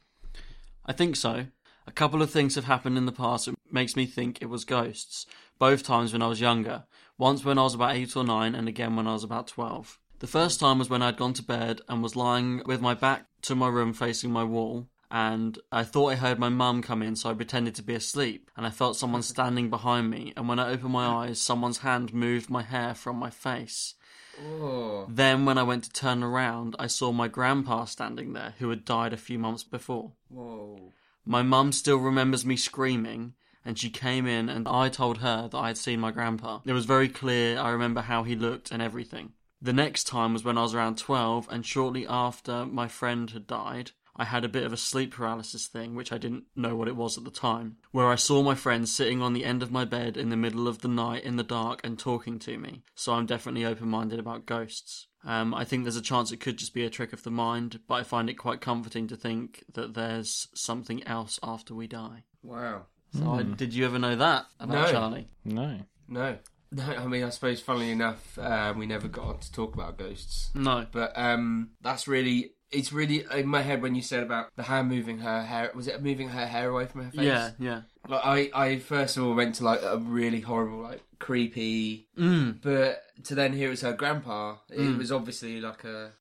I 0.85 0.93
think 0.93 1.17
so. 1.17 1.47
A 1.87 1.93
couple 1.93 2.23
of 2.23 2.31
things 2.31 2.55
have 2.55 2.67
happened 2.67 2.99
in 2.99 3.07
the 3.07 3.13
past 3.13 3.47
that 3.47 3.55
makes 3.71 3.97
me 3.97 4.05
think 4.07 4.41
it 4.41 4.51
was 4.51 4.65
ghosts. 4.65 5.27
Both 5.59 5.83
times 5.83 6.13
when 6.13 6.23
I 6.23 6.27
was 6.27 6.41
younger. 6.41 6.85
Once 7.19 7.45
when 7.45 7.59
I 7.59 7.63
was 7.63 7.75
about 7.75 7.97
eight 7.97 8.17
or 8.17 8.25
nine, 8.25 8.55
and 8.55 8.69
again 8.69 8.95
when 8.95 9.07
I 9.07 9.15
was 9.15 9.25
about 9.25 9.47
twelve. 9.47 9.99
The 10.19 10.27
first 10.27 10.61
time 10.61 10.79
was 10.79 10.91
when 10.91 11.03
I'd 11.03 11.17
gone 11.17 11.33
to 11.35 11.43
bed 11.43 11.81
and 11.89 12.03
was 12.03 12.15
lying 12.15 12.63
with 12.67 12.81
my 12.81 12.95
back 12.95 13.27
to 13.43 13.55
my 13.55 13.69
room 13.69 13.93
facing 13.93 14.31
my 14.31 14.45
wall, 14.45 14.89
and 15.13 15.59
I 15.71 15.85
thought 15.85 16.09
I 16.09 16.15
heard 16.15 16.39
my 16.39 16.49
mum 16.49 16.81
come 16.81 17.03
in, 17.03 17.17
so 17.17 17.29
I 17.29 17.35
pretended 17.35 17.75
to 17.75 17.83
be 17.83 17.95
asleep, 17.95 18.51
and 18.57 18.65
I 18.65 18.71
felt 18.71 18.97
someone 18.97 19.23
standing 19.23 19.69
behind 19.69 20.09
me, 20.09 20.33
and 20.39 20.49
when 20.49 20.59
I 20.59 20.71
opened 20.71 20.93
my 20.93 21.07
eyes, 21.07 21.39
someone's 21.39 21.79
hand 21.79 22.15
moved 22.15 22.49
my 22.49 22.63
hair 22.63 22.95
from 22.95 23.17
my 23.17 23.29
face. 23.29 23.95
Oh. 24.43 25.07
Then, 25.11 25.45
when 25.45 25.59
I 25.59 25.65
went 25.65 25.85
to 25.85 25.93
turn 25.93 26.23
around, 26.23 26.77
I 26.79 26.87
saw 26.87 27.13
my 27.13 27.29
grandpa 27.29 27.85
standing 27.85 28.33
there, 28.33 28.55
who 28.59 28.71
had 28.71 28.87
died 28.87 29.13
a 29.13 29.19
few 29.19 29.39
months 29.39 29.63
before. 29.63 30.13
Whoa. 30.31 30.93
My 31.27 31.43
mum 31.43 31.73
still 31.73 31.99
remembers 31.99 32.47
me 32.47 32.57
screaming, 32.57 33.35
and 33.67 33.79
she 33.79 33.91
came 33.91 34.27
in, 34.27 34.49
and 34.49 34.67
I 34.67 34.89
told 34.89 35.19
her 35.19 35.47
that 35.47 35.59
I 35.59 35.67
had 35.67 35.77
seen 35.77 36.01
my 36.01 36.11
grandpa. 36.11 36.61
It 36.65 36.73
was 36.73 36.87
very 36.87 37.11
clear, 37.11 37.59
I 37.59 37.69
remember 37.69 38.01
how 38.01 38.23
he 38.23 38.35
looked 38.35 38.71
and 38.71 38.81
everything. 38.81 39.35
The 39.61 39.75
next 39.75 40.05
time 40.05 40.33
was 40.33 40.43
when 40.43 40.57
I 40.57 40.63
was 40.63 40.75
around 40.75 40.97
12, 40.97 41.49
and 41.51 41.67
shortly 41.67 42.07
after 42.09 42.65
my 42.65 42.89
friend 42.89 43.31
had 43.31 43.47
died, 43.47 43.91
I 44.15 44.25
had 44.25 44.45
a 44.45 44.49
bit 44.49 44.65
of 44.65 44.73
a 44.73 44.77
sleep 44.77 45.15
paralysis 45.15 45.67
thing, 45.67 45.95
which 45.95 46.13
I 46.13 46.19
didn't 46.19 46.45
know 46.55 46.77
what 46.77 46.89
it 46.89 46.97
was 46.97 47.17
at 47.17 47.25
the 47.25 47.31
time, 47.31 47.77
where 47.93 48.09
I 48.09 48.17
saw 48.17 48.43
my 48.43 48.55
friend 48.55 48.89
sitting 48.89 49.23
on 49.23 49.33
the 49.33 49.45
end 49.45 49.63
of 49.63 49.73
my 49.73 49.85
bed 49.85 50.17
in 50.17 50.29
the 50.29 50.37
middle 50.37 50.69
of 50.69 50.81
the 50.83 50.89
night 50.89 51.25
in 51.25 51.37
the 51.37 51.43
dark 51.43 51.81
and 51.83 51.99
talking 51.99 52.39
to 52.41 52.59
me. 52.59 52.83
So 52.95 53.15
I'm 53.15 53.27
definitely 53.27 53.65
open 53.65 53.89
minded 53.89 54.19
about 54.19 54.45
ghosts. 54.47 55.07
Um, 55.25 55.55
I 55.55 55.65
think 55.65 55.85
there's 55.85 55.97
a 55.97 56.03
chance 56.03 56.31
it 56.33 56.41
could 56.41 56.59
just 56.59 56.75
be 56.75 56.85
a 56.85 56.91
trick 56.91 57.13
of 57.13 57.23
the 57.23 57.31
mind, 57.31 57.81
but 57.87 57.95
I 57.95 58.03
find 58.03 58.29
it 58.29 58.35
quite 58.35 58.61
comforting 58.61 59.07
to 59.09 59.17
think 59.17 59.65
that 59.73 59.95
there's 59.95 60.49
something 60.55 61.03
else 61.07 61.39
after 61.43 61.75
we 61.75 61.87
die. 61.87 62.25
Wow. 62.43 62.87
So 63.17 63.31
I, 63.31 63.43
did 63.43 63.73
you 63.73 63.85
ever 63.87 63.99
know 63.99 64.17
that 64.17 64.47
about 64.59 64.87
No. 64.87 64.93
Charlie? 64.93 65.29
No. 65.45 65.79
No. 66.09 66.39
No, 66.75 66.85
I 66.85 67.07
mean, 67.07 67.23
I 67.23 67.29
suppose, 67.29 67.61
funnily 67.61 67.91
enough, 67.91 68.39
um, 68.39 68.79
we 68.79 68.87
never 68.87 69.07
got 69.07 69.27
on 69.27 69.39
to 69.41 69.53
talk 69.53 69.75
about 69.75 69.99
ghosts. 69.99 70.51
No. 70.55 70.87
But 70.91 71.13
um, 71.17 71.73
that's 71.83 72.09
really, 72.09 72.53
it's 72.73 72.93
really 72.93 73.25
in 73.35 73.47
my 73.47 73.63
head 73.63 73.83
when 73.83 73.95
you 73.95 74.03
said 74.03 74.23
about 74.23 74.51
the 74.57 74.63
hand 74.65 74.89
moving 74.89 75.19
her 75.19 75.43
hair. 75.43 75.71
Was 75.75 75.87
it 75.89 76.03
moving 76.03 76.29
her 76.31 76.47
hair 76.47 76.71
away 76.71 76.87
from 76.87 77.05
her 77.05 77.11
face? 77.11 77.21
Yeah, 77.21 77.51
yeah. 77.59 77.83
Like 78.09 78.23
I, 78.25 78.51
I 78.55 78.79
first 78.79 79.17
of 79.17 79.25
all 79.25 79.35
went 79.35 79.55
to 79.57 79.65
like 79.65 79.83
a 79.83 79.99
really 79.99 80.41
horrible, 80.41 80.81
like 80.83 81.03
creepy, 81.19 82.09
Mm. 82.19 82.61
but 82.63 83.03
to 83.25 83.35
then 83.35 83.53
hear 83.53 83.69
it 83.69 83.71
was 83.71 83.81
her 83.83 83.93
grandpa, 83.93 84.57
it 84.71 84.79
Mm. 84.79 84.99
was 84.99 85.11
obviously 85.13 85.61
like 85.61 85.85
a. 85.85 86.13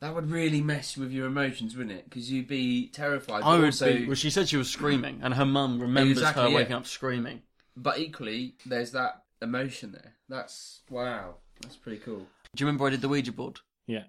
That 0.00 0.14
would 0.14 0.30
really 0.30 0.62
mess 0.62 0.96
with 0.96 1.12
your 1.12 1.26
emotions, 1.26 1.76
wouldn't 1.76 1.94
it? 1.98 2.04
Because 2.08 2.30
you'd 2.32 2.48
be 2.48 2.88
terrified. 2.88 3.42
I 3.42 3.56
would 3.56 3.66
also, 3.66 3.92
be. 3.92 4.06
Well, 4.06 4.14
she 4.14 4.30
said 4.30 4.48
she 4.48 4.56
was 4.56 4.70
screaming, 4.70 5.20
and 5.22 5.34
her 5.34 5.44
mum 5.44 5.78
remembers 5.80 6.16
Exactly, 6.18 6.42
her 6.44 6.48
yeah. 6.48 6.54
waking 6.56 6.72
up 6.76 6.86
screaming. 6.86 7.42
But 7.76 7.98
equally, 7.98 8.54
there's 8.64 8.92
that 8.92 9.24
emotion 9.42 9.92
there. 9.92 10.14
That's 10.28 10.80
wow. 10.88 11.34
That's 11.60 11.76
pretty 11.76 11.98
cool. 11.98 12.26
Do 12.56 12.62
you 12.62 12.66
remember 12.66 12.86
I 12.86 12.90
did 12.90 13.02
the 13.02 13.08
Ouija 13.10 13.32
board 13.32 13.60
Yeah. 13.86 14.04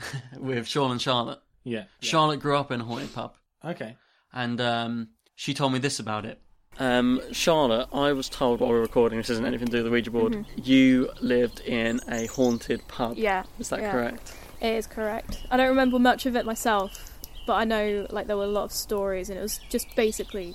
with 0.38 0.66
Sean 0.66 0.90
and 0.90 1.00
Charlotte? 1.00 1.40
Yeah. 1.64 1.84
Charlotte 2.00 2.40
grew 2.40 2.56
up 2.56 2.70
in 2.70 2.80
a 2.80 2.84
haunted 2.84 3.12
pub, 3.14 3.34
Okay. 3.64 3.96
and 4.32 4.60
um, 4.60 5.08
she 5.34 5.54
told 5.54 5.72
me 5.72 5.78
this 5.78 5.98
about 5.98 6.24
it. 6.24 6.40
Um, 6.78 7.20
Charlotte, 7.32 7.88
I 7.92 8.12
was 8.12 8.28
told 8.28 8.60
while 8.60 8.70
we 8.70 8.76
were 8.76 8.82
recording, 8.82 9.18
this 9.18 9.30
isn't 9.30 9.44
anything 9.44 9.66
to 9.66 9.72
do 9.72 9.78
with 9.78 9.86
the 9.86 9.90
Ouija 9.90 10.10
board, 10.12 10.46
you 10.56 11.10
lived 11.20 11.60
in 11.60 12.00
a 12.08 12.26
haunted 12.26 12.86
pub. 12.86 13.16
Yeah. 13.16 13.42
Is 13.58 13.68
that 13.70 13.80
yeah. 13.80 13.90
correct? 13.92 14.32
It 14.60 14.74
is 14.74 14.86
correct. 14.86 15.42
I 15.50 15.56
don't 15.56 15.68
remember 15.68 15.98
much 15.98 16.24
of 16.26 16.36
it 16.36 16.46
myself, 16.46 17.18
but 17.46 17.54
I 17.54 17.64
know 17.64 18.06
like 18.10 18.28
there 18.28 18.36
were 18.36 18.44
a 18.44 18.48
lot 18.48 18.64
of 18.64 18.72
stories, 18.72 19.28
and 19.28 19.38
it 19.38 19.42
was 19.42 19.58
just 19.68 19.94
basically 19.96 20.54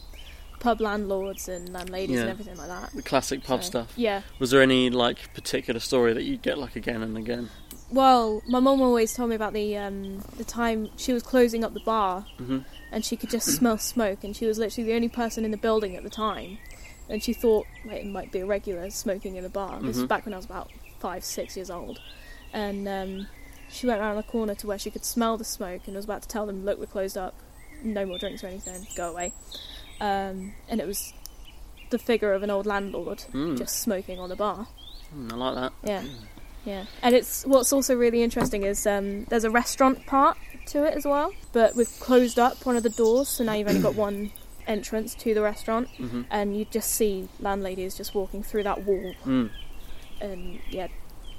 pub 0.59 0.79
landlords 0.79 1.49
and 1.49 1.73
landladies 1.73 2.21
and 2.21 2.29
everything 2.29 2.55
like 2.57 2.67
that. 2.69 2.91
The 2.93 3.01
classic 3.01 3.43
pub 3.43 3.61
So, 3.63 3.67
stuff. 3.69 3.93
Yeah. 3.97 4.21
Was 4.39 4.49
there 4.51 4.61
any 4.61 4.89
like 4.89 5.33
particular 5.33 5.81
story 5.81 6.13
that 6.13 6.23
you 6.23 6.37
get 6.37 6.57
like 6.57 6.77
again 6.77 7.01
and 7.03 7.17
again? 7.17 7.49
Well, 7.93 8.41
my 8.47 8.59
mum 8.59 8.81
always 8.81 9.13
told 9.13 9.29
me 9.29 9.35
about 9.35 9.53
the 9.53 9.77
um, 9.77 10.17
the 10.37 10.43
time 10.43 10.89
she 10.97 11.13
was 11.13 11.21
closing 11.21 11.63
up 11.63 11.73
the 11.75 11.79
bar, 11.79 12.25
Mhm. 12.39 12.65
and 12.91 13.05
she 13.05 13.15
could 13.15 13.29
just 13.29 13.47
smell 13.55 13.77
smoke, 13.77 14.23
and 14.23 14.35
she 14.35 14.47
was 14.47 14.57
literally 14.57 14.89
the 14.89 14.95
only 14.95 15.09
person 15.09 15.45
in 15.45 15.51
the 15.51 15.57
building 15.57 15.95
at 15.95 16.01
the 16.03 16.09
time, 16.09 16.57
and 17.07 17.21
she 17.23 17.33
thought 17.33 17.67
it 17.85 18.05
might 18.07 18.31
be 18.31 18.39
a 18.39 18.45
regular 18.47 18.89
smoking 18.89 19.35
in 19.35 19.43
the 19.43 19.49
bar. 19.49 19.79
This 19.79 19.97
was 19.97 20.05
Mhm. 20.05 20.07
back 20.07 20.25
when 20.25 20.33
I 20.33 20.37
was 20.37 20.45
about 20.45 20.71
five, 20.99 21.23
six 21.23 21.55
years 21.55 21.69
old, 21.69 21.99
and 22.51 22.87
um, 22.87 23.27
she 23.69 23.85
went 23.85 24.01
around 24.01 24.15
the 24.15 24.23
corner 24.23 24.55
to 24.55 24.65
where 24.65 24.79
she 24.79 24.89
could 24.89 25.05
smell 25.05 25.37
the 25.37 25.43
smoke, 25.45 25.81
and 25.85 25.95
was 25.95 26.05
about 26.05 26.23
to 26.23 26.27
tell 26.27 26.47
them, 26.47 26.65
"Look, 26.65 26.79
we're 26.79 26.87
closed 26.87 27.15
up. 27.17 27.35
No 27.83 28.07
more 28.07 28.17
drinks 28.17 28.43
or 28.43 28.47
anything. 28.47 28.87
Go 28.95 29.11
away." 29.11 29.33
Um, 30.01 30.53
and 30.67 30.81
it 30.81 30.87
was 30.87 31.13
the 31.91 31.99
figure 31.99 32.33
of 32.33 32.41
an 32.41 32.49
old 32.49 32.65
landlord 32.65 33.19
Mm. 33.33 33.55
just 33.55 33.79
smoking 33.81 34.19
on 34.19 34.29
the 34.29 34.35
bar. 34.35 34.65
Mm, 35.15 35.31
I 35.31 35.35
like 35.35 35.55
that. 35.55 35.73
Yeah, 35.83 36.03
yeah. 36.65 36.85
And 37.01 37.15
it's 37.15 37.45
what's 37.45 37.71
also 37.73 37.95
really 37.95 38.21
interesting 38.23 38.63
is 38.63 38.85
um, 38.87 39.25
there's 39.25 39.43
a 39.43 39.49
restaurant 39.51 40.05
part 40.05 40.37
to 40.67 40.83
it 40.85 40.93
as 40.95 41.05
well, 41.05 41.31
but 41.51 41.75
we've 41.75 41.89
closed 41.99 42.39
up 42.39 42.65
one 42.65 42.75
of 42.77 42.83
the 42.83 42.89
doors, 42.89 43.27
so 43.29 43.43
now 43.43 43.53
you've 43.53 43.67
only 43.67 43.81
got 43.81 43.95
one 43.95 44.31
entrance 44.65 45.13
to 45.15 45.33
the 45.33 45.41
restaurant, 45.41 45.89
and 46.31 46.57
you 46.57 46.65
just 46.65 46.91
see 46.91 47.27
landladies 47.39 47.95
just 47.95 48.15
walking 48.15 48.41
through 48.43 48.63
that 48.63 48.83
wall, 48.85 49.13
Mm. 49.25 49.49
and 50.21 50.59
yeah, 50.69 50.87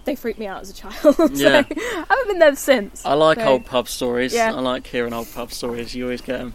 they 0.05 0.15
freaked 0.15 0.39
me 0.39 0.47
out 0.47 0.61
as 0.61 0.69
a 0.69 0.75
child. 0.75 0.95
so 1.17 1.29
Yeah. 1.33 1.63
I 1.71 2.05
haven't 2.09 2.29
been 2.29 2.39
there 2.39 2.55
since. 2.57 3.05
I 3.07 3.15
like 3.15 3.39
So- 3.39 3.47
old 3.47 3.65
pub 3.65 3.89
stories. 3.89 4.35
Yeah. 4.35 4.55
I 4.55 4.61
like 4.61 4.87
hearing 4.87 5.15
old 5.15 5.33
pub 5.33 5.51
stories. 5.53 5.95
You 5.95 6.05
always 6.05 6.21
get 6.21 6.39
them. 6.41 6.53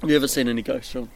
Have 0.00 0.08
you 0.10 0.14
ever 0.16 0.28
seen 0.28 0.46
any 0.48 0.62
ghosts, 0.62 0.92
Sean? 0.92 1.08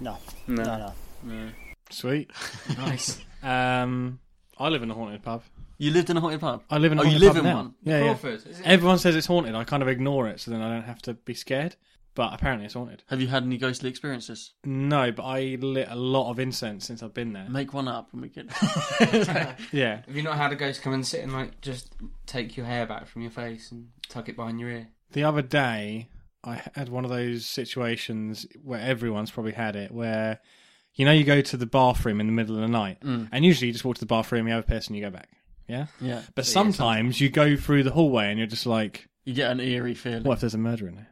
No. 0.00 0.18
No. 0.46 0.62
No, 0.62 0.76
no. 0.78 0.92
No. 1.22 1.48
Sweet. 1.90 2.30
Nice. 2.76 3.18
Um, 3.42 4.18
I 4.58 4.68
live 4.68 4.82
in 4.82 4.90
a 4.90 4.94
haunted 4.94 5.22
pub. 5.22 5.42
You 5.82 5.90
lived 5.90 6.10
in 6.10 6.16
a 6.16 6.20
haunted 6.20 6.40
pub? 6.40 6.62
I 6.70 6.78
live 6.78 6.92
in 6.92 6.98
a 6.98 7.02
Oh, 7.02 7.04
you 7.04 7.10
haunted 7.12 7.22
live 7.22 7.34
pub 7.34 7.44
in 7.44 7.44
now. 7.50 7.56
one? 7.56 7.74
Yeah, 7.82 7.98
yeah. 7.98 8.04
Crawford, 8.04 8.34
is 8.34 8.60
it? 8.60 8.66
Everyone 8.66 8.98
says 8.98 9.16
it's 9.16 9.26
haunted. 9.26 9.54
I 9.54 9.64
kind 9.64 9.82
of 9.82 9.88
ignore 9.88 10.28
it, 10.28 10.38
so 10.40 10.50
then 10.52 10.62
I 10.62 10.68
don't 10.72 10.84
have 10.84 11.02
to 11.02 11.14
be 11.14 11.34
scared. 11.34 11.74
But 12.14 12.34
apparently, 12.34 12.66
it's 12.66 12.74
haunted. 12.74 13.02
Have 13.08 13.20
you 13.22 13.26
had 13.28 13.42
any 13.42 13.56
ghostly 13.56 13.88
experiences? 13.88 14.52
No, 14.64 15.10
but 15.10 15.24
I 15.24 15.56
lit 15.60 15.88
a 15.90 15.96
lot 15.96 16.30
of 16.30 16.38
incense 16.38 16.86
since 16.86 17.02
I've 17.02 17.14
been 17.14 17.32
there. 17.32 17.48
Make 17.48 17.72
one 17.72 17.88
up 17.88 18.10
and 18.12 18.20
we 18.22 18.28
can. 18.28 18.48
Yeah. 19.72 20.02
Have 20.06 20.14
you 20.14 20.22
not 20.22 20.36
had 20.36 20.52
a 20.52 20.56
ghost 20.56 20.82
come 20.82 20.92
and 20.92 21.06
sit 21.06 21.22
and 21.22 21.32
like 21.32 21.60
just 21.62 21.94
take 22.26 22.56
your 22.56 22.66
hair 22.66 22.86
back 22.86 23.06
from 23.06 23.22
your 23.22 23.30
face 23.30 23.72
and 23.72 23.88
tuck 24.08 24.28
it 24.28 24.36
behind 24.36 24.60
your 24.60 24.68
ear? 24.70 24.88
The 25.12 25.24
other 25.24 25.42
day, 25.42 26.08
I 26.44 26.62
had 26.74 26.90
one 26.90 27.04
of 27.04 27.10
those 27.10 27.46
situations 27.46 28.46
where 28.62 28.80
everyone's 28.80 29.30
probably 29.30 29.52
had 29.52 29.74
it, 29.74 29.90
where 29.90 30.38
you 30.94 31.06
know 31.06 31.12
you 31.12 31.24
go 31.24 31.40
to 31.40 31.56
the 31.56 31.66
bathroom 31.66 32.20
in 32.20 32.26
the 32.26 32.32
middle 32.32 32.54
of 32.56 32.60
the 32.60 32.68
night, 32.68 33.00
Mm. 33.00 33.28
and 33.32 33.44
usually 33.44 33.68
you 33.68 33.72
just 33.72 33.84
walk 33.84 33.96
to 33.96 34.00
the 34.00 34.06
bathroom, 34.06 34.46
you 34.46 34.52
have 34.54 34.64
a 34.64 34.66
piss, 34.66 34.86
and 34.88 34.96
you 34.96 35.02
go 35.02 35.10
back. 35.10 35.28
Yeah. 35.68 35.86
Yeah. 36.00 36.22
But 36.34 36.46
sometimes 36.46 37.20
you 37.20 37.30
go 37.30 37.56
through 37.56 37.84
the 37.84 37.90
hallway 37.92 38.28
and 38.30 38.38
you're 38.38 38.46
just 38.48 38.66
like, 38.66 39.08
You 39.24 39.34
get 39.34 39.50
an 39.50 39.60
eerie 39.60 39.94
feeling. 39.94 40.24
what 40.24 40.34
if 40.34 40.40
there's 40.40 40.54
a 40.54 40.58
murder 40.58 40.88
in 40.88 40.96
there? 40.96 41.08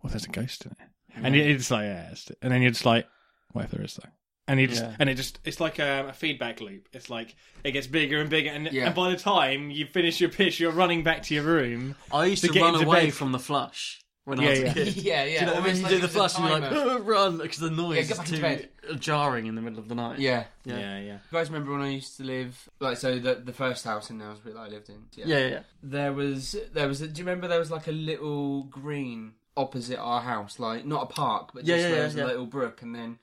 What 0.00 0.08
if 0.08 0.12
there's 0.12 0.24
a 0.24 0.28
ghost 0.28 0.64
in 0.64 0.72
there? 0.78 0.88
And 1.22 1.36
it's 1.36 1.70
like, 1.70 1.84
yeah, 1.84 2.10
it's, 2.12 2.30
and 2.40 2.52
then 2.52 2.62
you're 2.62 2.70
just 2.70 2.86
like, 2.86 3.06
what 3.52 3.64
if 3.66 3.70
there 3.72 3.82
is 3.84 3.94
though? 3.94 4.08
And 4.48 4.58
you 4.60 4.66
just, 4.68 4.82
Yeah. 4.82 4.96
and 4.98 5.08
it 5.10 5.14
just, 5.16 5.38
it's 5.44 5.60
like 5.60 5.78
a, 5.78 6.06
a 6.08 6.12
feedback 6.12 6.60
loop. 6.60 6.88
It's 6.92 7.10
like 7.10 7.36
it 7.62 7.72
gets 7.72 7.86
bigger 7.86 8.20
and 8.20 8.30
bigger, 8.30 8.50
and, 8.50 8.68
Yeah. 8.72 8.86
and 8.86 8.94
by 8.94 9.10
the 9.10 9.16
time 9.16 9.70
you 9.70 9.86
finish 9.86 10.20
your 10.20 10.30
piss, 10.30 10.58
you're 10.58 10.72
running 10.72 11.02
back 11.04 11.22
to 11.24 11.34
your 11.34 11.44
room. 11.44 11.94
I 12.12 12.24
used 12.26 12.42
to 12.42 12.48
to, 12.48 12.54
get 12.54 12.62
run 12.62 12.74
into 12.74 12.86
away 12.86 13.06
bed. 13.06 13.14
from 13.14 13.32
the 13.32 13.38
flush 13.38 14.00
when 14.24 14.40
Yeah, 14.40 14.46
I 14.46 14.50
was 14.50 14.60
yeah. 14.60 14.70
a 14.70 14.74
kid. 14.74 14.96
Yeah, 14.96 15.24
yeah. 15.24 15.24
Do 15.24 15.32
you 15.32 15.40
know 15.46 15.54
what 15.54 15.62
I 15.62 15.66
mean? 15.66 15.76
You 15.76 15.82
like 15.82 15.90
do 15.90 15.98
the 15.98 16.04
it's 16.04 16.12
flush 16.14 16.38
and 16.38 16.48
you're 16.48 16.58
like, 16.60 16.70
timer. 16.70 17.00
run, 17.00 17.38
because 17.38 17.58
the 17.58 17.70
noise 17.70 17.96
Yeah, 17.96 18.02
get 18.02 18.10
is 18.12 18.18
back 18.18 18.26
into 18.28 18.36
too 18.36 18.42
bed. 18.42 19.00
jarring 19.00 19.46
in 19.46 19.54
the 19.54 19.62
middle 19.62 19.78
of 19.78 19.88
the 19.88 19.94
night. 19.94 20.18
Yeah. 20.18 20.44
Yeah. 20.64 20.78
yeah. 20.78 20.98
You 21.14 21.18
guys 21.32 21.48
remember 21.50 21.72
when 21.72 21.82
I 21.82 21.88
used 21.90 22.16
to 22.18 22.24
live 22.24 22.68
like 22.80 22.96
so 22.96 23.18
the 23.18 23.34
the 23.36 23.52
first 23.52 23.84
house 23.84 24.10
in 24.10 24.18
Nailsbury 24.18 24.54
that 24.54 24.60
I 24.60 24.68
lived 24.68 24.88
in? 24.88 25.04
Yeah, 25.14 25.26
yeah, 25.26 25.46
yeah. 25.48 25.60
There 25.82 26.12
was 26.12 26.56
there 26.72 26.88
was 26.88 27.00
a, 27.00 27.08
do 27.08 27.18
you 27.20 27.24
remember 27.26 27.48
there 27.48 27.58
was 27.58 27.70
like 27.70 27.86
a 27.88 27.92
little 27.92 28.64
green 28.64 29.32
opposite 29.56 29.98
our 29.98 30.20
house, 30.20 30.58
like 30.58 30.84
not 30.84 31.02
a 31.04 31.06
park, 31.06 31.50
but 31.54 31.64
Yeah, 31.64 31.76
just 31.76 31.82
yeah, 31.82 31.88
there 31.90 31.98
yeah, 31.98 32.04
was 32.04 32.14
yeah. 32.16 32.24
a 32.24 32.26
little 32.26 32.46
brook, 32.46 32.82
and 32.82 32.94
then 32.94 33.18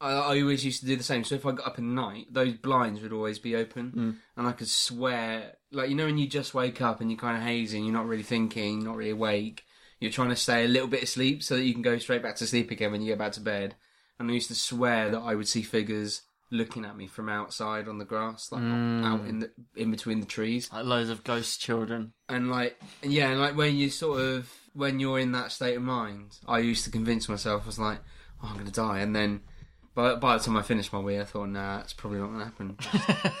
I, 0.00 0.10
I 0.12 0.40
always 0.40 0.64
used 0.64 0.80
to 0.80 0.86
do 0.86 0.96
the 0.96 1.02
same. 1.02 1.24
So 1.24 1.34
if 1.34 1.44
I 1.46 1.52
got 1.52 1.66
up 1.66 1.74
at 1.78 1.84
night, 1.84 2.26
those 2.30 2.54
blinds 2.54 3.00
would 3.02 3.12
always 3.12 3.38
be 3.38 3.56
open, 3.56 3.92
Mm. 3.92 4.16
and 4.36 4.46
I 4.46 4.52
could 4.52 4.68
swear, 4.68 5.54
like 5.70 5.88
you 5.90 5.94
know 5.96 6.06
when 6.06 6.18
you 6.18 6.26
just 6.26 6.54
wake 6.54 6.80
up 6.80 7.00
and 7.00 7.10
you're 7.10 7.18
kind 7.18 7.36
of 7.36 7.42
hazy, 7.42 7.76
and 7.78 7.86
you're 7.86 7.94
not 7.94 8.06
really 8.06 8.22
thinking, 8.22 8.84
not 8.84 8.96
really 8.96 9.10
awake. 9.10 9.64
You're 10.02 10.10
trying 10.12 10.30
to 10.30 10.36
stay 10.36 10.64
a 10.64 10.68
little 10.68 10.88
bit 10.88 11.02
asleep 11.02 11.42
so 11.42 11.56
that 11.56 11.64
you 11.64 11.72
can 11.72 11.82
go 11.82 11.96
straight 11.98 12.22
back 12.22 12.36
to 12.36 12.46
sleep 12.46 12.70
again 12.70 12.90
when 12.92 13.00
you 13.02 13.08
get 13.08 13.18
back 13.18 13.32
to 13.32 13.40
bed. 13.40 13.76
And 14.18 14.30
I 14.30 14.34
used 14.34 14.48
to 14.48 14.54
swear 14.54 15.10
that 15.10 15.18
I 15.20 15.34
would 15.34 15.48
see 15.48 15.62
figures 15.62 16.22
looking 16.50 16.84
at 16.84 16.96
me 16.96 17.06
from 17.06 17.28
outside 17.30 17.88
on 17.88 17.96
the 17.98 18.04
grass, 18.04 18.52
like 18.52 18.62
Mm. 18.62 19.04
out 19.06 19.26
in 19.26 19.38
the 19.38 19.50
in 19.74 19.90
between 19.90 20.20
the 20.20 20.26
trees 20.26 20.70
Like 20.72 20.84
loads 20.84 21.08
of 21.08 21.24
ghost 21.24 21.60
children. 21.60 22.12
and 22.28 22.50
like 22.50 22.78
yeah 23.02 23.30
and 23.30 23.40
like 23.40 23.56
when 23.56 23.74
you 23.76 23.88
sort 23.88 24.20
of 24.20 24.52
when 24.74 25.00
you're 25.00 25.18
in 25.18 25.32
that 25.32 25.50
state 25.52 25.76
of 25.76 25.82
mind 25.82 26.38
i 26.46 26.58
used 26.58 26.84
to 26.84 26.90
convince 26.90 27.26
myself 27.28 27.62
i 27.62 27.66
was 27.66 27.78
like 27.78 28.00
oh 28.42 28.48
i'm 28.50 28.58
gonna 28.58 28.70
die 28.70 28.98
and 29.00 29.16
then 29.16 29.40
by, 29.94 30.14
by 30.16 30.36
the 30.36 30.42
time 30.44 30.56
i 30.56 30.62
finished 30.62 30.92
my 30.92 30.98
wee 30.98 31.18
i 31.18 31.24
thought 31.24 31.48
nah 31.48 31.80
it's 31.80 31.92
probably 31.92 32.18
not 32.18 32.28
gonna 32.28 32.44
happen 32.44 32.76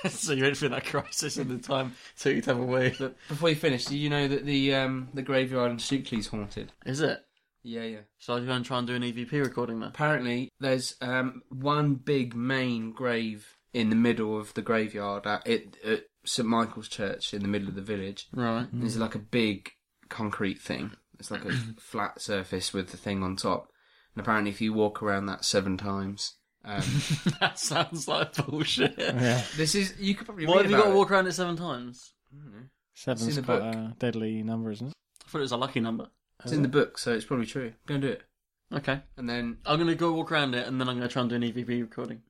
so 0.10 0.32
you 0.32 0.42
went 0.42 0.56
through 0.56 0.68
that 0.70 0.84
crisis 0.84 1.36
in 1.38 1.48
the 1.48 1.58
time 1.58 1.94
took 2.18 2.34
you 2.34 2.42
to 2.42 2.50
have 2.54 2.60
a 2.60 2.64
wee. 2.64 2.94
but 2.98 3.16
before 3.28 3.48
you 3.48 3.54
finish 3.56 3.84
do 3.86 3.96
you 3.96 4.10
know 4.10 4.28
that 4.28 4.44
the 4.46 4.74
um 4.74 5.08
the 5.14 5.22
graveyard 5.22 5.70
in 5.70 5.76
Stukely's 5.78 6.26
haunted 6.28 6.72
Is 6.86 7.00
it? 7.00 7.20
yeah 7.62 7.84
yeah 7.84 7.98
Shall 8.18 8.36
I 8.36 8.40
going 8.44 8.62
to 8.62 8.66
try 8.66 8.78
and 8.78 8.86
do 8.86 8.94
an 8.94 9.02
EVP 9.02 9.32
recording 9.32 9.80
there? 9.80 9.88
apparently 9.88 10.50
there's 10.60 10.96
um 11.00 11.42
one 11.48 11.94
big 11.94 12.34
main 12.34 12.92
grave 12.92 13.56
in 13.72 13.88
the 13.88 13.96
middle 13.96 14.38
of 14.38 14.52
the 14.54 14.62
graveyard 14.62 15.26
at, 15.26 15.46
it, 15.46 15.76
at 15.84 16.04
st 16.24 16.46
michael's 16.46 16.88
church 16.88 17.32
in 17.32 17.40
the 17.42 17.48
middle 17.48 17.68
of 17.68 17.74
the 17.74 17.80
village 17.82 18.28
Right. 18.34 18.66
There's 18.72 18.98
like 18.98 19.14
a 19.14 19.18
big 19.18 19.70
concrete 20.08 20.60
thing. 20.60 20.90
It's 21.18 21.30
like 21.30 21.44
a 21.46 21.52
flat 21.78 22.20
surface 22.20 22.74
with 22.74 22.90
the 22.90 22.96
thing 22.98 23.22
on 23.22 23.36
top. 23.36 23.70
And 24.14 24.20
apparently, 24.22 24.50
if 24.50 24.60
you 24.60 24.74
walk 24.74 25.02
around 25.02 25.24
that 25.26 25.42
seven 25.44 25.78
times, 25.78 26.34
um, 26.64 26.82
that 27.40 27.58
sounds 27.58 28.06
like 28.08 28.34
bullshit. 28.46 28.94
Yeah. 28.98 29.42
this 29.56 29.74
is 29.74 29.94
you 29.98 30.14
could 30.14 30.26
probably. 30.26 30.46
Why 30.46 30.56
read 30.56 30.62
have 30.62 30.70
you 30.70 30.76
got 30.76 30.84
to 30.84 30.90
it. 30.92 30.94
walk 30.96 31.10
around 31.10 31.26
it 31.26 31.32
seven 31.32 31.56
times? 31.56 32.12
Seven's 32.94 33.26
It's 33.28 33.36
in 33.36 33.44
the 33.44 33.46
quite 33.58 33.62
a 33.74 33.94
deadly 33.98 34.42
number, 34.42 34.70
isn't 34.70 34.88
it? 34.88 34.94
I 35.26 35.28
thought 35.28 35.38
it 35.38 35.42
was 35.42 35.52
a 35.52 35.56
lucky 35.56 35.80
number. 35.80 36.08
It's 36.44 36.52
in 36.52 36.62
the 36.62 36.68
book, 36.68 36.98
so 36.98 37.12
it's 37.12 37.24
probably 37.24 37.46
true. 37.46 37.72
Go 37.86 37.94
and 37.94 38.02
do 38.02 38.08
it, 38.08 38.22
Okay. 38.72 39.00
and 39.16 39.28
then 39.28 39.58
I'm 39.64 39.76
going 39.76 39.88
to 39.88 39.94
go 39.94 40.12
walk 40.12 40.32
around 40.32 40.54
it 40.54 40.66
and 40.66 40.80
then 40.80 40.88
I'm 40.88 40.96
going 40.96 41.08
to 41.08 41.12
try 41.12 41.20
and 41.22 41.28
do 41.30 41.36
an 41.36 41.42
EVP 41.42 41.80
recording. 41.80 42.22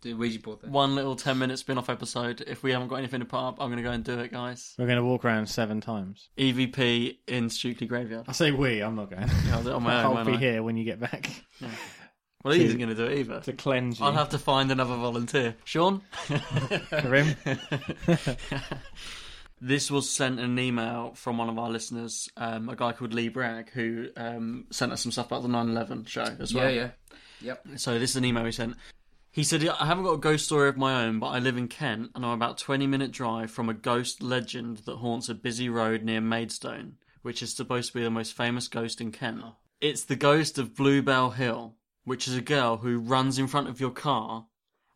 do 0.00 0.14
a 0.14 0.16
Ouija 0.16 0.40
board. 0.40 0.58
Then. 0.62 0.72
One 0.72 0.94
little 0.96 1.14
10 1.14 1.38
minute 1.38 1.58
spin 1.60 1.78
off 1.78 1.88
episode. 1.88 2.42
If 2.46 2.62
we 2.64 2.72
haven't 2.72 2.88
got 2.88 2.96
anything 2.96 3.20
to 3.20 3.26
put 3.26 3.38
up, 3.38 3.60
I'm 3.60 3.68
going 3.68 3.76
to 3.76 3.82
go 3.84 3.92
and 3.92 4.02
do 4.02 4.18
it, 4.18 4.32
guys. 4.32 4.74
We're 4.78 4.86
going 4.86 4.98
to 4.98 5.04
walk 5.04 5.24
around 5.24 5.46
seven 5.48 5.80
times. 5.80 6.28
EVP 6.36 7.18
in 7.28 7.46
Stukely 7.46 7.86
Graveyard. 7.86 8.24
I 8.28 8.32
say 8.32 8.50
we. 8.50 8.80
I'm 8.80 8.96
not 8.96 9.10
going. 9.10 9.28
I'll 9.52 9.62
do 9.62 9.68
it 9.70 9.74
on 9.74 9.82
my 9.84 9.94
own, 10.00 10.04
I'll 10.06 10.14
won't 10.14 10.26
be 10.26 10.34
I? 10.34 10.38
here 10.38 10.62
when 10.64 10.76
you 10.76 10.84
get 10.84 10.98
back 10.98 11.30
Well, 12.44 12.54
he 12.54 12.64
isn't 12.64 12.78
going 12.78 12.90
to 12.90 12.94
do 12.94 13.06
it 13.06 13.18
either. 13.20 13.40
to 13.40 13.52
cleanse 13.54 13.98
you. 13.98 14.06
I'll 14.06 14.12
have 14.12 14.28
to 14.30 14.38
find 14.38 14.70
another 14.70 14.96
volunteer. 14.96 15.56
Sean? 15.64 16.02
Karim? 16.90 17.34
This 19.60 19.90
was 19.90 20.10
sent 20.10 20.38
in 20.40 20.44
an 20.44 20.58
email 20.58 21.12
from 21.14 21.38
one 21.38 21.48
of 21.48 21.58
our 21.58 21.70
listeners, 21.70 22.28
um, 22.36 22.68
a 22.68 22.76
guy 22.76 22.92
called 22.92 23.14
Lee 23.14 23.28
Bragg, 23.28 23.70
who 23.70 24.08
um, 24.14 24.66
sent 24.70 24.92
us 24.92 25.00
some 25.00 25.10
stuff 25.12 25.28
about 25.28 25.40
the 25.40 25.48
9 25.48 25.70
11 25.70 26.04
show 26.04 26.26
as 26.38 26.52
well. 26.52 26.68
Yeah, 26.70 26.90
yeah, 27.10 27.16
yep. 27.40 27.66
So 27.76 27.98
this 27.98 28.10
is 28.10 28.16
an 28.16 28.26
email 28.26 28.44
he 28.44 28.52
sent. 28.52 28.76
He 29.30 29.42
said, 29.42 29.66
I 29.66 29.86
haven't 29.86 30.04
got 30.04 30.12
a 30.12 30.18
ghost 30.18 30.44
story 30.44 30.68
of 30.68 30.76
my 30.76 31.04
own, 31.04 31.18
but 31.18 31.28
I 31.28 31.38
live 31.38 31.56
in 31.56 31.68
Kent 31.68 32.10
and 32.14 32.26
I'm 32.26 32.32
about 32.32 32.58
20 32.58 32.86
minute 32.86 33.10
drive 33.10 33.50
from 33.50 33.70
a 33.70 33.74
ghost 33.74 34.22
legend 34.22 34.78
that 34.84 34.96
haunts 34.96 35.30
a 35.30 35.34
busy 35.34 35.70
road 35.70 36.02
near 36.02 36.20
Maidstone, 36.20 36.96
which 37.22 37.42
is 37.42 37.54
supposed 37.54 37.92
to 37.92 37.98
be 37.98 38.04
the 38.04 38.10
most 38.10 38.36
famous 38.36 38.68
ghost 38.68 39.00
in 39.00 39.12
Kent. 39.12 39.42
It's 39.80 40.04
the 40.04 40.16
ghost 40.16 40.58
of 40.58 40.74
Bluebell 40.74 41.30
Hill, 41.30 41.74
which 42.04 42.28
is 42.28 42.36
a 42.36 42.40
girl 42.42 42.78
who 42.78 42.98
runs 42.98 43.38
in 43.38 43.46
front 43.46 43.68
of 43.68 43.80
your 43.80 43.90
car 43.90 44.46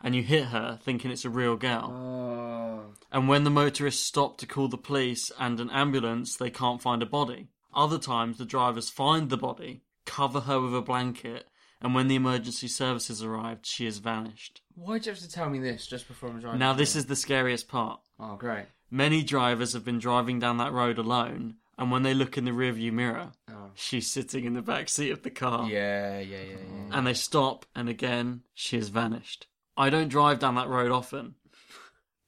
and 0.01 0.15
you 0.15 0.23
hit 0.23 0.47
her 0.47 0.79
thinking 0.83 1.11
it's 1.11 1.25
a 1.25 1.31
real 1.31 1.57
girl. 1.57 1.91
Oh, 1.93 2.95
And 3.11 3.29
when 3.29 3.45
the 3.45 3.51
motorists 3.51 4.05
stop 4.07 4.39
to 4.39 4.47
call 4.47 4.69
the 4.69 4.79
police 4.79 5.33
and 5.39 5.59
an 5.61 5.71
ambulance, 5.71 6.37
they 6.37 6.51
can't 6.51 6.83
find 6.83 7.03
a 7.03 7.07
body. 7.07 7.49
Other 7.75 7.99
times, 7.99 8.39
the 8.39 8.45
drivers 8.45 8.89
find 8.89 9.29
the 9.29 9.37
body, 9.37 9.83
cover 10.07 10.41
her 10.41 10.61
with 10.61 10.75
a 10.75 10.81
blanket, 10.81 11.49
and 11.81 11.95
when 11.95 12.09
the 12.09 12.17
emergency 12.17 12.69
services 12.69 13.23
arrived, 13.23 13.67
she 13.67 13.85
has 13.85 13.99
vanished. 13.99 14.63
why'd 14.75 15.07
you 15.07 15.13
have 15.13 15.21
to 15.21 15.29
tell 15.29 15.49
me 15.49 15.59
this 15.59 15.87
just 15.87 16.09
before 16.09 16.29
I'm 16.31 16.41
driving? 16.41 16.59
Now, 16.59 16.73
this 16.73 16.97
is 16.97 17.07
the 17.07 17.17
scariest 17.17 17.69
part. 17.69 18.01
Oh, 18.19 18.37
great. 18.37 18.67
Many 18.91 19.23
drivers 19.23 19.75
have 19.75 19.85
been 19.85 19.99
driving 19.99 20.39
down 20.41 20.57
that 20.59 20.73
road 20.73 20.99
alone, 20.99 21.57
and 21.79 21.91
when 21.91 22.03
they 22.03 22.13
look 22.15 22.37
in 22.37 22.45
the 22.45 22.51
rearview 22.51 22.93
mirror, 22.93 23.33
Oh. 23.51 23.71
she's 23.75 24.11
sitting 24.11 24.45
in 24.45 24.55
the 24.55 24.63
back 24.63 24.89
seat 24.89 25.11
of 25.11 25.23
the 25.23 25.31
car. 25.31 25.69
Yeah, 25.69 26.19
yeah, 26.19 26.37
yeah, 26.43 26.43
yeah. 26.53 26.89
And 26.99 27.07
they 27.07 27.15
stop, 27.15 27.65
and 27.75 27.89
again, 27.89 28.43
she 28.55 28.77
has 28.77 28.89
vanished. 28.89 29.47
I 29.77 29.89
don't 29.91 30.09
drive 30.09 30.39
down 30.41 30.57
that 30.57 30.69
road 30.69 30.91
often, 30.91 31.37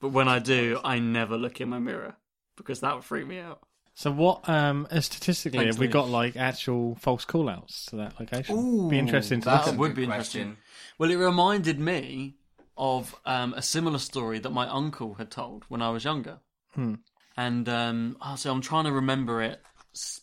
but 0.01 0.11
when 0.11 0.29
I 0.29 0.39
do, 0.39 0.79
I 0.85 0.99
never 0.99 1.37
look 1.37 1.61
in 1.61 1.69
my 1.69 1.79
mirror 1.79 2.17
because 2.57 2.81
that 2.81 2.95
would 2.95 3.05
freak 3.05 3.27
me 3.27 3.39
out. 3.41 3.61
So 3.95 4.11
what? 4.13 4.49
Um, 4.49 4.87
uh, 4.91 5.01
statistically, 5.01 5.59
Thanks, 5.59 5.75
have 5.75 5.81
we 5.81 5.87
Lee. 5.89 5.93
got 5.93 6.09
like 6.09 6.37
actual 6.37 6.95
false 6.95 7.25
call-outs 7.25 7.87
to 7.87 7.97
that 7.97 8.19
location? 8.19 8.57
Ooh, 8.57 8.89
be 8.89 8.99
interesting 8.99 9.41
to 9.41 9.47
that 9.47 9.67
look 9.67 9.79
would 9.79 9.95
be 9.95 10.05
interesting. 10.05 10.57
Well, 10.97 11.11
it 11.11 11.17
reminded 11.17 11.79
me 11.79 12.37
of 12.79 13.15
um, 13.27 13.53
a 13.55 13.63
similar 13.63 13.99
story 13.99 14.39
that 14.39 14.51
my 14.51 14.67
uncle 14.69 15.15
had 15.15 15.31
told 15.31 15.65
when 15.69 15.83
I 15.83 15.91
was 15.91 16.05
younger. 16.05 16.39
Hmm. 16.75 16.95
And 17.41 17.69
um, 17.71 18.17
oh, 18.21 18.37
so 18.37 18.53
I'm 18.53 18.61
trying 18.61 18.85
to 18.85 18.93
remember 18.93 19.41
it. 19.41 19.63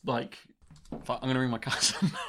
Like, 0.05 0.37
I'm 0.91 1.01
going 1.21 1.33
to 1.33 1.39
ring 1.39 1.49
my 1.49 1.57
cousin. 1.57 2.11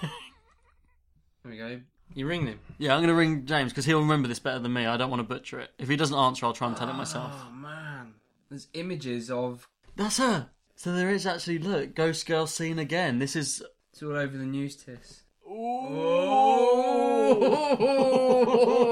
There 1.45 1.53
we 1.53 1.59
go. 1.59 1.81
You 2.15 2.27
ring 2.27 2.47
them. 2.47 2.59
yeah, 2.79 2.93
I'm 2.93 2.99
going 2.99 3.09
to 3.09 3.15
ring 3.15 3.47
James 3.47 3.71
because 3.73 3.85
he'll 3.85 4.01
remember 4.01 4.27
this 4.29 4.41
better 4.41 4.59
than 4.59 4.73
me. 4.73 4.87
I 4.87 4.97
don't 4.99 5.09
want 5.09 5.21
to 5.21 5.25
butcher 5.25 5.61
it. 5.61 5.71
If 5.79 5.89
he 5.89 5.97
doesn't 5.97 6.17
answer, 6.17 6.45
I'll 6.45 6.53
try 6.53 6.67
and 6.69 6.77
tell 6.77 6.91
it 6.91 6.95
myself. 6.95 7.33
Oh 7.33 7.51
man, 7.53 8.15
there's 8.51 8.67
images 8.75 9.31
of. 9.31 9.67
That's 9.97 10.19
her. 10.19 10.51
So 10.75 10.93
there 10.93 11.11
is 11.11 11.27
actually 11.27 11.59
look, 11.61 11.95
Ghost 11.95 12.27
Girl 12.27 12.47
seen 12.47 12.79
again. 12.79 13.19
This 13.19 13.37
is. 13.37 13.63
It's 13.93 14.03
all 14.03 14.17
over 14.17 14.37
the 14.37 14.45
news, 14.45 14.77
Tis. 14.77 15.23
Oh, 15.49 16.19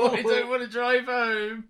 I 0.16 0.22
don't 0.22 0.48
want 0.48 0.62
to 0.62 0.68
drive 0.68 1.04
home. 1.06 1.64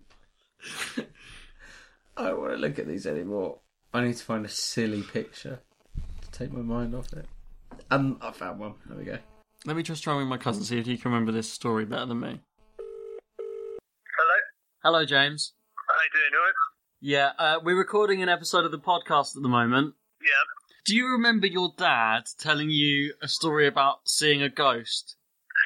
I 2.17 2.25
don't 2.25 2.41
want 2.41 2.53
to 2.53 2.59
look 2.59 2.79
at 2.79 2.87
these 2.87 3.07
anymore. 3.07 3.59
I 3.97 4.05
need 4.05 4.17
to 4.17 4.25
find 4.25 4.45
a 4.45 4.49
silly 4.51 5.03
picture 5.03 5.59
to 6.21 6.31
take 6.31 6.53
my 6.53 6.61
mind 6.61 6.95
off 6.95 7.11
it. 7.15 7.25
Um, 7.91 8.19
I 8.21 8.31
found 8.31 8.61
one. 8.61 8.75
There 8.85 8.99
we 8.99 9.05
go. 9.05 9.17
Let 9.65 9.75
me 9.75 9.83
just 9.83 10.05
try 10.05 10.15
with 10.15 10.27
my 10.27 10.37
cousin 10.37 10.65
see 10.65 10.79
if 10.79 10.85
he 10.85 10.99
can 10.99 11.11
remember 11.11 11.33
this 11.33 11.51
story 11.51 11.87
better 11.87 12.05
than 12.05 12.21
me. 12.21 12.41
Hello? 13.39 14.37
Hello, 14.83 15.07
James. 15.07 15.55
How 15.89 15.95
are 15.95 16.05
you 16.05 16.11
doing, 16.13 16.39
alright? 16.39 16.55
Yeah, 17.01 17.31
uh, 17.39 17.61
we're 17.65 17.79
recording 17.79 18.23
an 18.23 18.29
episode 18.29 18.67
of 18.67 18.71
the 18.71 18.79
podcast 18.79 19.35
at 19.35 19.43
the 19.43 19.49
moment. 19.49 19.95
Yeah. 20.21 20.45
Do 20.85 20.95
you 20.95 21.13
remember 21.13 21.47
your 21.47 21.73
dad 21.79 22.25
telling 22.39 22.69
you 22.69 23.15
a 23.23 23.29
story 23.29 23.67
about 23.67 24.01
seeing 24.05 24.43
a 24.43 24.51
ghost? 24.51 25.17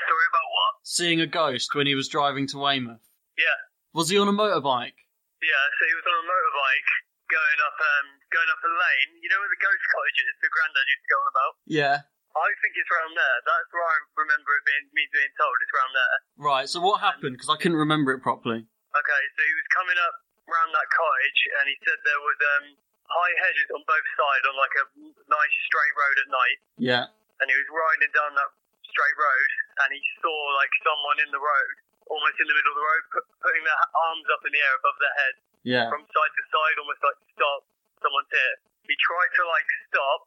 Story 0.06 0.26
about 0.30 0.46
what? 0.54 0.86
Seeing 0.86 1.20
a 1.20 1.26
ghost 1.26 1.74
when 1.74 1.88
he 1.88 1.96
was 1.96 2.06
driving 2.06 2.46
to 2.46 2.58
Weymouth. 2.58 3.02
Yeah. 3.36 3.58
Was 3.92 4.08
he 4.08 4.18
on 4.18 4.28
a 4.28 4.32
motorbike? 4.32 5.02
Yeah, 5.42 5.66
so 5.66 5.82
he 5.82 5.94
was 5.98 6.06
on 6.06 6.14
a 6.14 6.26
motorbike 6.30 6.90
going 7.26 7.58
up 7.66 7.78
um 7.80 8.19
going 8.30 8.50
up 8.50 8.60
a 8.62 8.70
lane. 8.70 9.10
You 9.22 9.28
know 9.30 9.38
where 9.42 9.52
the 9.52 9.60
ghost 9.62 9.84
cottage 9.90 10.18
is 10.22 10.36
the 10.42 10.50
granddad 10.50 10.86
used 10.86 11.04
to 11.04 11.10
go 11.10 11.18
on 11.20 11.28
about? 11.34 11.52
Yeah. 11.66 11.96
I 12.30 12.48
think 12.62 12.72
it's 12.78 12.86
around 12.94 13.12
there. 13.18 13.36
That's 13.42 13.70
where 13.74 13.82
I 13.82 13.96
remember 14.22 14.50
it 14.54 14.62
being 14.62 14.86
me 14.94 15.02
being 15.10 15.34
told 15.34 15.54
it's 15.66 15.74
around 15.74 15.92
there. 15.98 16.16
Right, 16.38 16.66
so 16.70 16.78
what 16.78 17.02
happened? 17.02 17.34
Because 17.34 17.50
I 17.50 17.58
couldn't 17.58 17.78
remember 17.82 18.14
it 18.14 18.22
properly. 18.22 18.62
Okay, 18.62 19.22
so 19.34 19.40
he 19.42 19.54
was 19.58 19.68
coming 19.74 19.98
up 19.98 20.14
round 20.46 20.70
that 20.74 20.88
cottage 20.94 21.40
and 21.58 21.64
he 21.70 21.76
said 21.86 21.94
there 22.06 22.22
was 22.22 22.38
um 22.58 22.66
high 23.06 23.34
hedges 23.42 23.70
on 23.74 23.82
both 23.86 24.06
sides 24.18 24.44
on 24.50 24.54
like 24.58 24.74
a 24.82 24.84
nice 25.30 25.54
straight 25.66 25.94
road 25.98 26.16
at 26.22 26.28
night 26.30 26.58
Yeah. 26.78 27.04
and 27.42 27.46
he 27.50 27.54
was 27.58 27.66
riding 27.70 28.10
down 28.14 28.34
that 28.38 28.50
straight 28.86 29.14
road 29.18 29.50
and 29.86 29.88
he 29.94 30.02
saw 30.22 30.34
like 30.58 30.70
someone 30.82 31.18
in 31.22 31.30
the 31.30 31.38
road 31.42 31.72
almost 32.10 32.34
in 32.42 32.46
the 32.50 32.54
middle 32.54 32.74
of 32.74 32.78
the 32.82 32.86
road 32.86 33.02
put, 33.14 33.24
putting 33.46 33.62
their 33.62 33.78
arms 33.78 34.26
up 34.34 34.42
in 34.42 34.50
the 34.50 34.58
air 34.62 34.74
above 34.82 34.98
their 34.98 35.14
head 35.22 35.34
Yeah. 35.62 35.86
from 35.86 36.02
side 36.10 36.32
to 36.34 36.42
side, 36.50 36.76
almost 36.82 37.02
like 37.06 37.18
stop, 37.34 37.60
someone's 38.00 38.32
here. 38.32 38.54
He 38.88 38.96
tried 38.98 39.32
to 39.38 39.42
like 39.46 39.68
stop, 39.88 40.20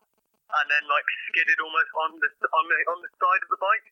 and 0.61 0.65
then 0.69 0.83
like 0.87 1.07
skidded 1.29 1.59
almost 1.59 1.91
on 2.07 2.11
the 2.21 2.29
on 2.53 2.65
the 2.69 2.77
on 2.93 2.99
the 3.01 3.11
side 3.17 3.41
of 3.43 3.49
the 3.49 3.59
bike, 3.59 3.87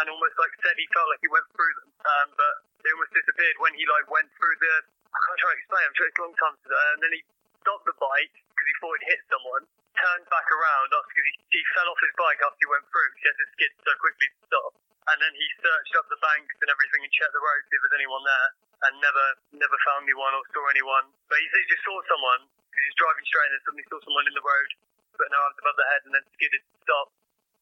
and 0.00 0.04
almost 0.10 0.34
like 0.38 0.54
said 0.62 0.74
he 0.78 0.86
felt 0.94 1.10
like 1.10 1.22
he 1.22 1.30
went 1.30 1.46
through 1.54 1.74
them, 1.82 1.90
um, 2.02 2.28
but 2.34 2.54
they 2.82 2.90
almost 2.94 3.12
disappeared 3.14 3.56
when 3.62 3.74
he 3.74 3.84
like 3.86 4.06
went 4.10 4.30
through 4.38 4.56
the. 4.58 4.74
I 5.14 5.18
can't 5.22 5.38
try 5.38 5.50
to 5.54 5.58
explain. 5.62 5.82
I'm 5.86 5.94
sure 5.94 6.06
it's 6.10 6.18
a 6.18 6.24
long 6.26 6.36
time 6.42 6.56
to 6.58 6.68
that. 6.74 6.86
And 6.94 7.00
then 7.06 7.12
he 7.14 7.22
stopped 7.62 7.86
the 7.86 7.94
bike 8.02 8.34
because 8.34 8.66
he 8.66 8.74
thought 8.82 8.98
he'd 8.98 9.08
hit 9.14 9.22
someone. 9.30 9.62
Turned 9.94 10.26
back 10.26 10.48
around 10.50 10.90
after 10.90 11.06
because 11.14 11.26
he, 11.30 11.34
he 11.54 11.60
fell 11.70 11.86
off 11.86 12.00
his 12.02 12.10
bike 12.18 12.42
after 12.42 12.58
he 12.58 12.66
went 12.66 12.82
through. 12.90 13.10
He 13.14 13.22
had 13.30 13.38
to 13.38 13.46
skid 13.54 13.72
so 13.78 13.94
quickly 14.02 14.26
to 14.26 14.38
stop. 14.50 14.72
And 15.06 15.16
then 15.22 15.32
he 15.38 15.46
searched 15.62 15.94
up 15.94 16.10
the 16.10 16.18
banks 16.18 16.54
and 16.58 16.66
everything 16.66 17.06
and 17.06 17.12
checked 17.14 17.30
the 17.30 17.38
road 17.38 17.62
see 17.70 17.78
if 17.78 17.80
there's 17.86 17.98
anyone 18.02 18.24
there, 18.26 18.48
and 18.90 18.92
never 18.98 19.26
never 19.54 19.78
found 19.86 20.02
anyone 20.10 20.34
or 20.34 20.42
saw 20.50 20.66
anyone. 20.74 21.14
But 21.30 21.38
he 21.38 21.46
said 21.46 21.62
he 21.62 21.68
just 21.70 21.86
saw 21.86 21.94
someone 22.10 22.42
because 22.74 22.82
he 22.84 22.90
was 22.90 22.98
driving 22.98 23.26
straight 23.30 23.46
and 23.46 23.54
then 23.54 23.62
suddenly 23.62 23.86
saw 23.86 23.98
someone 24.02 24.26
in 24.26 24.34
the 24.34 24.42
road 24.42 24.68
putting 25.14 25.30
their 25.30 25.44
arms 25.46 25.58
above 25.62 25.76
their 25.78 25.90
head 25.94 26.02
and 26.10 26.12
then 26.18 26.24
skidded 26.34 26.58
to 26.66 26.74
stop. 26.82 27.06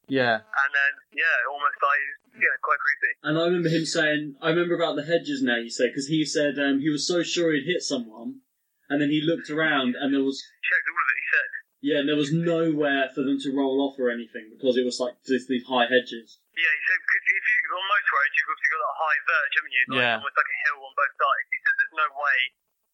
Yeah. 0.08 0.40
And 0.40 0.70
then 0.72 0.92
yeah, 1.12 1.36
almost 1.52 1.76
like 1.84 2.04
yeah, 2.40 2.52
quite 2.64 2.80
creepy. 2.80 3.12
And 3.22 3.36
I 3.36 3.44
remember 3.46 3.68
him 3.68 3.84
saying, 3.84 4.40
I 4.40 4.48
remember 4.50 4.72
about 4.74 4.96
the 4.96 5.04
hedges 5.04 5.44
now, 5.44 5.60
you 5.60 5.68
say, 5.68 5.92
because 5.92 6.08
he 6.08 6.24
said 6.24 6.56
um, 6.56 6.80
he 6.80 6.88
was 6.88 7.04
so 7.04 7.20
sure 7.22 7.52
he'd 7.52 7.68
hit 7.68 7.84
someone, 7.84 8.40
and 8.88 8.98
then 9.04 9.12
he 9.12 9.20
looked 9.20 9.52
around 9.52 9.94
and 9.94 10.10
there 10.16 10.24
was, 10.24 10.40
Checked 10.64 10.88
all 10.88 10.96
of 10.96 11.08
it. 11.12 11.18
He 11.20 11.26
said. 11.30 11.50
yeah, 11.84 11.98
and 12.02 12.08
there 12.08 12.18
was 12.18 12.32
nowhere 12.32 13.12
for 13.14 13.22
them 13.22 13.36
to 13.44 13.52
roll 13.54 13.84
off 13.84 14.00
or 14.00 14.08
anything 14.10 14.48
because 14.50 14.74
it 14.80 14.84
was 14.88 14.96
like 14.98 15.14
just 15.28 15.46
these 15.46 15.64
high 15.68 15.86
hedges. 15.86 16.40
Yeah, 16.56 16.72
he 16.72 16.80
said 16.88 17.00
because 17.04 17.24
if 17.32 17.44
you 17.46 17.56
on 17.72 17.86
most 17.88 18.08
roads 18.12 18.32
you've 18.36 18.50
obviously 18.52 18.70
got 18.74 18.80
that 18.84 18.96
high 19.00 19.18
verge, 19.24 19.52
haven't 19.56 19.72
you? 19.76 19.84
Like 19.86 20.00
Yeah. 20.02 20.16
almost 20.20 20.36
like 20.36 20.50
a 20.50 20.58
hill 20.68 20.78
on 20.84 20.92
both 20.98 21.14
sides. 21.16 21.46
He 21.48 21.58
said 21.62 21.74
there's 21.78 21.96
no 21.96 22.08
way 22.20 22.38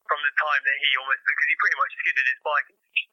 from 0.09 0.21
the 0.25 0.33
time 0.41 0.61
that 0.65 0.77
he 0.81 0.89
almost 0.99 1.21
because 1.29 1.47
he 1.49 1.57
pretty 1.61 1.79
much 1.79 1.93
skidded 2.01 2.27
his 2.27 2.41
bike 2.43 2.69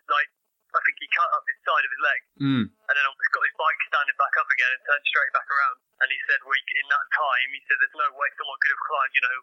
like 0.09 0.29
I 0.75 0.79
think 0.83 0.97
he 0.99 1.07
cut 1.11 1.29
up 1.31 1.43
his 1.47 1.59
side 1.63 1.83
of 1.87 1.91
his 1.91 2.01
leg 2.03 2.19
Mm. 2.35 2.63
and 2.67 2.93
then 2.95 3.05
almost 3.07 3.31
got 3.31 3.43
his 3.47 3.55
bike 3.55 3.79
standing 3.87 4.17
back 4.19 4.35
up 4.35 4.49
again 4.51 4.71
and 4.75 4.81
turned 4.83 5.05
straight 5.07 5.31
back 5.31 5.47
around. 5.47 5.75
And 6.03 6.07
he 6.11 6.19
said, 6.27 6.43
well, 6.43 6.51
in 6.59 6.87
that 6.91 7.07
time, 7.15 7.47
he 7.55 7.63
said 7.63 7.79
there's 7.79 7.95
no 7.95 8.11
way 8.19 8.27
someone 8.35 8.59
could 8.59 8.73
have 8.75 8.83
climbed, 8.83 9.13
you 9.15 9.23
know, 9.23 9.37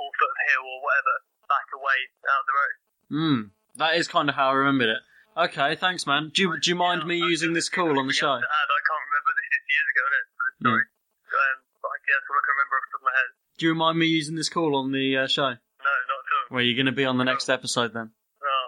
four 0.00 0.08
foot 0.16 0.32
of 0.32 0.40
hill 0.48 0.64
or 0.64 0.78
whatever 0.80 1.14
back 1.52 1.68
away 1.76 1.98
out 2.32 2.40
of 2.40 2.46
the 2.48 2.56
road. 2.56 2.74
Mm. 3.12 3.40
That 3.76 3.92
is 4.00 4.08
kind 4.08 4.32
of 4.32 4.40
how 4.40 4.56
I 4.56 4.64
remembered 4.64 4.88
it. 4.96 5.02
Okay, 5.36 5.76
thanks, 5.76 6.08
man. 6.08 6.32
Do 6.32 6.48
you, 6.48 6.48
do 6.56 6.72
you 6.72 6.78
mind 6.80 7.04
me 7.04 7.20
using 7.20 7.52
this 7.52 7.68
call 7.68 7.92
on 8.00 8.08
the 8.08 8.16
show? 8.16 8.40
Add, 8.40 8.40
I 8.72 8.80
can't 8.88 9.04
remember 9.12 9.30
this 9.36 9.48
is 9.52 9.62
years 9.68 9.88
ago, 9.92 10.02
isn't 10.08 10.16
it? 10.16 10.26
For 10.32 10.44
the 10.48 10.54
story. 10.64 10.84
Um, 11.28 11.56
but 11.84 11.90
I 11.92 11.98
guess 12.08 12.22
all 12.24 12.40
I 12.40 12.42
can 12.48 12.54
remember 12.56 12.74
off 12.80 12.84
the 12.88 12.92
top 12.96 13.00
of 13.00 13.08
my 13.12 13.14
head. 13.20 13.30
Do 13.60 13.62
you 13.68 13.74
mind 13.76 13.96
me 14.00 14.06
using 14.08 14.34
this 14.40 14.48
call 14.48 14.72
on 14.80 14.96
the 14.96 15.06
uh, 15.20 15.28
show? 15.28 15.52
No, 15.52 15.92
not 16.08 16.20
at 16.24 16.32
all. 16.39 16.39
Well, 16.50 16.62
you're 16.66 16.74
going 16.78 16.90
to 16.90 16.96
be 16.96 17.06
on 17.06 17.16
the 17.16 17.24
next 17.26 17.46
episode 17.48 17.94
then. 17.94 18.10
Oh, 18.10 18.66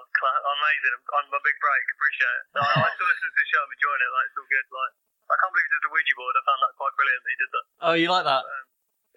amazing. 0.62 0.92
I'm, 0.95 1.05
I'm 1.18 1.29
a 1.35 1.42
big 1.42 1.59
break. 1.59 1.83
Appreciate 1.99 2.37
it. 2.38 2.45
I, 2.57 2.87
I 2.87 2.88
still 2.95 3.09
listen 3.11 3.27
to 3.27 3.35
the 3.35 3.47
show. 3.51 3.61
I'm 3.62 3.73
enjoying 3.75 4.03
it. 4.07 4.11
Like, 4.14 4.27
it's 4.31 4.38
all 4.38 4.51
good. 4.51 4.66
Like, 4.71 4.92
I 5.27 5.35
can't 5.42 5.51
believe 5.51 5.66
he 5.66 5.73
did 5.75 5.83
the 5.83 5.92
Ouija 5.92 6.14
board. 6.14 6.35
I 6.38 6.42
found 6.47 6.61
that 6.62 6.73
quite 6.79 6.95
brilliant 6.95 7.21
that 7.27 7.31
he 7.33 7.38
did 7.42 7.51
that. 7.51 7.64
Oh, 7.83 7.95
you 7.99 8.09
like 8.12 8.27
that? 8.29 8.42
Um, 8.47 8.64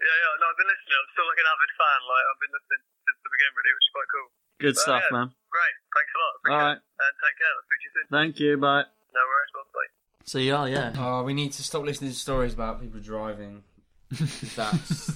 yeah, 0.01 0.17
yeah. 0.17 0.33
No, 0.41 0.45
I've 0.49 0.57
been 0.59 0.69
listening. 0.71 0.97
I'm 0.97 1.09
still 1.13 1.27
like 1.29 1.39
an 1.39 1.47
avid 1.49 1.71
fan. 1.77 1.99
Like, 2.09 2.25
I've 2.25 2.41
been 2.41 2.53
listening 2.57 2.81
since 3.05 3.19
the 3.21 3.31
beginning, 3.31 3.55
really, 3.55 3.73
which 3.77 3.85
is 3.85 3.93
quite 3.93 4.09
cool. 4.09 4.27
Good 4.55 4.75
But, 4.75 4.85
stuff, 4.87 5.03
yeah, 5.05 5.13
man. 5.13 5.27
Great. 5.53 5.75
Thanks 5.93 6.11
a 6.11 6.17
lot. 6.17 6.25
All 6.25 6.39
Appreciate 6.41 6.65
right. 6.65 6.77
it. 6.81 7.03
And 7.05 7.13
take 7.21 7.35
care. 7.37 7.53
I'll 7.53 7.65
speak 7.69 7.79
to 7.79 7.85
you 7.85 7.91
soon. 7.93 8.05
Thank 8.09 8.33
you. 8.41 8.51
Bye. 8.57 8.85
No 9.13 9.21
worries. 9.21 9.51
Well, 9.53 9.67
bye. 9.75 9.91
So 10.25 10.37
yeah, 10.41 10.65
yeah. 10.65 10.89
Oh, 10.97 11.21
we 11.21 11.37
need 11.37 11.53
to 11.53 11.63
stop 11.63 11.85
listening 11.85 12.11
to 12.11 12.17
stories 12.17 12.57
about 12.57 12.81
people 12.81 12.97
driving. 12.99 13.61
That's 14.55 15.11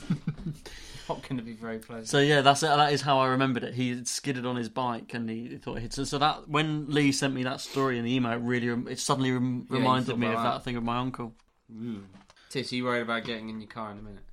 not 1.09 1.21
going 1.27 1.37
to 1.37 1.43
be 1.43 1.53
very 1.53 1.79
pleasant. 1.79 2.07
So 2.07 2.19
yeah, 2.19 2.41
that's 2.41 2.63
it. 2.63 2.67
That 2.67 2.93
is 2.93 3.01
how 3.01 3.19
I 3.19 3.27
remembered 3.27 3.63
it. 3.63 3.73
He 3.73 3.89
had 3.89 4.07
skidded 4.07 4.45
on 4.45 4.55
his 4.55 4.69
bike 4.69 5.13
and 5.13 5.29
he 5.29 5.57
thought 5.57 5.77
it 5.77 5.81
hit. 5.81 5.93
So, 5.93 6.03
so 6.05 6.17
that 6.19 6.47
when 6.47 6.89
Lee 6.89 7.11
sent 7.11 7.33
me 7.33 7.43
that 7.43 7.59
story 7.61 7.97
in 7.97 8.05
the 8.05 8.13
email, 8.15 8.31
it 8.33 8.35
really 8.41 8.67
it 8.91 8.99
suddenly 8.99 9.31
rem- 9.31 9.67
Yeah, 9.69 9.77
reminded 9.77 10.17
me 10.17 10.27
of 10.27 10.33
that 10.33 10.43
that. 10.43 10.63
thing 10.63 10.75
of 10.77 10.83
my 10.83 10.97
uncle. 10.99 11.33
Mm. 11.73 12.03
Tis, 12.49 12.71
are 12.71 12.75
you 12.75 12.85
worried 12.85 13.01
about 13.01 13.25
getting 13.25 13.49
in 13.49 13.59
your 13.59 13.69
car 13.69 13.91
in 13.91 13.99
a 13.99 14.01
minute? 14.01 14.23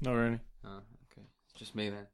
Not 0.00 0.12
really. 0.12 0.40
Oh, 0.64 0.68
okay. 1.12 1.26
It's 1.50 1.58
just 1.58 1.74
me 1.74 1.88
then. 1.90 2.06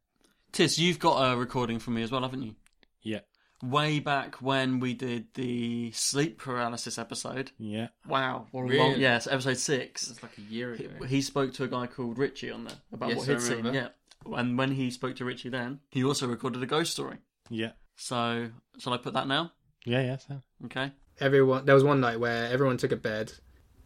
Tis, 0.52 0.78
you've 0.78 0.98
got 0.98 1.32
a 1.32 1.36
recording 1.36 1.78
from 1.78 1.94
me 1.94 2.02
as 2.02 2.10
well, 2.10 2.22
haven't 2.22 2.42
you? 2.42 2.54
Yeah. 3.02 3.20
Way 3.62 3.98
back 4.00 4.36
when 4.36 4.80
we 4.80 4.94
did 4.94 5.26
the 5.34 5.92
sleep 5.92 6.38
paralysis 6.38 6.96
episode. 6.98 7.50
Yeah. 7.58 7.88
Wow, 8.08 8.46
what 8.52 8.62
a 8.62 8.64
Really? 8.64 8.78
long 8.78 8.94
yes, 8.98 9.26
episode 9.26 9.58
six. 9.58 10.10
It's 10.10 10.22
like 10.22 10.38
a 10.38 10.40
year 10.40 10.74
He, 10.74 10.86
ago. 10.86 11.04
he 11.04 11.20
spoke 11.20 11.52
to 11.54 11.64
a 11.64 11.68
guy 11.68 11.86
called 11.86 12.16
Richie 12.16 12.50
on 12.50 12.64
there 12.64 12.76
about 12.90 13.10
Yes, 13.10 13.18
what 13.18 13.28
he'd 13.28 13.40
seen. 13.42 13.66
Yeah, 13.66 13.88
and 14.26 14.56
when 14.58 14.72
he 14.72 14.90
spoke 14.90 15.16
to 15.16 15.24
Richie, 15.24 15.48
then 15.48 15.80
he 15.90 16.04
also 16.04 16.26
recorded 16.26 16.62
a 16.62 16.66
ghost 16.66 16.92
story. 16.92 17.18
Yeah. 17.48 17.72
So, 17.96 18.48
shall 18.78 18.92
I 18.92 18.96
put 18.98 19.14
that 19.14 19.26
now? 19.26 19.52
Yeah, 19.84 20.02
yeah. 20.02 20.16
So. 20.18 20.40
Okay. 20.66 20.92
everyone 21.20 21.64
there 21.66 21.74
was 21.74 21.84
one 21.84 22.00
night 22.00 22.20
where 22.20 22.46
everyone 22.46 22.76
took 22.76 22.92
a 22.92 22.96
bed 22.96 23.32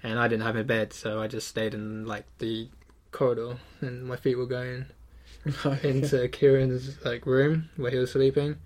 and 0.02 0.18
I 0.18 0.28
didn't 0.28 0.42
have 0.44 0.56
a 0.56 0.64
bed 0.64 0.92
so 0.92 1.20
I 1.20 1.26
just 1.28 1.48
stayed 1.48 1.72
in 1.74 2.04
like 2.06 2.26
the 2.38 2.68
corridor 3.12 3.56
and 3.80 4.04
my 4.04 4.16
feet 4.16 4.36
were 4.36 4.46
going 4.46 4.86
into 5.82 6.28
Kieran's 6.28 7.02
like 7.04 7.26
room 7.26 7.70
where 7.76 7.90
he 7.90 7.98
was 7.98 8.12
sleeping 8.12 8.56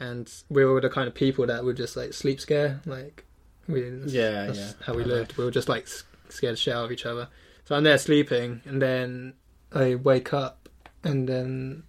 and 0.00 0.30
we 0.48 0.64
were 0.64 0.80
the 0.80 0.88
kind 0.90 1.08
of 1.08 1.14
people 1.14 1.46
that 1.46 1.64
would 1.64 1.76
just 1.76 1.96
like 1.96 2.12
sleep 2.12 2.40
scare 2.40 2.80
like 2.86 3.24
we 3.68 3.82
Yeah, 4.06 4.46
that's 4.46 4.58
yeah. 4.58 4.72
how 4.84 4.94
we 4.94 5.04
I 5.04 5.06
know. 5.06 5.14
lived 5.14 5.36
we 5.36 5.44
were 5.44 5.50
just 5.50 5.68
like 5.68 5.84
s- 5.84 6.04
scared 6.28 6.58
shit 6.58 6.74
out 6.74 6.84
of 6.86 6.92
each 6.92 7.06
other 7.06 7.28
so 7.64 7.74
I'm 7.76 7.84
there 7.84 7.98
sleeping 7.98 8.60
and 8.64 8.80
then 8.80 9.34
I 9.72 9.94
wake 9.94 10.32
up 10.34 10.65
and 11.06 11.28
then 11.28 11.82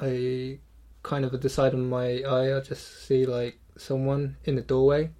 I 0.00 0.58
kind 1.02 1.24
of 1.24 1.38
decide 1.40 1.74
on 1.74 1.88
my 1.88 2.22
eye 2.22 2.56
I 2.56 2.60
just 2.60 3.06
see 3.06 3.26
like 3.26 3.58
someone 3.76 4.36
in 4.44 4.56
the 4.56 4.62
doorway 4.62 5.10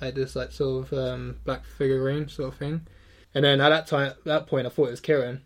like 0.00 0.14
this 0.14 0.36
like 0.36 0.52
sort 0.52 0.92
of 0.92 0.98
um, 0.98 1.36
black 1.44 1.64
figurine 1.64 2.28
sort 2.28 2.52
of 2.52 2.58
thing. 2.58 2.86
And 3.34 3.44
then 3.44 3.60
at 3.60 3.70
that 3.70 3.86
time, 3.86 4.08
at 4.08 4.24
that 4.24 4.46
point, 4.46 4.66
I 4.66 4.70
thought 4.70 4.88
it 4.88 4.92
was 4.92 5.00
Kieran. 5.00 5.42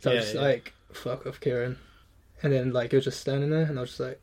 So 0.00 0.12
I 0.12 0.14
was 0.16 0.34
yeah. 0.34 0.40
like, 0.40 0.72
"Fuck 0.92 1.26
off, 1.26 1.40
Kieran." 1.40 1.78
And 2.42 2.52
then 2.52 2.72
like 2.72 2.90
he 2.90 2.96
was 2.96 3.04
just 3.04 3.20
standing 3.20 3.50
there, 3.50 3.62
and 3.64 3.78
I 3.78 3.82
was 3.82 3.90
just 3.90 4.00
like, 4.00 4.20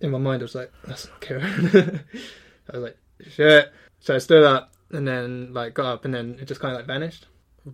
in 0.00 0.10
my 0.10 0.18
mind, 0.18 0.42
I 0.42 0.44
was 0.44 0.54
like, 0.54 0.72
"That's 0.84 1.06
not 1.08 1.20
Kieran." 1.20 2.00
I 2.72 2.76
was 2.76 2.82
like, 2.82 2.98
"Shit." 3.30 3.72
So 4.00 4.14
I 4.14 4.18
stood 4.18 4.44
up 4.44 4.72
and 4.90 5.06
then 5.06 5.52
like 5.52 5.74
got 5.74 5.86
up, 5.86 6.04
and 6.04 6.14
then 6.14 6.38
it 6.40 6.46
just 6.46 6.60
kind 6.60 6.72
of 6.72 6.78
like 6.78 6.86
vanished. 6.86 7.26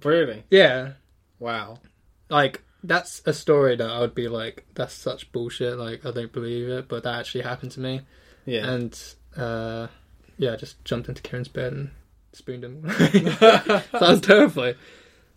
Really? 0.05 0.45
Yeah, 0.51 0.93
Wow. 1.39 1.79
like 2.29 2.63
that's 2.83 3.23
a 3.27 3.33
story 3.33 3.77
that 3.77 3.89
I 3.91 4.01
would 4.01 4.15
be 4.15 4.29
like, 4.29 4.67
"That's 4.75 4.95
such 4.95 5.31
bullshit." 5.33 5.77
Like 5.79 6.05
I 6.07 6.11
don't 6.11 6.33
believe 6.33 6.69
it, 6.69 6.89
but 6.89 7.03
that 7.05 7.19
actually 7.19 7.43
happened 7.43 7.73
to 7.73 7.81
me. 7.81 8.03
Yeah. 8.47 8.71
And 8.71 9.03
uh, 9.37 9.89
yeah, 10.39 10.53
I 10.53 10.57
just 10.57 10.85
jumped 10.85 11.09
into 11.09 11.23
Kieran's 11.23 11.49
bed 11.49 11.73
and 11.73 11.91
spooned 12.33 12.65
him. 12.65 12.89
Sounds 13.99 14.21
terrifying. 14.21 14.75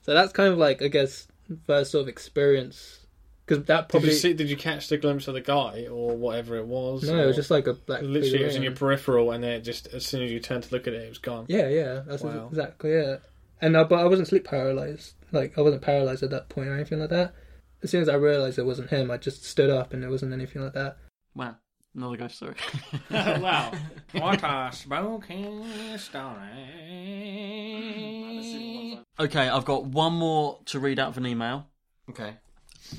So 0.04 0.14
that's 0.14 0.34
kind 0.34 0.52
of 0.52 0.58
like 0.58 0.82
I 0.82 0.88
guess 0.88 1.28
first 1.66 1.92
sort 1.92 2.04
of 2.04 2.08
experience 2.08 3.00
because 3.46 3.66
that 3.66 3.88
Did 3.88 3.90
probably 3.90 4.10
you 4.10 4.16
see? 4.16 4.34
Did 4.34 4.50
you 4.50 4.56
catch 4.58 4.88
the 4.88 4.98
glimpse 4.98 5.28
of 5.28 5.34
the 5.34 5.42
guy 5.42 5.88
or 5.92 6.16
whatever 6.16 6.56
it 6.58 6.66
was? 6.66 7.04
no, 7.04 7.22
it 7.22 7.26
was 7.26 7.36
just 7.36 7.52
like 7.52 7.68
a 7.68 7.74
black. 7.74 8.02
literally 8.02 8.42
it 8.42 8.46
was 8.46 8.56
in 8.56 8.64
your 8.64 8.72
peripheral, 8.72 9.32
and 9.32 9.44
then 9.44 9.64
just 9.64 9.88
as 9.88 10.06
soon 10.06 10.24
as 10.24 10.32
you 10.32 10.40
turned 10.40 10.64
to 10.64 10.74
look 10.74 10.88
at 10.88 10.94
it, 10.94 11.02
it 11.02 11.10
was 11.10 11.18
gone. 11.18 11.46
Yeah, 11.50 11.68
yeah, 11.68 12.02
that's 12.06 12.24
Wow. 12.24 12.48
exactly 12.50 12.92
it. 12.92 13.22
And 13.62 13.76
uh, 13.76 13.84
but 13.84 14.00
I 14.00 14.06
wasn't 14.06 14.28
sleep 14.30 14.46
paralyzed. 14.46 15.14
Like 15.34 15.58
I 15.58 15.62
wasn't 15.62 15.82
paralyzed 15.82 16.24
at 16.24 16.30
that 16.30 16.48
point 16.48 16.70
or 16.70 16.76
anything 16.76 17.00
like 17.00 17.10
that. 17.10 17.34
As 17.82 17.92
soon 17.92 18.02
as 18.02 18.08
I 18.08 18.16
realized 18.16 18.58
it 18.58 18.66
wasn't 18.66 18.92
him, 18.92 19.12
I 19.12 19.18
just 19.18 19.44
stood 19.44 19.70
up 19.70 19.94
and 19.94 20.04
it 20.04 20.10
wasn't 20.10 20.32
anything 20.32 20.62
like 20.62 20.74
that. 20.74 20.98
Wow, 21.36 21.56
another 21.96 22.16
ghost 22.16 22.36
story. 22.36 22.56
wow. 23.12 23.74
What 24.14 24.42
a 24.44 24.70
spooky 24.72 25.98
story. 25.98 26.60
okay, 29.20 29.50
I've 29.50 29.66
got 29.66 29.86
one 29.86 30.14
more 30.14 30.60
to 30.66 30.80
read 30.80 31.00
out 31.00 31.10
of 31.10 31.18
an 31.18 31.28
email, 31.28 31.68
Okay. 32.10 32.36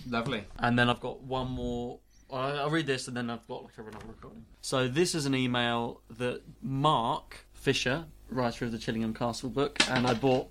Lovely. 0.09 0.45
and 0.59 0.79
then 0.79 0.91
I've 0.91 1.01
got 1.01 1.23
one 1.23 1.51
more 1.51 2.01
I'll 2.31 2.59
I'll 2.61 2.71
read 2.71 2.87
this 2.87 3.07
and 3.07 3.17
then 3.17 3.31
I've 3.31 3.47
got 3.47 3.65
like 3.65 3.79
a 3.79 3.83
another 3.83 4.07
recording. 4.09 4.45
So 4.61 4.89
this 4.89 5.15
is 5.15 5.27
an 5.27 5.35
email 5.35 6.01
that 6.19 6.43
Mark 6.63 7.47
Fisher, 7.53 8.07
writer 8.29 8.65
of 8.65 8.73
the 8.73 8.79
Chillingham 8.79 9.15
Castle 9.15 9.51
book, 9.51 9.79
and 9.89 10.07
I 10.07 10.15
bought. 10.15 10.49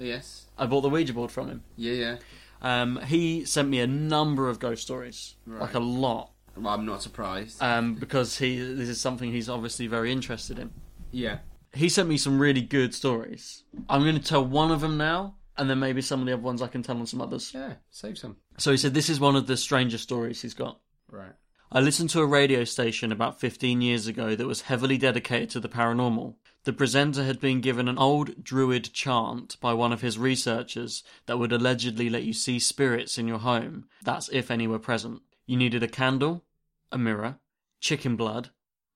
Yes. 0.00 0.46
I 0.58 0.66
bought 0.66 0.80
the 0.80 0.88
Ouija 0.90 1.12
board 1.12 1.30
from 1.30 1.48
him. 1.48 1.62
Yeah, 1.76 1.92
yeah. 1.92 2.16
Um, 2.62 3.00
he 3.06 3.44
sent 3.44 3.68
me 3.68 3.80
a 3.80 3.86
number 3.86 4.48
of 4.48 4.58
ghost 4.58 4.82
stories, 4.82 5.36
Right. 5.46 5.60
like 5.62 5.74
a 5.74 5.78
lot, 5.80 6.32
I'm 6.56 6.84
not 6.84 7.00
surprised. 7.02 7.62
um, 7.62 7.94
because 7.94 8.36
he 8.38 8.58
this 8.58 8.88
is 8.88 9.00
something 9.00 9.30
he's 9.32 9.48
obviously 9.48 9.86
very 9.86 10.10
interested 10.12 10.58
in. 10.58 10.70
yeah. 11.10 11.38
He 11.72 11.88
sent 11.88 12.08
me 12.08 12.16
some 12.16 12.40
really 12.40 12.62
good 12.62 12.92
stories. 12.96 13.62
I'm 13.88 14.02
going 14.02 14.16
to 14.16 14.22
tell 14.22 14.44
one 14.44 14.72
of 14.72 14.80
them 14.80 14.96
now, 14.98 15.36
and 15.56 15.70
then 15.70 15.78
maybe 15.78 16.02
some 16.02 16.18
of 16.18 16.26
the 16.26 16.32
other 16.32 16.42
ones 16.42 16.60
I 16.62 16.66
can 16.66 16.82
tell 16.82 16.96
on 16.98 17.06
some 17.06 17.20
others. 17.20 17.52
Yeah, 17.54 17.74
save 17.90 18.18
some. 18.18 18.38
So 18.58 18.72
he 18.72 18.76
said 18.76 18.92
this 18.92 19.08
is 19.08 19.20
one 19.20 19.36
of 19.36 19.46
the 19.46 19.56
strangest 19.56 20.02
stories 20.02 20.42
he's 20.42 20.52
got. 20.54 20.80
Right. 21.08 21.30
I 21.70 21.78
listened 21.78 22.10
to 22.10 22.20
a 22.22 22.26
radio 22.26 22.64
station 22.64 23.12
about 23.12 23.38
15 23.38 23.80
years 23.82 24.08
ago 24.08 24.34
that 24.34 24.46
was 24.48 24.62
heavily 24.62 24.98
dedicated 24.98 25.50
to 25.50 25.60
the 25.60 25.68
paranormal. 25.68 26.34
The 26.64 26.72
presenter 26.74 27.24
had 27.24 27.40
been 27.40 27.62
given 27.62 27.88
an 27.88 27.96
old 27.96 28.44
druid 28.44 28.92
chant 28.92 29.56
by 29.60 29.72
one 29.72 29.92
of 29.92 30.02
his 30.02 30.18
researchers 30.18 31.02
that 31.24 31.38
would 31.38 31.52
allegedly 31.52 32.10
let 32.10 32.24
you 32.24 32.34
see 32.34 32.58
spirits 32.58 33.16
in 33.16 33.26
your 33.26 33.38
home. 33.38 33.86
That's 34.02 34.28
if 34.28 34.50
any 34.50 34.66
were 34.66 34.78
present. 34.78 35.22
You 35.46 35.56
needed 35.56 35.82
a 35.82 35.88
candle, 35.88 36.44
a 36.92 36.98
mirror, 36.98 37.38
chicken 37.80 38.14
blood, 38.14 38.50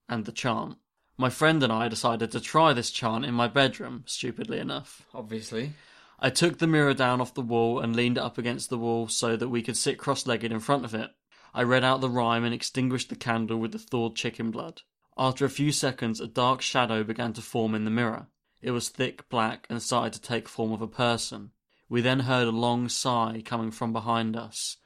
and 0.08 0.26
the 0.26 0.32
chant. 0.32 0.76
My 1.16 1.30
friend 1.30 1.62
and 1.62 1.72
I 1.72 1.88
decided 1.88 2.32
to 2.32 2.40
try 2.40 2.74
this 2.74 2.90
chant 2.90 3.24
in 3.24 3.32
my 3.32 3.48
bedroom, 3.48 4.04
stupidly 4.06 4.58
enough. 4.58 5.06
Obviously. 5.14 5.72
I 6.20 6.28
took 6.30 6.58
the 6.58 6.66
mirror 6.66 6.92
down 6.92 7.20
off 7.20 7.34
the 7.34 7.40
wall 7.40 7.80
and 7.80 7.96
leaned 7.96 8.18
it 8.18 8.22
up 8.22 8.36
against 8.36 8.68
the 8.68 8.78
wall 8.78 9.08
so 9.08 9.36
that 9.36 9.48
we 9.48 9.62
could 9.62 9.76
sit 9.76 9.96
cross 9.96 10.26
legged 10.26 10.52
in 10.52 10.60
front 10.60 10.84
of 10.84 10.94
it. 10.94 11.10
I 11.54 11.62
read 11.62 11.84
out 11.84 12.00
the 12.00 12.10
rhyme 12.10 12.44
and 12.44 12.52
extinguished 12.52 13.08
the 13.08 13.16
candle 13.16 13.58
with 13.58 13.72
the 13.72 13.78
thawed 13.78 14.16
chicken 14.16 14.50
blood. 14.50 14.82
After 15.16 15.44
a 15.44 15.50
few 15.50 15.70
seconds, 15.70 16.20
a 16.20 16.26
dark 16.26 16.60
shadow 16.60 17.04
began 17.04 17.32
to 17.34 17.42
form 17.42 17.74
in 17.74 17.84
the 17.84 17.90
mirror. 17.90 18.26
It 18.60 18.72
was 18.72 18.88
thick, 18.88 19.28
black, 19.28 19.66
and 19.70 19.80
started 19.80 20.12
to 20.14 20.20
take 20.20 20.48
form 20.48 20.72
of 20.72 20.82
a 20.82 20.88
person. 20.88 21.52
We 21.88 22.00
then 22.00 22.20
heard 22.20 22.48
a 22.48 22.52
long 22.52 22.88
sigh 22.88 23.42
coming 23.44 23.70
from 23.70 23.92
behind 23.92 24.36
us. 24.36 24.78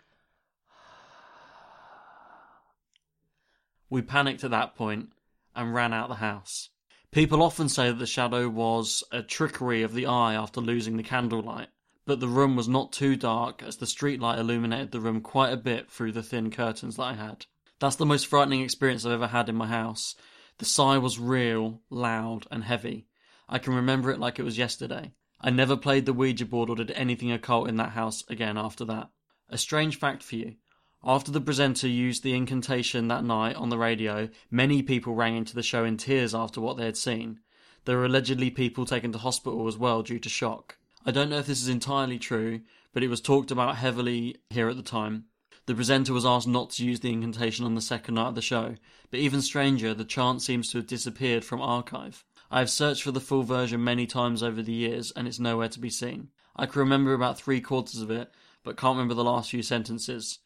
We 3.89 4.03
panicked 4.03 4.45
at 4.45 4.51
that 4.51 4.75
point 4.75 5.11
and 5.57 5.73
ran 5.73 5.95
out 5.95 6.09
the 6.09 6.17
house. 6.17 6.69
People 7.11 7.43
often 7.43 7.71
say 7.71 7.89
that 7.89 7.99
the 7.99 8.07
shadow 8.07 8.51
was 8.51 9.03
a 9.11 9.23
trickery 9.23 9.83
of 9.83 9.95
the 9.95 10.05
eye 10.05 10.35
after 10.35 10.61
losing 10.61 10.99
the 10.99 11.03
candlelight, 11.03 11.69
but 12.05 12.21
the 12.21 12.29
room 12.29 12.55
was 12.55 12.69
not 12.69 12.93
too 12.93 13.17
dark 13.17 13.63
as 13.63 13.79
the 13.79 13.87
streetlight 13.87 14.39
illuminated 14.39 14.91
the 14.91 15.01
room 15.01 15.23
quite 15.23 15.53
a 15.55 15.57
bit 15.57 15.91
through 15.91 16.13
the 16.13 16.23
thin 16.23 16.51
curtains 16.51 16.97
that 16.97 17.05
I 17.05 17.15
had. 17.15 17.47
That's 17.81 17.97
the 17.97 18.07
most 18.07 18.27
frightening 18.27 18.63
experience 18.63 19.05
I've 19.05 19.13
ever 19.13 19.29
had 19.29 19.49
in 19.49 19.55
my 19.55 19.69
house. 19.69 20.17
The 20.59 20.65
sigh 20.65 20.99
was 20.99 21.19
real, 21.19 21.81
loud, 21.91 22.47
and 22.51 22.65
heavy. 22.65 23.07
I 23.49 23.59
can 23.59 23.75
remember 23.75 24.11
it 24.11 24.19
like 24.19 24.39
it 24.39 24.45
was 24.45 24.59
yesterday. 24.59 25.13
I 25.41 25.51
never 25.51 25.77
played 25.77 26.05
the 26.05 26.13
Ouija 26.13 26.45
board 26.45 26.69
or 26.69 26.77
did 26.77 26.91
anything 26.91 27.31
occult 27.31 27.69
in 27.69 27.77
that 27.77 27.91
house 27.91 28.25
again 28.29 28.59
after 28.59 28.85
that. 28.87 29.11
A 29.49 29.57
strange 29.57 29.99
fact 29.99 30.25
for 30.25 30.35
you. 30.35 30.57
After 31.05 31.31
the 31.31 31.41
presenter 31.41 31.87
used 31.87 32.25
the 32.25 32.35
incantation 32.35 33.07
that 33.07 33.23
night 33.23 33.55
on 33.55 33.69
the 33.69 33.79
radio, 33.79 34.29
many 34.51 34.83
people 34.83 35.15
rang 35.15 35.37
into 35.37 35.55
the 35.55 35.63
show 35.63 35.85
in 35.85 35.97
tears 35.97 36.35
after 36.35 36.61
what 36.61 36.77
they 36.77 36.85
had 36.85 36.97
seen. 36.97 37.39
There 37.85 37.97
were 37.97 38.07
allegedly 38.07 38.51
people 38.51 38.85
taken 38.85 39.13
to 39.13 39.19
hospital 39.19 39.69
as 39.69 39.79
well 39.79 40.03
due 40.03 40.19
to 40.19 40.29
shock. 40.29 40.77
I 41.07 41.13
don't 41.13 41.31
know 41.31 41.39
if 41.39 41.47
this 41.47 41.63
is 41.63 41.69
entirely 41.69 42.19
true, 42.19 42.63
but 42.93 43.05
it 43.05 43.09
was 43.09 43.21
talked 43.21 43.53
about 43.53 43.77
heavily 43.77 44.37
here 44.51 44.69
at 44.69 44.77
the 44.77 44.83
time. 44.83 45.27
The 45.69 45.75
presenter 45.75 46.15
was 46.15 46.25
asked 46.25 46.49
not 46.49 46.71
to 46.71 46.87
use 46.87 47.01
the 47.01 47.13
incantation 47.13 47.67
on 47.67 47.75
the 47.75 47.83
second 47.83 48.15
night 48.15 48.29
of 48.29 48.35
the 48.35 48.41
show, 48.41 48.77
but 49.11 49.21
even 49.21 49.43
stranger, 49.43 49.93
the 49.93 50.03
chant 50.03 50.41
seems 50.41 50.71
to 50.71 50.79
have 50.79 50.87
disappeared 50.87 51.45
from 51.45 51.61
archive. 51.61 52.25
I 52.51 52.61
have 52.61 52.71
searched 52.71 53.03
for 53.03 53.13
the 53.13 53.21
full 53.21 53.43
version 53.43 53.85
many 53.85 54.07
times 54.07 54.43
over 54.43 54.63
the 54.63 54.73
years, 54.73 55.13
and 55.15 55.29
it's 55.29 55.39
nowhere 55.39 55.69
to 55.69 55.79
be 55.79 55.91
seen. 55.91 56.31
I 56.57 56.65
can 56.65 56.79
remember 56.79 57.13
about 57.13 57.39
three 57.39 57.61
quarters 57.61 58.01
of 58.01 58.11
it, 58.11 58.31
but 58.65 58.79
can't 58.79 58.97
remember 58.97 59.13
the 59.13 59.23
last 59.23 59.51
few 59.51 59.63
sentences. 59.63 60.39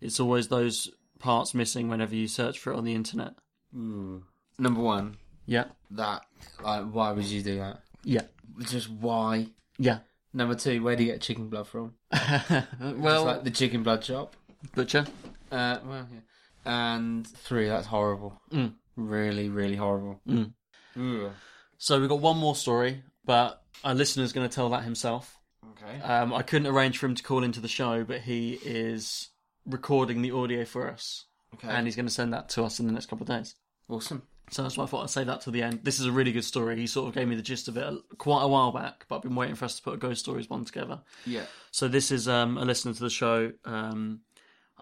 It's 0.00 0.20
always 0.20 0.46
those 0.46 0.88
parts 1.18 1.54
missing 1.54 1.88
whenever 1.88 2.14
you 2.14 2.28
search 2.28 2.60
for 2.60 2.72
it 2.72 2.76
on 2.76 2.84
the 2.84 2.94
internet. 2.94 3.34
Ooh. 3.76 4.22
Number 4.60 4.80
one. 4.80 5.16
Yeah. 5.44 5.64
That. 5.90 6.24
Like, 6.62 6.84
why 6.92 7.10
would 7.10 7.24
you 7.24 7.42
do 7.42 7.58
that? 7.58 7.80
Yeah. 8.04 8.26
Just 8.60 8.88
why? 8.88 9.48
Yeah. 9.76 9.98
Number 10.32 10.54
two, 10.54 10.84
where 10.84 10.94
do 10.94 11.02
you 11.02 11.10
get 11.10 11.20
chicken 11.20 11.48
blood 11.48 11.66
from? 11.66 11.94
well, 12.12 12.62
Just 13.02 13.26
like 13.26 13.42
the 13.42 13.50
chicken 13.50 13.82
blood 13.82 14.04
shop. 14.04 14.36
Butcher. 14.74 15.06
Uh, 15.50 15.78
well, 15.84 16.06
yeah. 16.12 16.20
And 16.64 17.26
three, 17.26 17.68
that's 17.68 17.86
horrible. 17.86 18.40
Mm. 18.52 18.74
Really, 18.96 19.48
really 19.48 19.76
horrible. 19.76 20.20
Mm. 20.28 20.52
Ugh. 20.98 21.32
So 21.78 22.00
we've 22.00 22.08
got 22.08 22.20
one 22.20 22.36
more 22.38 22.56
story, 22.56 23.02
but 23.24 23.62
our 23.84 23.94
listener's 23.94 24.32
going 24.32 24.48
to 24.48 24.54
tell 24.54 24.68
that 24.70 24.82
himself. 24.84 25.38
Okay. 25.82 26.00
Um, 26.02 26.34
I 26.34 26.42
couldn't 26.42 26.66
arrange 26.66 26.98
for 26.98 27.06
him 27.06 27.14
to 27.14 27.22
call 27.22 27.44
into 27.44 27.60
the 27.60 27.68
show, 27.68 28.04
but 28.04 28.22
he 28.22 28.58
is 28.64 29.28
recording 29.64 30.22
the 30.22 30.32
audio 30.32 30.64
for 30.64 30.90
us, 30.90 31.24
Okay. 31.54 31.68
and 31.68 31.86
he's 31.86 31.94
going 31.96 32.06
to 32.06 32.12
send 32.12 32.32
that 32.32 32.48
to 32.50 32.64
us 32.64 32.80
in 32.80 32.86
the 32.86 32.92
next 32.92 33.06
couple 33.06 33.22
of 33.22 33.28
days. 33.28 33.54
Awesome. 33.88 34.22
So 34.50 34.62
that's 34.62 34.78
why 34.78 34.84
I 34.84 34.86
thought 34.86 35.02
I'd 35.04 35.10
say 35.10 35.24
that 35.24 35.42
to 35.42 35.50
the 35.50 35.62
end. 35.62 35.80
This 35.82 36.00
is 36.00 36.06
a 36.06 36.12
really 36.12 36.32
good 36.32 36.44
story. 36.44 36.76
He 36.76 36.86
sort 36.86 37.06
of 37.08 37.14
gave 37.14 37.28
me 37.28 37.36
the 37.36 37.42
gist 37.42 37.68
of 37.68 37.76
it 37.76 37.94
quite 38.16 38.42
a 38.42 38.48
while 38.48 38.72
back, 38.72 39.04
but 39.08 39.16
I've 39.16 39.22
been 39.22 39.34
waiting 39.34 39.54
for 39.54 39.66
us 39.66 39.76
to 39.76 39.82
put 39.82 39.94
a 39.94 39.98
ghost 39.98 40.20
stories 40.20 40.48
one 40.48 40.64
together. 40.64 41.00
Yeah. 41.26 41.44
So 41.70 41.86
this 41.86 42.10
is 42.10 42.26
um, 42.28 42.56
a 42.56 42.64
listener 42.64 42.94
to 42.94 43.00
the 43.02 43.10
show. 43.10 43.52
Um, 43.66 44.20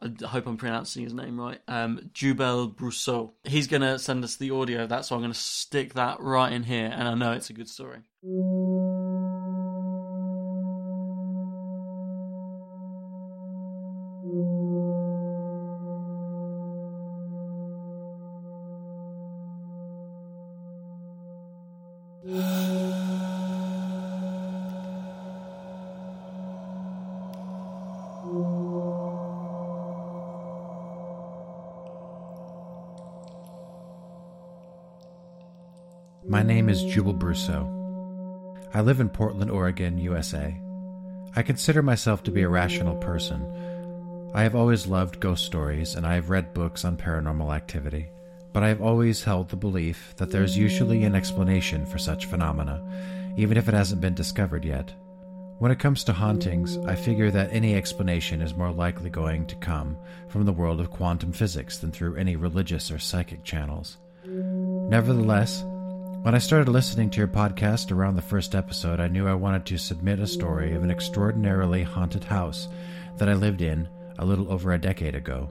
I 0.02 0.26
hope 0.26 0.46
I'm 0.46 0.56
pronouncing 0.56 1.04
his 1.04 1.14
name 1.14 1.40
right. 1.40 1.60
Um, 1.68 2.10
Jubal 2.12 2.74
Brousseau. 2.74 3.32
He's 3.44 3.66
going 3.66 3.82
to 3.82 3.98
send 3.98 4.24
us 4.24 4.36
the 4.36 4.50
audio 4.50 4.82
of 4.82 4.90
that, 4.90 5.04
so 5.04 5.14
I'm 5.14 5.22
going 5.22 5.32
to 5.32 5.38
stick 5.38 5.94
that 5.94 6.20
right 6.20 6.52
in 6.52 6.62
here, 6.62 6.90
and 6.92 7.08
I 7.08 7.14
know 7.14 7.32
it's 7.32 7.50
a 7.50 7.54
good 7.54 7.68
story. 7.68 8.00
Is 36.76 36.94
Jubal 36.94 37.14
Brousseau. 37.14 37.64
I 38.74 38.82
live 38.82 39.00
in 39.00 39.08
Portland, 39.08 39.50
Oregon, 39.50 39.96
USA. 39.96 40.60
I 41.34 41.42
consider 41.42 41.82
myself 41.82 42.22
to 42.24 42.30
be 42.30 42.42
a 42.42 42.50
rational 42.50 42.96
person. 42.96 44.30
I 44.34 44.42
have 44.42 44.54
always 44.54 44.86
loved 44.86 45.18
ghost 45.18 45.46
stories 45.46 45.94
and 45.94 46.06
I 46.06 46.16
have 46.16 46.28
read 46.28 46.52
books 46.52 46.84
on 46.84 46.98
paranormal 46.98 47.54
activity, 47.54 48.10
but 48.52 48.62
I 48.62 48.68
have 48.68 48.82
always 48.82 49.24
held 49.24 49.48
the 49.48 49.56
belief 49.56 50.12
that 50.18 50.30
there 50.30 50.42
is 50.42 50.58
usually 50.58 51.04
an 51.04 51.14
explanation 51.14 51.86
for 51.86 51.96
such 51.96 52.26
phenomena, 52.26 52.82
even 53.38 53.56
if 53.56 53.68
it 53.68 53.74
hasn't 53.74 54.02
been 54.02 54.14
discovered 54.14 54.64
yet. 54.64 54.92
When 55.58 55.72
it 55.72 55.78
comes 55.78 56.04
to 56.04 56.12
hauntings, 56.12 56.76
I 56.76 56.94
figure 56.94 57.30
that 57.30 57.54
any 57.54 57.74
explanation 57.74 58.42
is 58.42 58.54
more 58.54 58.70
likely 58.70 59.08
going 59.08 59.46
to 59.46 59.56
come 59.56 59.96
from 60.28 60.44
the 60.44 60.52
world 60.52 60.80
of 60.80 60.90
quantum 60.90 61.32
physics 61.32 61.78
than 61.78 61.90
through 61.90 62.16
any 62.16 62.36
religious 62.36 62.90
or 62.90 62.98
psychic 62.98 63.44
channels. 63.44 63.96
Nevertheless, 64.26 65.64
when 66.26 66.34
I 66.34 66.38
started 66.38 66.68
listening 66.68 67.08
to 67.10 67.18
your 67.18 67.28
podcast 67.28 67.92
around 67.92 68.16
the 68.16 68.20
first 68.20 68.56
episode, 68.56 68.98
I 68.98 69.06
knew 69.06 69.28
I 69.28 69.34
wanted 69.34 69.64
to 69.66 69.78
submit 69.78 70.18
a 70.18 70.26
story 70.26 70.74
of 70.74 70.82
an 70.82 70.90
extraordinarily 70.90 71.84
haunted 71.84 72.24
house 72.24 72.66
that 73.16 73.28
I 73.28 73.34
lived 73.34 73.62
in 73.62 73.88
a 74.18 74.24
little 74.24 74.50
over 74.50 74.72
a 74.72 74.80
decade 74.80 75.14
ago. 75.14 75.48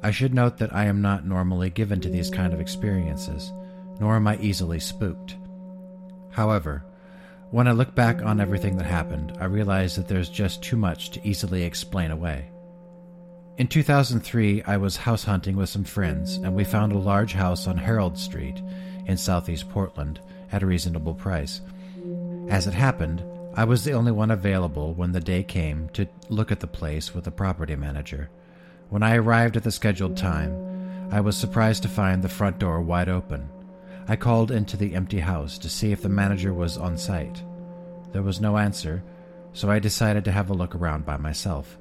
I 0.00 0.12
should 0.12 0.32
note 0.32 0.56
that 0.58 0.72
I 0.72 0.84
am 0.84 1.02
not 1.02 1.26
normally 1.26 1.68
given 1.68 2.00
to 2.02 2.08
these 2.08 2.30
kind 2.30 2.54
of 2.54 2.60
experiences, 2.60 3.52
nor 3.98 4.14
am 4.14 4.28
I 4.28 4.36
easily 4.36 4.78
spooked. 4.78 5.36
However, 6.30 6.84
when 7.50 7.66
I 7.66 7.72
look 7.72 7.96
back 7.96 8.22
on 8.22 8.40
everything 8.40 8.76
that 8.76 8.86
happened, 8.86 9.36
I 9.40 9.46
realize 9.46 9.96
that 9.96 10.06
there's 10.06 10.28
just 10.28 10.62
too 10.62 10.76
much 10.76 11.10
to 11.10 11.28
easily 11.28 11.64
explain 11.64 12.12
away. 12.12 12.52
In 13.56 13.66
2003, 13.66 14.62
I 14.62 14.76
was 14.76 14.96
house 14.96 15.24
hunting 15.24 15.56
with 15.56 15.70
some 15.70 15.82
friends, 15.82 16.36
and 16.36 16.54
we 16.54 16.62
found 16.62 16.92
a 16.92 16.98
large 16.98 17.32
house 17.32 17.66
on 17.66 17.76
Harold 17.76 18.16
Street 18.16 18.62
in 19.08 19.16
southeast 19.16 19.68
Portland 19.70 20.20
at 20.52 20.62
a 20.62 20.66
reasonable 20.66 21.14
price. 21.14 21.60
As 22.48 22.66
it 22.66 22.74
happened, 22.74 23.24
I 23.54 23.64
was 23.64 23.82
the 23.82 23.92
only 23.92 24.12
one 24.12 24.30
available 24.30 24.94
when 24.94 25.10
the 25.10 25.20
day 25.20 25.42
came 25.42 25.88
to 25.94 26.06
look 26.28 26.52
at 26.52 26.60
the 26.60 26.66
place 26.68 27.12
with 27.12 27.24
the 27.24 27.32
property 27.32 27.74
manager. 27.74 28.30
When 28.88 29.02
I 29.02 29.16
arrived 29.16 29.56
at 29.56 29.64
the 29.64 29.72
scheduled 29.72 30.16
time, 30.16 31.08
I 31.10 31.20
was 31.20 31.36
surprised 31.36 31.82
to 31.82 31.88
find 31.88 32.22
the 32.22 32.28
front 32.28 32.58
door 32.58 32.80
wide 32.80 33.08
open. 33.08 33.48
I 34.06 34.16
called 34.16 34.50
into 34.50 34.76
the 34.76 34.94
empty 34.94 35.20
house 35.20 35.58
to 35.58 35.68
see 35.68 35.90
if 35.90 36.02
the 36.02 36.08
manager 36.08 36.54
was 36.54 36.78
on 36.78 36.96
site. 36.96 37.42
There 38.12 38.22
was 38.22 38.40
no 38.40 38.56
answer, 38.56 39.02
so 39.52 39.70
I 39.70 39.78
decided 39.78 40.24
to 40.24 40.32
have 40.32 40.50
a 40.50 40.54
look 40.54 40.74
around 40.74 41.04
by 41.04 41.16
myself. 41.16 41.78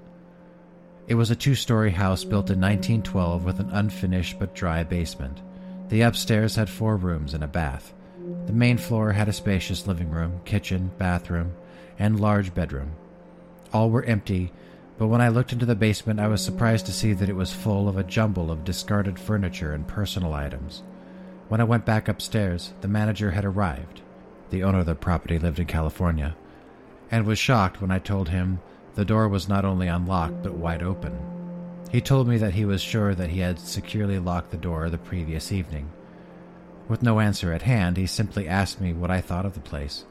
It 1.07 1.15
was 1.15 1.31
a 1.31 1.35
two 1.35 1.55
story 1.55 1.91
house 1.91 2.23
built 2.23 2.49
in 2.49 2.59
1912 2.59 3.45
with 3.45 3.59
an 3.59 3.69
unfinished 3.71 4.39
but 4.39 4.55
dry 4.55 4.83
basement. 4.83 5.41
The 5.89 6.01
upstairs 6.01 6.55
had 6.55 6.69
four 6.69 6.97
rooms 6.97 7.33
and 7.33 7.43
a 7.43 7.47
bath. 7.47 7.93
The 8.45 8.53
main 8.53 8.77
floor 8.77 9.13
had 9.13 9.29
a 9.29 9.33
spacious 9.33 9.87
living 9.87 10.09
room, 10.09 10.41
kitchen, 10.43 10.91
bathroom, 10.97 11.53
and 11.97 12.19
large 12.19 12.53
bedroom. 12.53 12.91
All 13.71 13.89
were 13.89 14.03
empty, 14.03 14.51
but 14.97 15.07
when 15.07 15.21
I 15.21 15.29
looked 15.29 15.53
into 15.53 15.65
the 15.65 15.75
basement, 15.75 16.19
I 16.19 16.27
was 16.27 16.43
surprised 16.43 16.85
to 16.87 16.91
see 16.91 17.13
that 17.13 17.29
it 17.29 17.35
was 17.35 17.53
full 17.53 17.87
of 17.87 17.97
a 17.97 18.03
jumble 18.03 18.51
of 18.51 18.65
discarded 18.65 19.17
furniture 19.17 19.73
and 19.73 19.87
personal 19.87 20.33
items. 20.33 20.83
When 21.47 21.61
I 21.61 21.65
went 21.65 21.85
back 21.85 22.09
upstairs, 22.09 22.73
the 22.81 22.87
manager 22.89 23.31
had 23.31 23.45
arrived. 23.45 24.01
The 24.49 24.63
owner 24.63 24.79
of 24.79 24.85
the 24.85 24.95
property 24.95 25.39
lived 25.39 25.59
in 25.59 25.67
California, 25.67 26.35
and 27.11 27.25
was 27.25 27.39
shocked 27.39 27.81
when 27.81 27.91
I 27.91 27.99
told 27.99 28.29
him 28.29 28.59
the 28.95 29.05
door 29.05 29.29
was 29.29 29.47
not 29.47 29.63
only 29.63 29.87
unlocked 29.87 30.43
but 30.43 30.55
wide 30.55 30.83
open. 30.83 31.36
He 31.91 32.01
told 32.01 32.27
me 32.27 32.37
that 32.37 32.53
he 32.53 32.65
was 32.65 32.81
sure 32.81 33.15
that 33.15 33.29
he 33.29 33.39
had 33.39 33.59
securely 33.59 34.19
locked 34.19 34.51
the 34.51 34.57
door 34.57 34.89
the 34.89 34.97
previous 34.97 35.51
evening. 35.51 35.89
With 36.87 37.01
no 37.01 37.19
answer 37.19 37.53
at 37.53 37.61
hand, 37.61 37.97
he 37.97 38.05
simply 38.05 38.47
asked 38.47 38.81
me 38.81 38.93
what 38.93 39.11
I 39.11 39.21
thought 39.21 39.45
of 39.45 39.53
the 39.53 39.59
place. 39.59 40.05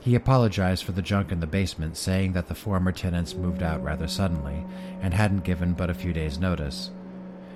He 0.00 0.14
apologized 0.14 0.84
for 0.84 0.92
the 0.92 1.02
junk 1.02 1.32
in 1.32 1.40
the 1.40 1.46
basement, 1.46 1.96
saying 1.96 2.32
that 2.32 2.48
the 2.48 2.54
former 2.54 2.92
tenants 2.92 3.34
moved 3.34 3.62
out 3.62 3.82
rather 3.82 4.08
suddenly 4.08 4.64
and 5.00 5.12
hadn't 5.12 5.44
given 5.44 5.72
but 5.72 5.90
a 5.90 5.94
few 5.94 6.12
days' 6.12 6.38
notice. 6.38 6.90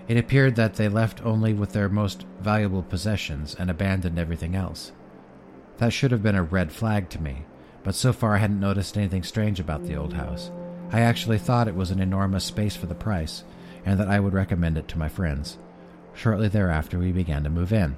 It 0.08 0.16
appeared 0.16 0.56
that 0.56 0.74
they 0.74 0.88
left 0.88 1.24
only 1.24 1.52
with 1.52 1.72
their 1.72 1.88
most 1.88 2.26
valuable 2.40 2.82
possessions 2.82 3.54
and 3.54 3.70
abandoned 3.70 4.18
everything 4.18 4.56
else. 4.56 4.92
That 5.78 5.92
should 5.92 6.10
have 6.10 6.22
been 6.22 6.34
a 6.34 6.42
red 6.42 6.72
flag 6.72 7.08
to 7.10 7.22
me, 7.22 7.44
but 7.84 7.94
so 7.94 8.12
far 8.12 8.34
I 8.34 8.38
hadn't 8.38 8.60
noticed 8.60 8.96
anything 8.96 9.22
strange 9.22 9.60
about 9.60 9.84
the 9.84 9.96
old 9.96 10.14
house. 10.14 10.50
I 10.92 11.00
actually 11.00 11.38
thought 11.38 11.68
it 11.68 11.74
was 11.74 11.90
an 11.90 12.00
enormous 12.00 12.44
space 12.44 12.76
for 12.76 12.86
the 12.86 12.94
price, 12.94 13.44
and 13.84 13.98
that 13.98 14.08
I 14.08 14.20
would 14.20 14.34
recommend 14.34 14.76
it 14.76 14.88
to 14.88 14.98
my 14.98 15.08
friends. 15.08 15.58
Shortly 16.12 16.48
thereafter, 16.48 16.98
we 16.98 17.12
began 17.12 17.42
to 17.44 17.50
move 17.50 17.72
in. 17.72 17.96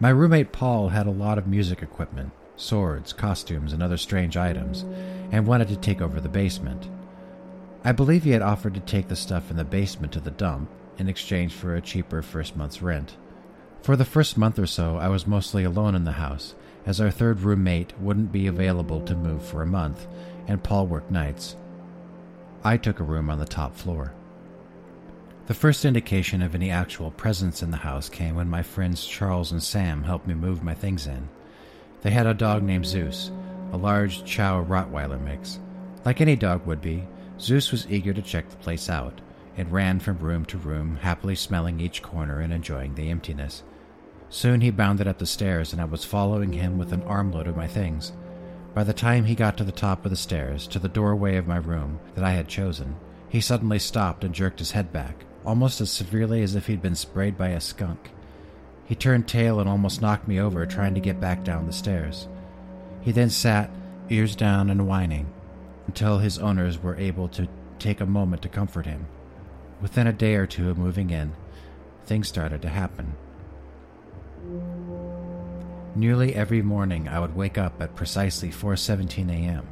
My 0.00 0.10
roommate 0.10 0.50
Paul 0.50 0.88
had 0.88 1.06
a 1.06 1.12
lot 1.12 1.38
of 1.38 1.46
music 1.46 1.80
equipment, 1.80 2.32
swords, 2.56 3.12
costumes, 3.12 3.72
and 3.72 3.80
other 3.80 3.96
strange 3.96 4.36
items, 4.36 4.84
and 5.30 5.46
wanted 5.46 5.68
to 5.68 5.76
take 5.76 6.02
over 6.02 6.20
the 6.20 6.28
basement. 6.28 6.88
I 7.84 7.92
believe 7.92 8.24
he 8.24 8.30
had 8.30 8.42
offered 8.42 8.74
to 8.74 8.80
take 8.80 9.06
the 9.06 9.16
stuff 9.16 9.48
in 9.50 9.56
the 9.56 9.64
basement 9.64 10.12
to 10.14 10.20
the 10.20 10.32
dump 10.32 10.68
in 10.98 11.08
exchange 11.08 11.52
for 11.52 11.76
a 11.76 11.80
cheaper 11.80 12.22
first 12.22 12.56
month's 12.56 12.82
rent. 12.82 13.16
For 13.82 13.96
the 13.96 14.04
first 14.04 14.36
month 14.36 14.58
or 14.58 14.66
so, 14.66 14.96
I 14.96 15.08
was 15.08 15.26
mostly 15.26 15.64
alone 15.64 15.94
in 15.94 16.04
the 16.04 16.12
house, 16.12 16.54
as 16.86 17.00
our 17.00 17.10
third 17.10 17.40
roommate 17.40 17.98
wouldn't 18.00 18.32
be 18.32 18.46
available 18.46 19.00
to 19.02 19.14
move 19.14 19.44
for 19.44 19.62
a 19.62 19.66
month, 19.66 20.06
and 20.46 20.62
Paul 20.62 20.86
worked 20.86 21.10
nights. 21.10 21.56
I 22.64 22.76
took 22.76 23.00
a 23.00 23.04
room 23.04 23.30
on 23.30 23.38
the 23.38 23.44
top 23.44 23.74
floor. 23.74 24.12
The 25.46 25.54
first 25.54 25.84
indication 25.84 26.40
of 26.42 26.54
any 26.54 26.70
actual 26.70 27.10
presence 27.10 27.62
in 27.62 27.70
the 27.70 27.76
house 27.76 28.08
came 28.08 28.36
when 28.36 28.48
my 28.48 28.62
friends 28.62 29.04
Charles 29.04 29.50
and 29.50 29.62
Sam 29.62 30.04
helped 30.04 30.26
me 30.26 30.34
move 30.34 30.62
my 30.62 30.74
things 30.74 31.06
in. 31.06 31.28
They 32.02 32.10
had 32.10 32.26
a 32.26 32.34
dog 32.34 32.62
named 32.62 32.86
Zeus, 32.86 33.32
a 33.72 33.76
large 33.76 34.24
Chow 34.24 34.62
Rottweiler 34.64 35.20
mix. 35.20 35.58
Like 36.04 36.20
any 36.20 36.36
dog 36.36 36.66
would 36.66 36.80
be, 36.80 37.04
Zeus 37.40 37.72
was 37.72 37.90
eager 37.90 38.12
to 38.12 38.22
check 38.22 38.48
the 38.48 38.56
place 38.56 38.88
out 38.88 39.20
and 39.56 39.70
ran 39.72 39.98
from 39.98 40.18
room 40.18 40.44
to 40.46 40.58
room, 40.58 40.96
happily 40.96 41.34
smelling 41.34 41.80
each 41.80 42.02
corner 42.02 42.40
and 42.40 42.52
enjoying 42.52 42.94
the 42.94 43.10
emptiness. 43.10 43.62
Soon 44.30 44.60
he 44.60 44.70
bounded 44.70 45.06
up 45.06 45.18
the 45.18 45.26
stairs, 45.26 45.72
and 45.72 45.82
I 45.82 45.84
was 45.84 46.04
following 46.04 46.52
him 46.52 46.78
with 46.78 46.92
an 46.92 47.02
armload 47.02 47.46
of 47.46 47.56
my 47.56 47.66
things. 47.66 48.12
By 48.74 48.84
the 48.84 48.94
time 48.94 49.26
he 49.26 49.34
got 49.34 49.58
to 49.58 49.64
the 49.64 49.72
top 49.72 50.04
of 50.04 50.10
the 50.10 50.16
stairs, 50.16 50.66
to 50.68 50.78
the 50.78 50.88
doorway 50.88 51.36
of 51.36 51.46
my 51.46 51.58
room 51.58 52.00
that 52.14 52.24
I 52.24 52.30
had 52.30 52.48
chosen, 52.48 52.96
he 53.28 53.40
suddenly 53.40 53.78
stopped 53.78 54.24
and 54.24 54.34
jerked 54.34 54.60
his 54.60 54.70
head 54.70 54.92
back, 54.92 55.24
almost 55.44 55.80
as 55.82 55.90
severely 55.90 56.42
as 56.42 56.54
if 56.54 56.66
he'd 56.66 56.80
been 56.80 56.94
sprayed 56.94 57.36
by 57.36 57.48
a 57.48 57.60
skunk. 57.60 58.10
He 58.86 58.94
turned 58.94 59.28
tail 59.28 59.60
and 59.60 59.68
almost 59.68 60.00
knocked 60.00 60.26
me 60.26 60.40
over 60.40 60.64
trying 60.64 60.94
to 60.94 61.00
get 61.00 61.20
back 61.20 61.44
down 61.44 61.66
the 61.66 61.72
stairs. 61.72 62.28
He 63.02 63.12
then 63.12 63.30
sat, 63.30 63.70
ears 64.08 64.34
down 64.34 64.70
and 64.70 64.86
whining, 64.86 65.32
until 65.86 66.18
his 66.18 66.38
owners 66.38 66.82
were 66.82 66.96
able 66.96 67.28
to 67.28 67.48
take 67.78 68.00
a 68.00 68.06
moment 68.06 68.42
to 68.42 68.48
comfort 68.48 68.86
him. 68.86 69.06
Within 69.82 70.06
a 70.06 70.12
day 70.12 70.34
or 70.36 70.46
two 70.46 70.70
of 70.70 70.78
moving 70.78 71.10
in, 71.10 71.34
things 72.06 72.28
started 72.28 72.62
to 72.62 72.68
happen. 72.68 73.16
Nearly 75.94 76.34
every 76.34 76.62
morning 76.62 77.06
I 77.06 77.20
would 77.20 77.36
wake 77.36 77.58
up 77.58 77.82
at 77.82 77.94
precisely 77.94 78.48
4:17 78.48 79.28
a.m. 79.30 79.68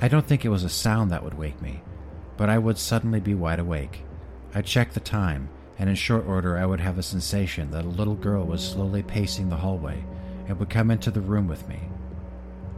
I 0.00 0.06
don't 0.06 0.24
think 0.24 0.44
it 0.44 0.50
was 0.50 0.62
a 0.62 0.68
sound 0.68 1.10
that 1.10 1.24
would 1.24 1.34
wake 1.34 1.60
me, 1.60 1.82
but 2.36 2.48
I 2.48 2.56
would 2.56 2.78
suddenly 2.78 3.18
be 3.18 3.34
wide 3.34 3.58
awake. 3.58 4.04
I'd 4.54 4.64
check 4.64 4.92
the 4.92 5.00
time, 5.00 5.48
and 5.76 5.90
in 5.90 5.96
short 5.96 6.24
order 6.24 6.56
I 6.56 6.66
would 6.66 6.78
have 6.78 6.98
a 6.98 7.02
sensation 7.02 7.72
that 7.72 7.84
a 7.84 7.88
little 7.88 8.14
girl 8.14 8.46
was 8.46 8.62
slowly 8.64 9.02
pacing 9.02 9.48
the 9.48 9.56
hallway 9.56 10.04
and 10.46 10.56
would 10.60 10.70
come 10.70 10.92
into 10.92 11.10
the 11.10 11.20
room 11.20 11.48
with 11.48 11.68
me. 11.68 11.80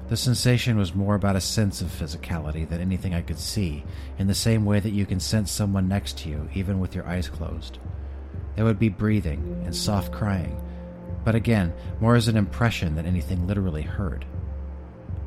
The 0.08 0.16
sensation 0.16 0.78
was 0.78 0.94
more 0.94 1.14
about 1.14 1.36
a 1.36 1.42
sense 1.42 1.82
of 1.82 1.88
physicality 1.88 2.66
than 2.66 2.80
anything 2.80 3.14
I 3.14 3.20
could 3.20 3.38
see, 3.38 3.84
in 4.16 4.28
the 4.28 4.34
same 4.34 4.64
way 4.64 4.80
that 4.80 4.94
you 4.94 5.04
can 5.04 5.20
sense 5.20 5.50
someone 5.50 5.88
next 5.88 6.16
to 6.18 6.30
you 6.30 6.48
even 6.54 6.80
with 6.80 6.94
your 6.94 7.06
eyes 7.06 7.28
closed. 7.28 7.78
There 8.56 8.64
would 8.64 8.78
be 8.78 8.88
breathing 8.88 9.62
and 9.66 9.76
soft 9.76 10.10
crying, 10.10 10.58
but 11.28 11.34
again, 11.34 11.74
more 12.00 12.16
as 12.16 12.26
an 12.26 12.38
impression 12.38 12.94
than 12.94 13.04
anything 13.04 13.46
literally 13.46 13.82
heard. 13.82 14.24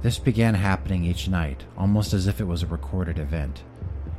This 0.01 0.17
began 0.17 0.55
happening 0.55 1.05
each 1.05 1.27
night, 1.27 1.63
almost 1.77 2.11
as 2.11 2.25
if 2.25 2.41
it 2.41 2.47
was 2.47 2.63
a 2.63 2.65
recorded 2.65 3.19
event. 3.19 3.61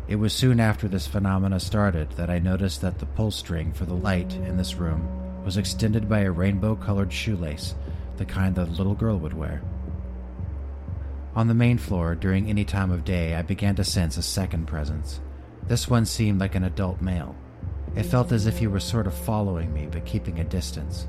It 0.06 0.14
was 0.14 0.32
soon 0.32 0.60
after 0.60 0.86
this 0.86 1.08
phenomena 1.08 1.58
started 1.58 2.12
that 2.12 2.30
I 2.30 2.38
noticed 2.38 2.82
that 2.82 3.00
the 3.00 3.06
pull 3.06 3.32
string 3.32 3.72
for 3.72 3.84
the 3.84 3.96
light 3.96 4.32
in 4.32 4.56
this 4.56 4.76
room 4.76 5.44
was 5.44 5.56
extended 5.56 6.08
by 6.08 6.20
a 6.20 6.30
rainbow 6.30 6.76
colored 6.76 7.12
shoelace, 7.12 7.74
the 8.16 8.24
kind 8.24 8.54
that 8.54 8.68
a 8.68 8.70
little 8.70 8.94
girl 8.94 9.18
would 9.18 9.34
wear. 9.34 9.60
On 11.34 11.48
the 11.48 11.52
main 11.52 11.78
floor, 11.78 12.14
during 12.14 12.48
any 12.48 12.64
time 12.64 12.92
of 12.92 13.04
day, 13.04 13.34
I 13.34 13.42
began 13.42 13.74
to 13.74 13.82
sense 13.82 14.16
a 14.16 14.22
second 14.22 14.66
presence. 14.66 15.18
This 15.66 15.90
one 15.90 16.06
seemed 16.06 16.38
like 16.38 16.54
an 16.54 16.62
adult 16.62 17.02
male. 17.02 17.34
It 17.96 18.04
felt 18.04 18.30
as 18.30 18.46
if 18.46 18.58
he 18.58 18.68
were 18.68 18.78
sort 18.78 19.08
of 19.08 19.14
following 19.14 19.74
me, 19.74 19.88
but 19.90 20.06
keeping 20.06 20.38
a 20.38 20.44
distance. 20.44 21.08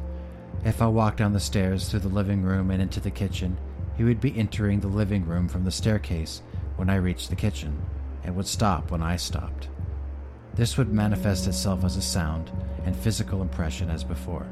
If 0.65 0.81
I 0.81 0.87
walked 0.87 1.17
down 1.17 1.33
the 1.33 1.41
stairs 1.41 1.89
through 1.89 1.99
the 2.01 2.07
living 2.07 2.41
room 2.41 2.71
and 2.71 2.81
into 2.81 3.01
the 3.01 3.11
kitchen, 3.11 3.57
he 3.97 4.05
would 4.05 4.21
be 4.21 4.37
entering 4.37 4.79
the 4.79 4.87
living 4.87 5.25
room 5.25 5.49
from 5.49 5.65
the 5.65 5.71
staircase 5.71 6.41
when 6.77 6.89
I 6.89 6.95
reached 6.95 7.29
the 7.29 7.35
kitchen, 7.35 7.81
and 8.23 8.35
would 8.35 8.47
stop 8.47 8.89
when 8.89 9.01
I 9.01 9.17
stopped. 9.17 9.67
This 10.55 10.77
would 10.77 10.93
manifest 10.93 11.47
itself 11.47 11.83
as 11.83 11.97
a 11.97 12.01
sound 12.01 12.49
and 12.85 12.95
physical 12.95 13.41
impression 13.41 13.89
as 13.89 14.05
before. 14.05 14.47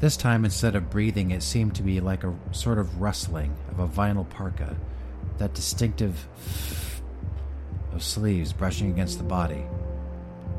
This 0.00 0.16
time, 0.16 0.44
instead 0.44 0.74
of 0.74 0.90
breathing, 0.90 1.30
it 1.30 1.42
seemed 1.42 1.74
to 1.74 1.82
be 1.82 2.00
like 2.00 2.24
a 2.24 2.34
sort 2.52 2.78
of 2.78 3.00
rustling 3.00 3.54
of 3.70 3.80
a 3.80 3.88
vinyl 3.88 4.28
parka, 4.28 4.76
that 5.36 5.54
distinctive 5.54 6.28
of 7.92 8.02
sleeves 8.02 8.54
brushing 8.54 8.90
against 8.90 9.18
the 9.18 9.24
body. 9.24 9.64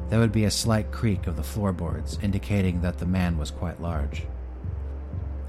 There 0.09 0.19
would 0.19 0.31
be 0.31 0.45
a 0.45 0.51
slight 0.51 0.91
creak 0.91 1.27
of 1.27 1.35
the 1.35 1.43
floorboards, 1.43 2.17
indicating 2.21 2.81
that 2.81 2.97
the 2.97 3.05
man 3.05 3.37
was 3.37 3.51
quite 3.51 3.81
large. 3.81 4.25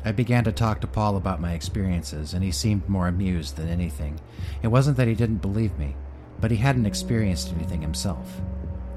I 0.04 0.12
began 0.12 0.44
to 0.44 0.52
talk 0.52 0.80
to 0.80 0.86
Paul 0.86 1.16
about 1.16 1.40
my 1.40 1.52
experiences, 1.52 2.34
and 2.34 2.42
he 2.42 2.50
seemed 2.50 2.88
more 2.88 3.08
amused 3.08 3.56
than 3.56 3.68
anything. 3.68 4.20
It 4.62 4.68
wasn't 4.68 4.96
that 4.96 5.08
he 5.08 5.14
didn't 5.14 5.42
believe 5.42 5.78
me, 5.78 5.96
but 6.40 6.50
he 6.50 6.56
hadn't 6.56 6.86
experienced 6.86 7.52
anything 7.52 7.82
himself. 7.82 8.40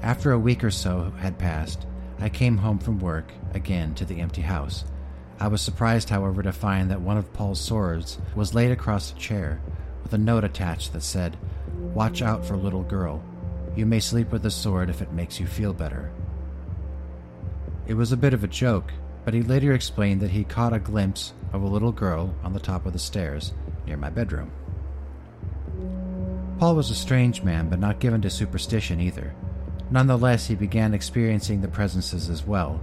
After 0.00 0.32
a 0.32 0.38
week 0.38 0.64
or 0.64 0.70
so 0.70 1.12
had 1.18 1.38
passed, 1.38 1.86
I 2.18 2.28
came 2.28 2.58
home 2.58 2.78
from 2.78 2.98
work 2.98 3.32
again 3.52 3.94
to 3.94 4.04
the 4.04 4.20
empty 4.20 4.42
house. 4.42 4.84
I 5.38 5.48
was 5.48 5.60
surprised, 5.60 6.08
however, 6.08 6.42
to 6.42 6.52
find 6.52 6.90
that 6.90 7.00
one 7.00 7.16
of 7.16 7.32
Paul's 7.32 7.60
swords 7.60 8.18
was 8.34 8.54
laid 8.54 8.70
across 8.70 9.12
a 9.12 9.16
chair 9.16 9.60
with 10.02 10.12
a 10.12 10.18
note 10.18 10.44
attached 10.44 10.92
that 10.92 11.02
said, 11.02 11.36
Watch 11.94 12.22
out 12.22 12.44
for 12.44 12.56
little 12.56 12.82
girl. 12.82 13.22
You 13.74 13.86
may 13.86 14.00
sleep 14.00 14.30
with 14.30 14.42
the 14.42 14.50
sword 14.50 14.90
if 14.90 15.00
it 15.00 15.12
makes 15.12 15.40
you 15.40 15.46
feel 15.46 15.72
better. 15.72 16.12
It 17.86 17.94
was 17.94 18.12
a 18.12 18.16
bit 18.16 18.34
of 18.34 18.44
a 18.44 18.48
joke, 18.48 18.92
but 19.24 19.34
he 19.34 19.42
later 19.42 19.72
explained 19.72 20.20
that 20.20 20.30
he 20.30 20.44
caught 20.44 20.74
a 20.74 20.78
glimpse 20.78 21.32
of 21.52 21.62
a 21.62 21.68
little 21.68 21.92
girl 21.92 22.34
on 22.44 22.52
the 22.52 22.60
top 22.60 22.84
of 22.86 22.92
the 22.92 22.98
stairs 22.98 23.52
near 23.86 23.96
my 23.96 24.10
bedroom. 24.10 24.50
Paul 26.58 26.76
was 26.76 26.90
a 26.90 26.94
strange 26.94 27.42
man, 27.42 27.68
but 27.68 27.80
not 27.80 27.98
given 27.98 28.22
to 28.22 28.30
superstition 28.30 29.00
either. 29.00 29.34
Nonetheless, 29.90 30.46
he 30.46 30.54
began 30.54 30.94
experiencing 30.94 31.60
the 31.60 31.68
presences 31.68 32.28
as 32.28 32.46
well. 32.46 32.80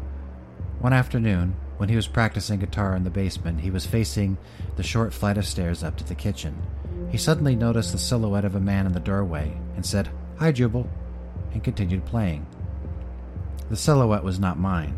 One 0.79 0.93
afternoon, 0.93 1.55
when 1.77 1.89
he 1.89 1.95
was 1.95 2.07
practicing 2.07 2.59
guitar 2.59 2.95
in 2.95 3.03
the 3.03 3.09
basement, 3.09 3.61
he 3.61 3.71
was 3.71 3.85
facing 3.85 4.37
the 4.75 4.83
short 4.83 5.13
flight 5.13 5.37
of 5.37 5.45
stairs 5.45 5.83
up 5.83 5.97
to 5.97 6.03
the 6.03 6.15
kitchen. 6.15 6.61
He 7.09 7.17
suddenly 7.17 7.55
noticed 7.55 7.91
the 7.91 7.97
silhouette 7.97 8.43
of 8.43 8.55
a 8.55 8.59
man 8.59 8.85
in 8.85 8.91
the 8.91 8.99
doorway 8.99 9.57
and 9.75 9.85
said, 9.85 10.09
Hi, 10.39 10.53
Jubal, 10.53 10.89
and 11.51 11.61
continued 11.61 12.05
playing. 12.05 12.47
The 13.69 13.75
silhouette 13.75 14.23
was 14.23 14.39
not 14.39 14.57
mine. 14.57 14.97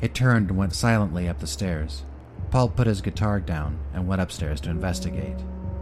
It 0.00 0.12
turned 0.12 0.50
and 0.50 0.58
went 0.58 0.74
silently 0.74 1.28
up 1.28 1.38
the 1.38 1.46
stairs. 1.46 2.02
Paul 2.50 2.70
put 2.70 2.88
his 2.88 3.00
guitar 3.00 3.38
down 3.38 3.78
and 3.94 4.08
went 4.08 4.20
upstairs 4.20 4.60
to 4.62 4.70
investigate. 4.70 5.36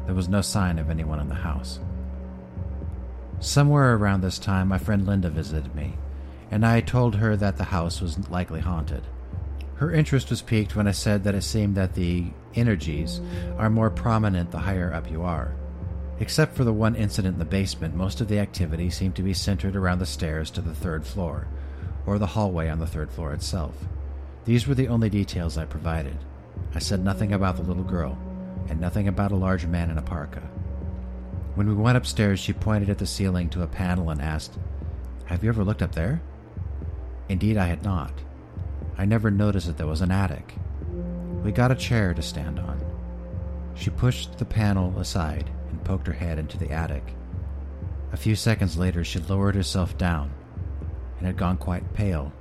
There 0.04 0.14
was 0.14 0.28
no 0.28 0.42
sign 0.42 0.78
of 0.78 0.90
anyone 0.90 1.18
in 1.18 1.30
the 1.30 1.34
house. 1.34 1.80
Somewhere 3.40 3.94
around 3.94 4.20
this 4.20 4.38
time, 4.38 4.68
my 4.68 4.76
friend 4.76 5.06
Linda 5.06 5.30
visited 5.30 5.74
me, 5.74 5.94
and 6.50 6.66
I 6.66 6.82
told 6.82 7.14
her 7.14 7.38
that 7.38 7.56
the 7.56 7.64
house 7.64 8.02
was 8.02 8.28
likely 8.28 8.60
haunted. 8.60 9.04
Her 9.76 9.90
interest 9.90 10.28
was 10.28 10.42
piqued 10.42 10.76
when 10.76 10.86
I 10.86 10.92
said 10.92 11.24
that 11.24 11.34
it 11.34 11.42
seemed 11.42 11.74
that 11.76 11.94
the 11.94 12.26
energies 12.54 13.22
are 13.56 13.70
more 13.70 13.88
prominent 13.88 14.50
the 14.50 14.58
higher 14.58 14.92
up 14.92 15.10
you 15.10 15.22
are. 15.22 15.56
Except 16.18 16.56
for 16.56 16.64
the 16.64 16.72
one 16.72 16.94
incident 16.94 17.34
in 17.34 17.38
the 17.38 17.44
basement, 17.44 17.94
most 17.94 18.20
of 18.20 18.28
the 18.28 18.38
activity 18.38 18.88
seemed 18.88 19.14
to 19.16 19.22
be 19.22 19.34
centered 19.34 19.76
around 19.76 19.98
the 19.98 20.06
stairs 20.06 20.50
to 20.52 20.62
the 20.62 20.74
third 20.74 21.06
floor, 21.06 21.46
or 22.06 22.18
the 22.18 22.26
hallway 22.26 22.68
on 22.68 22.78
the 22.78 22.86
third 22.86 23.10
floor 23.10 23.34
itself. 23.34 23.74
These 24.46 24.66
were 24.66 24.74
the 24.74 24.88
only 24.88 25.10
details 25.10 25.58
I 25.58 25.66
provided. 25.66 26.16
I 26.74 26.78
said 26.78 27.04
nothing 27.04 27.32
about 27.32 27.56
the 27.56 27.62
little 27.62 27.84
girl, 27.84 28.18
and 28.68 28.80
nothing 28.80 29.08
about 29.08 29.32
a 29.32 29.36
large 29.36 29.66
man 29.66 29.90
in 29.90 29.98
a 29.98 30.02
parka. 30.02 30.40
When 31.54 31.68
we 31.68 31.74
went 31.74 31.98
upstairs, 31.98 32.40
she 32.40 32.52
pointed 32.54 32.88
at 32.88 32.98
the 32.98 33.06
ceiling 33.06 33.50
to 33.50 33.62
a 33.62 33.66
panel 33.66 34.08
and 34.08 34.22
asked, 34.22 34.56
Have 35.26 35.44
you 35.44 35.50
ever 35.50 35.64
looked 35.64 35.82
up 35.82 35.94
there? 35.94 36.22
Indeed, 37.28 37.58
I 37.58 37.66
had 37.66 37.82
not. 37.82 38.12
I 38.96 39.04
never 39.04 39.30
noticed 39.30 39.66
that 39.66 39.76
there 39.76 39.86
was 39.86 40.00
an 40.00 40.10
attic. 40.10 40.54
We 41.44 41.52
got 41.52 41.70
a 41.70 41.74
chair 41.74 42.14
to 42.14 42.22
stand 42.22 42.58
on. 42.58 42.80
She 43.74 43.90
pushed 43.90 44.38
the 44.38 44.44
panel 44.46 44.98
aside 44.98 45.50
poked 45.86 46.08
her 46.08 46.12
head 46.12 46.38
into 46.38 46.58
the 46.58 46.72
attic. 46.72 47.14
A 48.12 48.16
few 48.16 48.34
seconds 48.34 48.76
later, 48.76 49.04
she 49.04 49.20
lowered 49.20 49.54
herself 49.54 49.96
down 49.96 50.32
and 51.18 51.26
had 51.26 51.36
gone 51.36 51.56
quite 51.56 51.94
pale. 51.94 52.32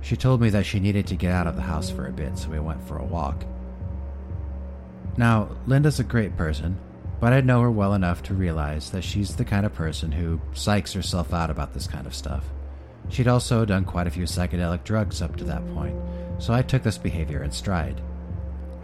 She 0.00 0.16
told 0.16 0.40
me 0.40 0.50
that 0.50 0.66
she 0.66 0.80
needed 0.80 1.06
to 1.06 1.16
get 1.16 1.32
out 1.32 1.46
of 1.46 1.54
the 1.56 1.62
house 1.62 1.90
for 1.90 2.06
a 2.06 2.12
bit, 2.12 2.36
so 2.36 2.50
we 2.50 2.58
went 2.58 2.82
for 2.82 2.98
a 2.98 3.04
walk. 3.04 3.44
Now, 5.16 5.48
Linda's 5.66 6.00
a 6.00 6.04
great 6.04 6.36
person, 6.36 6.76
but 7.20 7.32
I 7.32 7.40
know 7.40 7.60
her 7.60 7.70
well 7.70 7.94
enough 7.94 8.22
to 8.24 8.34
realize 8.34 8.90
that 8.90 9.04
she's 9.04 9.36
the 9.36 9.44
kind 9.44 9.64
of 9.64 9.72
person 9.72 10.10
who 10.10 10.40
psychs 10.54 10.92
herself 10.92 11.32
out 11.32 11.50
about 11.50 11.72
this 11.72 11.86
kind 11.86 12.06
of 12.06 12.14
stuff. 12.14 12.44
She'd 13.10 13.28
also 13.28 13.64
done 13.64 13.84
quite 13.84 14.08
a 14.08 14.10
few 14.10 14.24
psychedelic 14.24 14.82
drugs 14.82 15.22
up 15.22 15.36
to 15.36 15.44
that 15.44 15.66
point, 15.72 15.96
so 16.38 16.52
I 16.52 16.62
took 16.62 16.82
this 16.82 16.98
behavior 16.98 17.44
in 17.44 17.52
stride. 17.52 18.00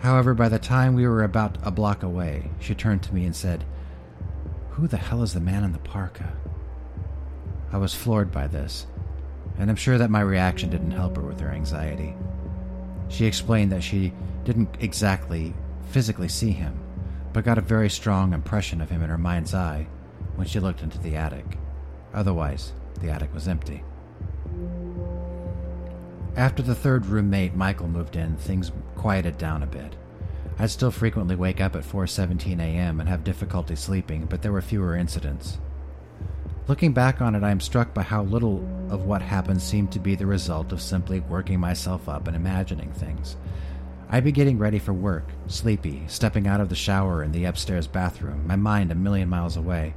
However, 0.01 0.33
by 0.33 0.49
the 0.49 0.59
time 0.59 0.95
we 0.95 1.07
were 1.07 1.23
about 1.23 1.59
a 1.63 1.71
block 1.71 2.03
away, 2.03 2.51
she 2.59 2.75
turned 2.75 3.03
to 3.03 3.15
me 3.15 3.27
and 3.27 3.37
said, 3.37 3.65
Who 4.71 4.87
the 4.87 4.97
hell 4.97 5.23
is 5.23 5.35
the 5.35 5.41
man 5.41 5.63
in 5.63 5.73
the 5.73 5.79
parka? 5.79 6.33
I 7.71 7.77
was 7.77 7.95
floored 7.95 8.33
by 8.33 8.47
this, 8.47 8.87
and 9.59 9.69
I'm 9.69 9.77
sure 9.77 9.99
that 9.99 10.11
my 10.11 10.23
reaction 10.23 10.71
didn't 10.71 10.93
help 10.93 11.17
her 11.17 11.23
with 11.23 11.39
her 11.41 11.51
anxiety. 11.51 12.15
She 13.09 13.27
explained 13.27 13.73
that 13.73 13.83
she 13.83 14.13
didn't 14.45 14.75
exactly 14.81 15.55
physically 15.91 16.29
see 16.29 16.53
him, 16.53 16.81
but 17.35 17.45
got 17.45 17.59
a 17.59 17.63
very 17.63 17.91
strong 17.91 18.33
impression 18.33 18.81
of 18.81 18.89
him 18.89 19.03
in 19.03 19.11
her 19.11 19.19
mind's 19.19 19.53
eye 19.53 19.87
when 20.37 20.47
she 20.47 20.61
looked 20.61 20.83
into 20.83 20.99
the 20.99 21.17
attic. 21.17 21.59
Otherwise, 22.15 22.73
the 23.01 23.11
attic 23.11 23.35
was 23.35 23.47
empty. 23.47 23.85
After 26.37 26.63
the 26.63 26.75
third 26.75 27.07
roommate, 27.07 27.55
Michael, 27.55 27.89
moved 27.89 28.17
in, 28.17 28.37
things 28.37 28.73
quieted 29.01 29.39
down 29.39 29.63
a 29.63 29.67
bit. 29.67 29.97
I'd 30.59 30.71
still 30.71 30.91
frequently 30.91 31.35
wake 31.35 31.59
up 31.59 31.75
at 31.75 31.85
4:17 31.85 32.61
a.m. 32.61 33.01
and 33.01 33.09
have 33.09 33.25
difficulty 33.25 33.75
sleeping, 33.75 34.27
but 34.27 34.43
there 34.43 34.53
were 34.53 34.61
fewer 34.61 34.95
incidents. 34.95 35.59
Looking 36.69 36.93
back 36.93 37.23
on 37.23 37.35
it, 37.35 37.43
I 37.43 37.51
am 37.51 37.61
struck 37.61 37.95
by 37.95 38.03
how 38.03 38.25
little 38.25 38.63
of 38.91 39.07
what 39.07 39.23
happened 39.23 39.63
seemed 39.63 39.91
to 39.93 39.99
be 39.99 40.17
the 40.17 40.27
result 40.27 40.71
of 40.71 40.83
simply 40.83 41.21
working 41.21 41.59
myself 41.59 42.11
up 42.11 42.27
and 42.27 42.37
imagining 42.37 42.93
things. 42.93 43.39
I'd 44.11 44.23
be 44.23 44.33
getting 44.33 44.59
ready 44.59 44.79
for 44.79 44.93
work, 44.93 45.31
sleepy, 45.47 46.03
stepping 46.07 46.47
out 46.47 46.61
of 46.61 46.69
the 46.69 46.75
shower 46.75 47.23
in 47.23 47.33
the 47.33 47.47
upstairs 47.47 47.87
bathroom, 47.87 48.47
my 48.47 48.57
mind 48.57 48.93
a 48.93 48.95
million 48.95 49.31
miles 49.31 49.57
away. 49.57 49.95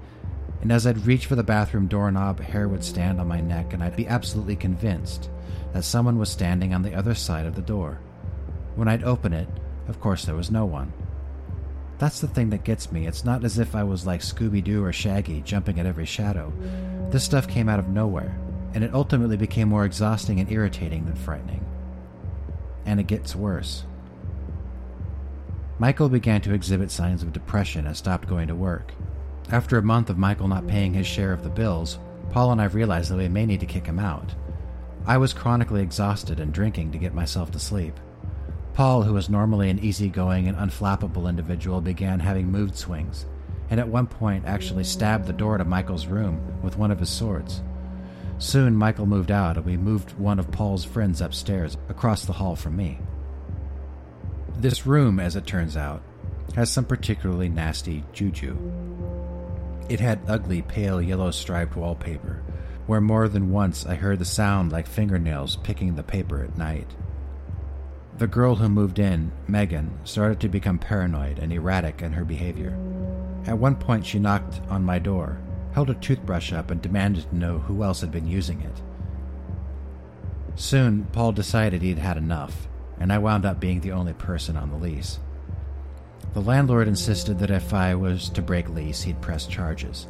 And 0.61 0.71
as 0.71 0.87
I'd 0.87 1.05
reach 1.05 1.25
for 1.25 1.35
the 1.35 1.43
bathroom 1.43 1.87
doorknob, 1.87 2.39
hair 2.39 2.69
would 2.69 2.85
stand 2.85 3.19
on 3.19 3.27
my 3.27 3.41
neck, 3.41 3.73
and 3.73 3.83
I'd 3.83 3.97
be 3.97 4.07
absolutely 4.07 4.55
convinced 4.55 5.29
that 5.73 5.83
someone 5.83 6.17
was 6.17 6.29
standing 6.29 6.73
on 6.73 6.83
the 6.83 6.95
other 6.95 7.15
side 7.15 7.45
of 7.45 7.55
the 7.55 7.61
door. 7.61 7.99
When 8.75 8.87
I'd 8.87 9.03
open 9.03 9.33
it, 9.33 9.47
of 9.87 9.99
course 9.99 10.25
there 10.25 10.35
was 10.35 10.51
no 10.51 10.65
one. 10.65 10.91
That's 11.99 12.19
the 12.19 12.27
thing 12.27 12.49
that 12.49 12.63
gets 12.63 12.91
me. 12.91 13.07
It's 13.07 13.23
not 13.23 13.43
as 13.43 13.59
if 13.59 13.75
I 13.75 13.83
was 13.83 14.05
like 14.05 14.21
Scooby 14.21 14.63
Doo 14.63 14.83
or 14.83 14.91
Shaggy 14.91 15.41
jumping 15.41 15.79
at 15.79 15.85
every 15.85 16.05
shadow. 16.05 16.51
This 17.09 17.23
stuff 17.23 17.47
came 17.47 17.69
out 17.69 17.79
of 17.79 17.87
nowhere, 17.87 18.37
and 18.73 18.83
it 18.83 18.93
ultimately 18.93 19.37
became 19.37 19.69
more 19.69 19.85
exhausting 19.85 20.39
and 20.39 20.51
irritating 20.51 21.05
than 21.05 21.15
frightening. 21.15 21.63
And 22.85 22.99
it 22.99 23.07
gets 23.07 23.35
worse. 23.35 23.85
Michael 25.79 26.09
began 26.09 26.41
to 26.41 26.53
exhibit 26.53 26.91
signs 26.91 27.23
of 27.23 27.33
depression 27.33 27.87
and 27.87 27.95
stopped 27.95 28.27
going 28.27 28.47
to 28.47 28.55
work. 28.55 28.93
After 29.49 29.77
a 29.77 29.83
month 29.83 30.09
of 30.09 30.17
Michael 30.17 30.47
not 30.47 30.67
paying 30.67 30.93
his 30.93 31.07
share 31.07 31.33
of 31.33 31.43
the 31.43 31.49
bills, 31.49 31.99
Paul 32.31 32.51
and 32.51 32.61
I 32.61 32.65
realized 32.65 33.11
that 33.11 33.17
we 33.17 33.27
may 33.27 33.45
need 33.45 33.59
to 33.59 33.65
kick 33.65 33.85
him 33.85 33.99
out. 33.99 34.33
I 35.05 35.17
was 35.17 35.33
chronically 35.33 35.81
exhausted 35.81 36.39
and 36.39 36.53
drinking 36.53 36.91
to 36.91 36.97
get 36.97 37.13
myself 37.13 37.51
to 37.51 37.59
sleep. 37.59 37.99
Paul, 38.73 39.03
who 39.03 39.13
was 39.13 39.29
normally 39.29 39.69
an 39.69 39.77
easygoing 39.79 40.47
and 40.47 40.57
unflappable 40.57 41.29
individual, 41.29 41.79
began 41.79 42.19
having 42.19 42.51
mood 42.51 42.75
swings, 42.75 43.27
and 43.69 43.79
at 43.79 43.87
one 43.87 44.07
point 44.07 44.45
actually 44.45 44.83
stabbed 44.83 45.27
the 45.27 45.33
door 45.33 45.59
to 45.59 45.63
Michael's 45.63 46.07
room 46.07 46.41
with 46.63 46.75
one 46.77 46.89
of 46.89 46.99
his 46.99 47.09
swords. 47.09 47.61
Soon, 48.39 48.75
Michael 48.75 49.05
moved 49.05 49.29
out, 49.29 49.57
and 49.57 49.65
we 49.65 49.77
moved 49.77 50.17
one 50.17 50.39
of 50.39 50.51
Paul's 50.51 50.83
friends 50.83 51.21
upstairs, 51.21 51.77
across 51.87 52.25
the 52.25 52.33
hall 52.33 52.55
from 52.55 52.75
me. 52.75 52.97
This 54.57 54.87
room, 54.87 55.19
as 55.19 55.35
it 55.35 55.45
turns 55.45 55.77
out, 55.77 56.01
has 56.55 56.71
some 56.71 56.85
particularly 56.85 57.49
nasty 57.49 58.03
juju. 58.11 58.57
It 59.87 59.99
had 59.99 60.21
ugly, 60.27 60.63
pale 60.63 60.99
yellow 60.99 61.29
striped 61.29 61.75
wallpaper, 61.75 62.41
where 62.87 63.01
more 63.01 63.27
than 63.27 63.51
once 63.51 63.85
I 63.85 63.95
heard 63.95 64.17
the 64.17 64.25
sound 64.25 64.71
like 64.71 64.87
fingernails 64.87 65.57
picking 65.57 65.95
the 65.95 66.03
paper 66.03 66.43
at 66.43 66.57
night. 66.57 66.87
The 68.17 68.27
girl 68.27 68.55
who 68.55 68.69
moved 68.69 68.99
in, 68.99 69.31
Megan, 69.47 69.91
started 70.03 70.39
to 70.41 70.49
become 70.49 70.77
paranoid 70.77 71.39
and 71.39 71.51
erratic 71.51 72.01
in 72.01 72.13
her 72.13 72.23
behavior. 72.23 72.77
At 73.47 73.57
one 73.57 73.75
point, 73.75 74.05
she 74.05 74.19
knocked 74.19 74.61
on 74.69 74.85
my 74.85 74.99
door, 74.99 75.39
held 75.73 75.89
a 75.89 75.95
toothbrush 75.95 76.53
up, 76.53 76.69
and 76.69 76.81
demanded 76.81 77.27
to 77.29 77.35
know 77.35 77.57
who 77.57 77.83
else 77.83 78.01
had 78.01 78.11
been 78.11 78.27
using 78.27 78.61
it. 78.61 78.81
Soon, 80.55 81.05
Paul 81.05 81.31
decided 81.31 81.81
he'd 81.81 81.97
had 81.97 82.17
enough, 82.17 82.67
and 82.99 83.11
I 83.11 83.17
wound 83.17 83.45
up 83.45 83.59
being 83.59 83.81
the 83.81 83.91
only 83.91 84.13
person 84.13 84.55
on 84.55 84.69
the 84.69 84.77
lease. 84.77 85.19
The 86.33 86.41
landlord 86.41 86.87
insisted 86.87 87.39
that 87.39 87.51
if 87.51 87.73
I 87.73 87.95
was 87.95 88.29
to 88.29 88.41
break 88.43 88.69
lease, 88.69 89.01
he'd 89.01 89.21
press 89.21 89.47
charges. 89.47 90.07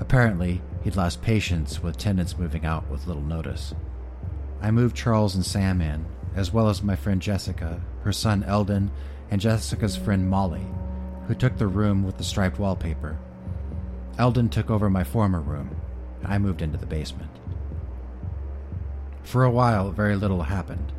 Apparently, 0.00 0.62
he'd 0.82 0.96
lost 0.96 1.22
patience 1.22 1.82
with 1.82 1.98
tenants 1.98 2.38
moving 2.38 2.64
out 2.64 2.88
with 2.88 3.06
little 3.06 3.22
notice. 3.22 3.74
I 4.62 4.70
moved 4.70 4.96
Charles 4.96 5.34
and 5.34 5.44
Sam 5.44 5.82
in, 5.82 6.06
as 6.36 6.52
well 6.52 6.68
as 6.68 6.82
my 6.82 6.94
friend 6.94 7.20
Jessica, 7.20 7.80
her 8.02 8.12
son 8.12 8.44
Eldon, 8.44 8.90
and 9.30 9.40
Jessica's 9.40 9.96
friend 9.96 10.28
Molly, 10.28 10.66
who 11.26 11.34
took 11.34 11.56
the 11.56 11.66
room 11.66 12.04
with 12.04 12.18
the 12.18 12.24
striped 12.24 12.58
wallpaper. 12.58 13.18
Eldon 14.18 14.48
took 14.48 14.70
over 14.70 14.88
my 14.88 15.02
former 15.02 15.40
room, 15.40 15.74
and 16.22 16.32
I 16.32 16.38
moved 16.38 16.62
into 16.62 16.78
the 16.78 16.86
basement. 16.86 17.30
For 19.22 19.42
a 19.42 19.50
while, 19.50 19.90
very 19.90 20.14
little 20.14 20.42
happened. 20.42 20.92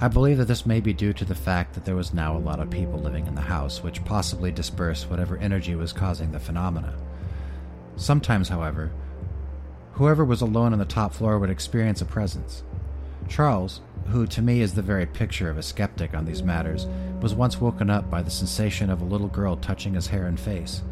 I 0.00 0.08
believe 0.08 0.38
that 0.38 0.46
this 0.46 0.66
may 0.66 0.80
be 0.80 0.92
due 0.92 1.12
to 1.14 1.24
the 1.24 1.34
fact 1.34 1.74
that 1.74 1.84
there 1.84 1.96
was 1.96 2.14
now 2.14 2.36
a 2.36 2.38
lot 2.38 2.60
of 2.60 2.70
people 2.70 2.98
living 2.98 3.26
in 3.26 3.34
the 3.34 3.40
house, 3.40 3.82
which 3.82 4.04
possibly 4.04 4.52
dispersed 4.52 5.10
whatever 5.10 5.36
energy 5.38 5.74
was 5.74 5.92
causing 5.92 6.32
the 6.32 6.38
phenomena. 6.38 6.96
Sometimes, 7.96 8.48
however, 8.48 8.92
whoever 9.92 10.24
was 10.24 10.42
alone 10.42 10.72
on 10.72 10.78
the 10.78 10.84
top 10.84 11.14
floor 11.14 11.38
would 11.38 11.50
experience 11.50 12.02
a 12.02 12.04
presence. 12.04 12.62
Charles, 13.28 13.80
who 14.06 14.26
to 14.26 14.42
me 14.42 14.60
is 14.60 14.74
the 14.74 14.82
very 14.82 15.06
picture 15.06 15.50
of 15.50 15.58
a 15.58 15.62
skeptic 15.62 16.14
on 16.14 16.24
these 16.24 16.42
matters, 16.42 16.86
was 17.20 17.34
once 17.34 17.60
woken 17.60 17.90
up 17.90 18.08
by 18.10 18.22
the 18.22 18.30
sensation 18.30 18.88
of 18.90 19.00
a 19.00 19.04
little 19.04 19.28
girl 19.28 19.56
touching 19.56 19.94
his 19.94 20.06
hair 20.06 20.26
and 20.26 20.38
face. 20.38 20.82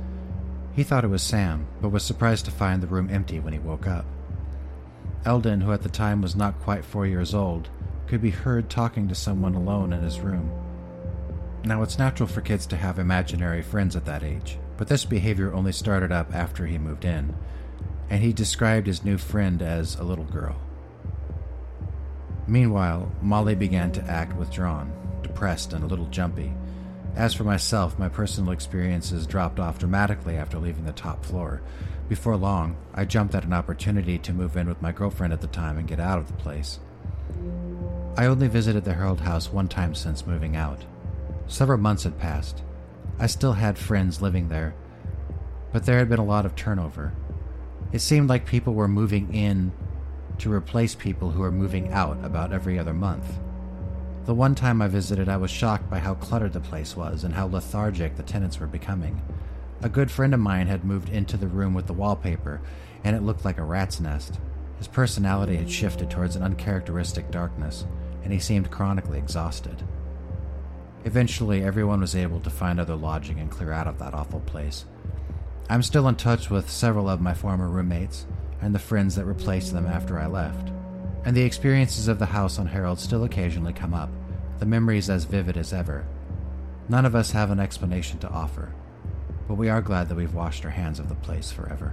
He 0.74 0.82
thought 0.82 1.04
it 1.04 1.08
was 1.08 1.22
Sam, 1.22 1.66
but 1.80 1.90
was 1.90 2.02
surprised 2.02 2.44
to 2.46 2.50
find 2.50 2.82
the 2.82 2.88
room 2.88 3.08
empty 3.10 3.38
when 3.38 3.52
he 3.52 3.60
woke 3.60 3.86
up. 3.86 4.04
Eldon, 5.24 5.60
who 5.60 5.72
at 5.72 5.82
the 5.82 5.88
time 5.88 6.20
was 6.20 6.34
not 6.34 6.60
quite 6.60 6.84
four 6.84 7.06
years 7.06 7.34
old, 7.34 7.68
could 8.06 8.20
be 8.20 8.30
heard 8.30 8.68
talking 8.68 9.08
to 9.08 9.14
someone 9.14 9.54
alone 9.54 9.92
in 9.92 10.02
his 10.02 10.20
room. 10.20 10.50
Now, 11.64 11.82
it's 11.82 11.98
natural 11.98 12.26
for 12.26 12.42
kids 12.42 12.66
to 12.66 12.76
have 12.76 12.98
imaginary 12.98 13.62
friends 13.62 13.96
at 13.96 14.04
that 14.04 14.22
age, 14.22 14.58
but 14.76 14.88
this 14.88 15.04
behavior 15.04 15.54
only 15.54 15.72
started 15.72 16.12
up 16.12 16.34
after 16.34 16.66
he 16.66 16.76
moved 16.76 17.04
in, 17.04 17.34
and 18.10 18.22
he 18.22 18.32
described 18.32 18.86
his 18.86 19.04
new 19.04 19.16
friend 19.16 19.62
as 19.62 19.94
a 19.94 20.02
little 20.02 20.24
girl. 20.24 20.60
Meanwhile, 22.46 23.10
Molly 23.22 23.54
began 23.54 23.90
to 23.92 24.04
act 24.04 24.36
withdrawn, 24.36 24.92
depressed, 25.22 25.72
and 25.72 25.82
a 25.82 25.86
little 25.86 26.06
jumpy. 26.06 26.52
As 27.16 27.32
for 27.32 27.44
myself, 27.44 27.98
my 27.98 28.08
personal 28.08 28.52
experiences 28.52 29.26
dropped 29.26 29.60
off 29.60 29.78
dramatically 29.78 30.36
after 30.36 30.58
leaving 30.58 30.84
the 30.84 30.92
top 30.92 31.24
floor. 31.24 31.62
Before 32.08 32.36
long, 32.36 32.76
I 32.92 33.04
jumped 33.04 33.34
at 33.34 33.44
an 33.44 33.52
opportunity 33.52 34.18
to 34.18 34.32
move 34.32 34.56
in 34.56 34.68
with 34.68 34.82
my 34.82 34.92
girlfriend 34.92 35.32
at 35.32 35.40
the 35.40 35.46
time 35.46 35.78
and 35.78 35.88
get 35.88 36.00
out 36.00 36.18
of 36.18 36.26
the 36.26 36.34
place. 36.34 36.80
I 38.16 38.26
only 38.26 38.48
visited 38.48 38.84
the 38.84 38.94
Harold 38.94 39.20
house 39.20 39.52
one 39.52 39.68
time 39.68 39.94
since 39.94 40.26
moving 40.26 40.54
out. 40.54 40.84
Several 41.46 41.78
months 41.78 42.04
had 42.04 42.18
passed. 42.18 42.62
I 43.18 43.26
still 43.26 43.52
had 43.52 43.78
friends 43.78 44.20
living 44.20 44.48
there, 44.48 44.74
but 45.72 45.86
there 45.86 45.98
had 45.98 46.08
been 46.08 46.18
a 46.18 46.24
lot 46.24 46.46
of 46.46 46.54
turnover. 46.54 47.12
It 47.92 48.00
seemed 48.00 48.28
like 48.28 48.44
people 48.44 48.74
were 48.74 48.88
moving 48.88 49.32
in 49.32 49.72
to 50.38 50.52
replace 50.52 50.94
people 50.94 51.30
who 51.30 51.40
were 51.40 51.52
moving 51.52 51.92
out 51.92 52.22
about 52.24 52.52
every 52.52 52.78
other 52.78 52.94
month. 52.94 53.38
The 54.24 54.34
one 54.34 54.54
time 54.54 54.80
I 54.80 54.88
visited, 54.88 55.28
I 55.28 55.36
was 55.36 55.50
shocked 55.50 55.90
by 55.90 55.98
how 55.98 56.14
cluttered 56.14 56.54
the 56.54 56.60
place 56.60 56.96
was 56.96 57.24
and 57.24 57.34
how 57.34 57.46
lethargic 57.46 58.16
the 58.16 58.22
tenants 58.22 58.58
were 58.58 58.66
becoming. 58.66 59.20
A 59.82 59.88
good 59.88 60.10
friend 60.10 60.32
of 60.32 60.40
mine 60.40 60.66
had 60.66 60.84
moved 60.84 61.10
into 61.10 61.36
the 61.36 61.46
room 61.46 61.74
with 61.74 61.86
the 61.86 61.92
wallpaper, 61.92 62.62
and 63.04 63.14
it 63.14 63.22
looked 63.22 63.44
like 63.44 63.58
a 63.58 63.64
rat's 63.64 64.00
nest. 64.00 64.40
His 64.78 64.88
personality 64.88 65.56
had 65.56 65.70
shifted 65.70 66.10
towards 66.10 66.36
an 66.36 66.42
uncharacteristic 66.42 67.30
darkness, 67.30 67.84
and 68.22 68.32
he 68.32 68.38
seemed 68.38 68.70
chronically 68.70 69.18
exhausted. 69.18 69.82
Eventually, 71.04 71.62
everyone 71.62 72.00
was 72.00 72.16
able 72.16 72.40
to 72.40 72.50
find 72.50 72.80
other 72.80 72.96
lodging 72.96 73.38
and 73.38 73.50
clear 73.50 73.72
out 73.72 73.86
of 73.86 73.98
that 73.98 74.14
awful 74.14 74.40
place. 74.40 74.86
I'm 75.68 75.82
still 75.82 76.08
in 76.08 76.16
touch 76.16 76.48
with 76.48 76.70
several 76.70 77.10
of 77.10 77.20
my 77.20 77.34
former 77.34 77.68
roommates 77.68 78.26
and 78.64 78.74
the 78.74 78.78
friends 78.78 79.14
that 79.14 79.26
replaced 79.26 79.74
them 79.74 79.86
after 79.86 80.18
I 80.18 80.26
left. 80.26 80.70
And 81.26 81.36
the 81.36 81.42
experiences 81.42 82.08
of 82.08 82.18
the 82.18 82.24
house 82.24 82.58
on 82.58 82.66
Harold 82.66 82.98
still 82.98 83.24
occasionally 83.24 83.74
come 83.74 83.92
up, 83.92 84.08
the 84.58 84.64
memories 84.64 85.10
as 85.10 85.24
vivid 85.24 85.58
as 85.58 85.74
ever. 85.74 86.06
None 86.88 87.04
of 87.04 87.14
us 87.14 87.32
have 87.32 87.50
an 87.50 87.60
explanation 87.60 88.18
to 88.20 88.30
offer, 88.30 88.74
but 89.46 89.56
we 89.56 89.68
are 89.68 89.82
glad 89.82 90.08
that 90.08 90.14
we've 90.14 90.32
washed 90.32 90.64
our 90.64 90.70
hands 90.70 90.98
of 90.98 91.10
the 91.10 91.14
place 91.14 91.52
forever. 91.52 91.92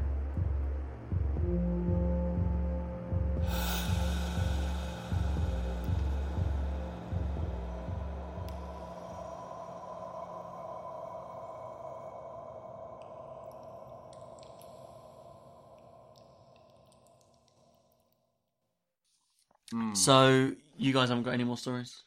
So 19.95 20.51
you 20.77 20.93
guys 20.93 21.09
haven't 21.09 21.23
got 21.23 21.33
any 21.33 21.43
more 21.43 21.57
stories? 21.57 22.03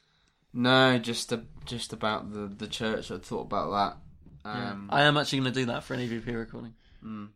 No, 0.52 0.98
just 0.98 1.32
a, 1.32 1.42
just 1.64 1.92
about 1.92 2.32
the 2.32 2.46
the 2.46 2.66
church. 2.68 3.10
I 3.10 3.18
thought 3.18 3.42
about 3.42 3.70
that. 4.44 4.48
Um, 4.50 4.88
I 4.92 5.02
am 5.02 5.16
actually 5.16 5.40
going 5.40 5.52
to 5.52 5.60
do 5.60 5.66
that 5.66 5.84
for 5.84 5.94
an 5.94 6.00
EVP 6.00 6.26
recording. 6.34 6.74
Mm. 7.04 7.30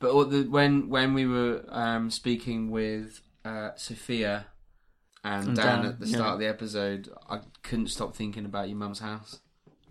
But 0.00 0.10
all 0.10 0.24
the, 0.24 0.42
when 0.44 0.88
when 0.88 1.14
we 1.14 1.26
were 1.26 1.64
um, 1.68 2.10
speaking 2.10 2.70
with 2.70 3.20
uh, 3.44 3.70
Sophia 3.76 4.46
and, 5.22 5.48
And 5.48 5.56
Dan, 5.56 5.82
Dan, 5.82 5.86
at 5.86 6.00
the 6.00 6.06
start 6.06 6.24
yeah. 6.26 6.32
of 6.32 6.38
the 6.40 6.46
episode, 6.46 7.08
I 7.28 7.40
couldn't 7.62 7.88
stop 7.88 8.14
thinking 8.16 8.44
about 8.44 8.68
your 8.68 8.76
mum's 8.78 8.98
house. 8.98 9.40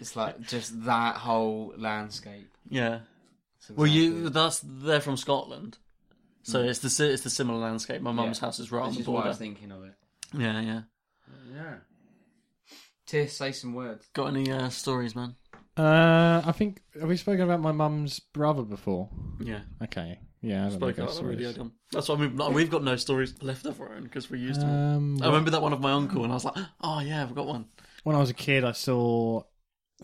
it's 0.00 0.16
like 0.16 0.40
just 0.40 0.84
that 0.84 1.16
whole 1.16 1.74
landscape. 1.76 2.50
Yeah. 2.68 3.00
It's 3.58 3.70
Well, 3.70 3.86
you 3.86 4.10
exactly- 4.10 4.30
that's 4.30 4.60
they're 4.64 5.00
from 5.00 5.16
Scotland, 5.16 5.78
so 6.44 6.62
Mm. 6.62 6.68
it's 6.68 6.78
the 6.78 7.12
it's 7.12 7.22
the 7.24 7.30
similar 7.30 7.58
landscape. 7.58 8.00
My 8.00 8.12
mum's 8.12 8.38
Yeah. 8.38 8.46
house 8.46 8.60
is 8.60 8.70
right 8.70 8.82
on 8.82 8.88
Which 8.90 8.96
the 8.96 9.00
is 9.02 9.08
why 9.08 9.12
border. 9.14 9.26
I 9.26 9.28
was 9.30 9.38
thinking 9.38 9.72
of 9.72 9.82
it. 9.84 9.94
Yeah, 10.38 10.60
yeah. 10.60 10.82
Yeah. 11.52 11.74
Tiff, 13.06 13.32
say 13.32 13.52
some 13.52 13.74
words. 13.74 14.06
Got 14.14 14.28
any 14.28 14.50
uh, 14.50 14.68
stories, 14.70 15.14
man? 15.14 15.34
Uh, 15.76 16.40
I 16.44 16.52
think 16.52 16.80
have 16.98 17.08
we 17.08 17.16
spoken 17.16 17.42
about 17.42 17.60
my 17.60 17.72
mum's 17.72 18.18
brother 18.20 18.62
before? 18.62 19.10
Yeah. 19.40 19.60
Okay. 19.82 20.20
Yeah. 20.40 20.60
I 20.60 20.64
haven't 20.64 20.78
Spoke 20.78 20.96
got 20.96 21.02
about 21.04 21.14
that 21.16 21.24
radio 21.24 21.52
stories. 21.52 21.56
done. 21.70 21.72
That's 21.90 22.08
why 22.08 22.14
we've, 22.14 22.54
we've 22.54 22.70
got 22.70 22.82
no 22.84 22.96
stories 22.96 23.34
left 23.42 23.66
of 23.66 23.80
our 23.80 23.92
own 23.94 24.04
because 24.04 24.30
we're 24.30 24.36
used 24.36 24.60
to 24.60 24.66
Um, 24.66 25.16
it. 25.16 25.22
I 25.22 25.26
remember 25.26 25.50
that 25.50 25.62
one 25.62 25.72
of 25.72 25.80
my 25.80 25.92
uncle, 25.92 26.22
and 26.22 26.32
I 26.32 26.36
was 26.36 26.44
like, 26.44 26.56
"Oh 26.80 27.00
yeah, 27.00 27.22
I've 27.22 27.34
got 27.34 27.46
one." 27.46 27.66
When 28.04 28.14
I 28.16 28.20
was 28.20 28.30
a 28.30 28.34
kid, 28.34 28.64
I 28.64 28.72
saw 28.72 29.42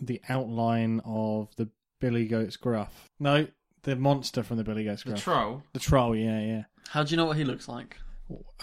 the 0.01 0.21
outline 0.29 1.01
of 1.05 1.55
the 1.57 1.69
Billy 1.99 2.25
Goat's 2.27 2.57
Gruff. 2.57 3.09
No, 3.19 3.47
the 3.83 3.95
monster 3.95 4.43
from 4.43 4.57
the 4.57 4.63
Billy 4.63 4.83
Goat's 4.83 5.03
The 5.03 5.15
troll? 5.15 5.63
The 5.73 5.79
troll. 5.79 6.15
Yeah, 6.15 6.39
yeah. 6.39 6.63
How 6.89 7.03
do 7.03 7.11
you 7.11 7.17
know 7.17 7.25
what 7.25 7.37
he 7.37 7.43
looks 7.43 7.67
like? 7.67 7.97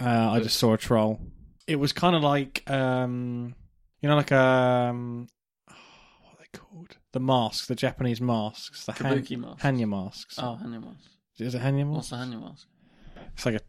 Uh, 0.01 0.31
I 0.31 0.41
just 0.41 0.59
saw 0.59 0.75
a 0.75 0.79
troll. 0.79 1.21
It 1.67 1.77
was 1.77 1.93
kind 1.93 2.17
of 2.17 2.23
like, 2.23 2.69
um, 2.71 3.55
you 4.01 4.09
know, 4.09 4.17
like 4.17 4.33
um, 4.33 5.27
what 5.67 5.75
are 5.75 6.37
they 6.41 6.59
called? 6.59 6.97
The 7.13 7.21
masks, 7.21 7.67
the 7.67 7.75
Japanese 7.75 8.21
masks, 8.21 8.85
the 8.87 8.93
han- 8.93 9.19
Kabuki 9.23 9.39
masks. 9.39 9.63
Hannya 9.63 9.89
masks. 9.89 10.39
Oh, 10.39 10.59
Hannya 10.63 10.83
mask. 10.83 11.11
Is 11.39 11.55
it 11.55 11.61
Hannya 11.63 11.85
mask? 11.87 11.97
What's 11.97 12.11
the 12.11 12.17
Hannya 12.17 12.41
mask? 12.41 12.67
It's 13.35 13.47
like 13.47 13.55
a, 13.57 13.61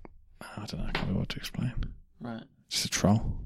I 0.42 0.66
don't 0.66 0.80
know, 0.80 0.88
I 0.88 0.92
can't 0.92 0.98
remember 1.08 1.20
what 1.20 1.30
to 1.30 1.38
explain. 1.38 1.74
Right. 2.22 2.44
Just 2.70 2.86
a 2.86 2.90
troll. 2.90 3.38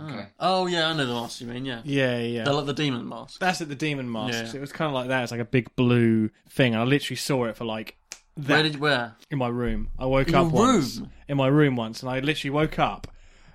Okay. 0.00 0.26
Oh 0.38 0.66
yeah, 0.66 0.88
I 0.88 0.92
know 0.92 1.06
the 1.06 1.14
mask 1.14 1.40
you 1.40 1.46
mean. 1.46 1.64
Yeah. 1.64 1.80
Yeah, 1.84 2.18
yeah. 2.18 2.44
They're 2.44 2.54
like 2.54 2.66
the 2.66 2.74
demon 2.74 3.08
mask. 3.08 3.40
That's 3.40 3.60
it, 3.60 3.68
the 3.68 3.74
demon 3.74 4.10
masks. 4.10 4.52
Yeah. 4.52 4.58
It 4.58 4.60
was 4.60 4.72
kind 4.72 4.88
of 4.88 4.94
like 4.94 5.08
that. 5.08 5.22
It's 5.22 5.32
like 5.32 5.40
a 5.40 5.44
big 5.44 5.74
blue 5.76 6.30
thing. 6.50 6.74
And 6.74 6.82
I 6.82 6.84
literally 6.84 7.16
saw 7.16 7.44
it 7.46 7.56
for 7.56 7.64
like 7.64 7.96
that. 8.36 8.52
Where 8.52 8.62
did 8.62 8.74
you 8.74 8.80
where? 8.80 9.16
In 9.30 9.38
my 9.38 9.48
room. 9.48 9.88
I 9.98 10.06
woke 10.06 10.28
In 10.28 10.34
up 10.34 10.52
your 10.52 10.52
once. 10.52 10.98
room? 10.98 11.10
In 11.28 11.36
my 11.36 11.46
room 11.48 11.76
once, 11.76 12.02
and 12.02 12.10
I 12.10 12.20
literally 12.20 12.50
woke 12.50 12.78
up, 12.78 13.06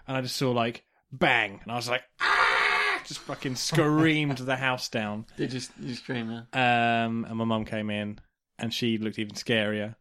and 0.08 0.18
I 0.18 0.22
just 0.22 0.36
saw 0.36 0.52
like 0.52 0.84
bang, 1.12 1.60
and 1.62 1.72
I 1.72 1.76
was 1.76 1.90
like, 1.90 2.04
ah! 2.20 3.02
just 3.06 3.20
fucking 3.22 3.56
screamed 3.58 4.38
the 4.40 4.56
house 4.56 4.90
down. 4.90 5.26
They 5.38 5.48
just 5.48 5.72
you 5.80 5.96
scream? 5.96 6.44
Yeah. 6.54 7.06
Um, 7.06 7.26
and 7.26 7.36
my 7.38 7.46
mum 7.46 7.66
came 7.66 7.90
in, 7.90 8.20
and 8.58 8.74
she 8.74 8.98
looked 8.98 9.20
even 9.20 9.36
scarier 9.36 9.96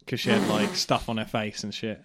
because 0.00 0.20
she 0.20 0.30
had 0.30 0.46
like 0.48 0.74
stuff 0.74 1.08
on 1.08 1.16
her 1.16 1.24
face 1.24 1.64
and 1.64 1.72
shit. 1.72 2.02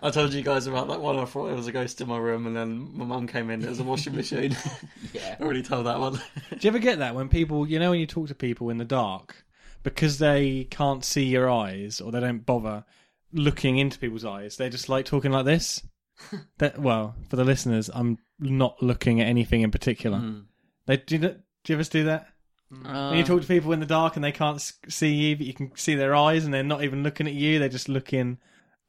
I 0.00 0.10
told 0.10 0.32
you 0.32 0.42
guys 0.42 0.66
about 0.66 0.88
that 0.88 1.00
one. 1.00 1.18
I 1.18 1.24
thought 1.24 1.50
it 1.50 1.56
was 1.56 1.66
a 1.66 1.72
ghost 1.72 2.00
in 2.00 2.08
my 2.08 2.18
room, 2.18 2.46
and 2.46 2.56
then 2.56 2.96
my 2.96 3.04
mum 3.04 3.26
came 3.26 3.50
in. 3.50 3.62
It 3.62 3.68
was 3.68 3.80
a 3.80 3.84
washing 3.84 4.14
machine. 4.14 4.56
yeah, 5.12 5.36
I 5.38 5.42
already 5.42 5.62
told 5.62 5.86
that 5.86 5.98
one. 5.98 6.14
Do 6.14 6.58
you 6.60 6.68
ever 6.68 6.78
get 6.78 7.00
that 7.00 7.16
when 7.16 7.28
people, 7.28 7.66
you 7.66 7.80
know, 7.80 7.90
when 7.90 8.00
you 8.00 8.06
talk 8.06 8.28
to 8.28 8.34
people 8.34 8.70
in 8.70 8.78
the 8.78 8.84
dark, 8.84 9.44
because 9.82 10.18
they 10.18 10.64
can't 10.70 11.04
see 11.04 11.24
your 11.24 11.50
eyes 11.50 12.00
or 12.00 12.12
they 12.12 12.20
don't 12.20 12.46
bother 12.46 12.84
looking 13.32 13.78
into 13.78 13.98
people's 13.98 14.24
eyes, 14.24 14.56
they're 14.56 14.70
just 14.70 14.88
like 14.88 15.04
talking 15.04 15.32
like 15.32 15.46
this? 15.46 15.82
that 16.58 16.78
well, 16.78 17.16
for 17.28 17.36
the 17.36 17.44
listeners, 17.44 17.90
I'm 17.92 18.18
not 18.38 18.80
looking 18.80 19.20
at 19.20 19.26
anything 19.26 19.62
in 19.62 19.72
particular. 19.72 20.18
Hmm. 20.18 20.40
They 20.86 20.98
do. 20.98 21.16
You, 21.16 21.20
do 21.20 21.36
you 21.66 21.74
ever 21.74 21.84
do 21.84 22.04
that? 22.04 22.28
when 22.70 23.16
you 23.16 23.24
talk 23.24 23.40
to 23.40 23.48
people 23.48 23.72
in 23.72 23.80
the 23.80 23.86
dark 23.86 24.14
and 24.14 24.22
they 24.22 24.30
can't 24.30 24.60
see 24.88 25.10
you, 25.10 25.36
but 25.36 25.46
you 25.46 25.54
can 25.54 25.74
see 25.74 25.94
their 25.94 26.14
eyes, 26.14 26.44
and 26.44 26.52
they're 26.52 26.62
not 26.62 26.84
even 26.84 27.02
looking 27.02 27.26
at 27.26 27.32
you; 27.32 27.58
they're 27.58 27.68
just 27.68 27.88
looking 27.88 28.38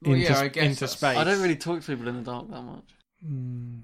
Well, 0.02 0.14
into, 0.14 0.32
yeah, 0.32 0.40
I 0.40 0.48
guess 0.48 0.64
into 0.64 0.88
space. 0.88 1.16
I 1.16 1.24
don't 1.24 1.42
really 1.42 1.56
talk 1.56 1.80
to 1.80 1.86
people 1.86 2.08
in 2.08 2.16
the 2.16 2.22
dark 2.22 2.50
that 2.50 2.62
much. 2.62 2.84
Hmm. 3.24 3.78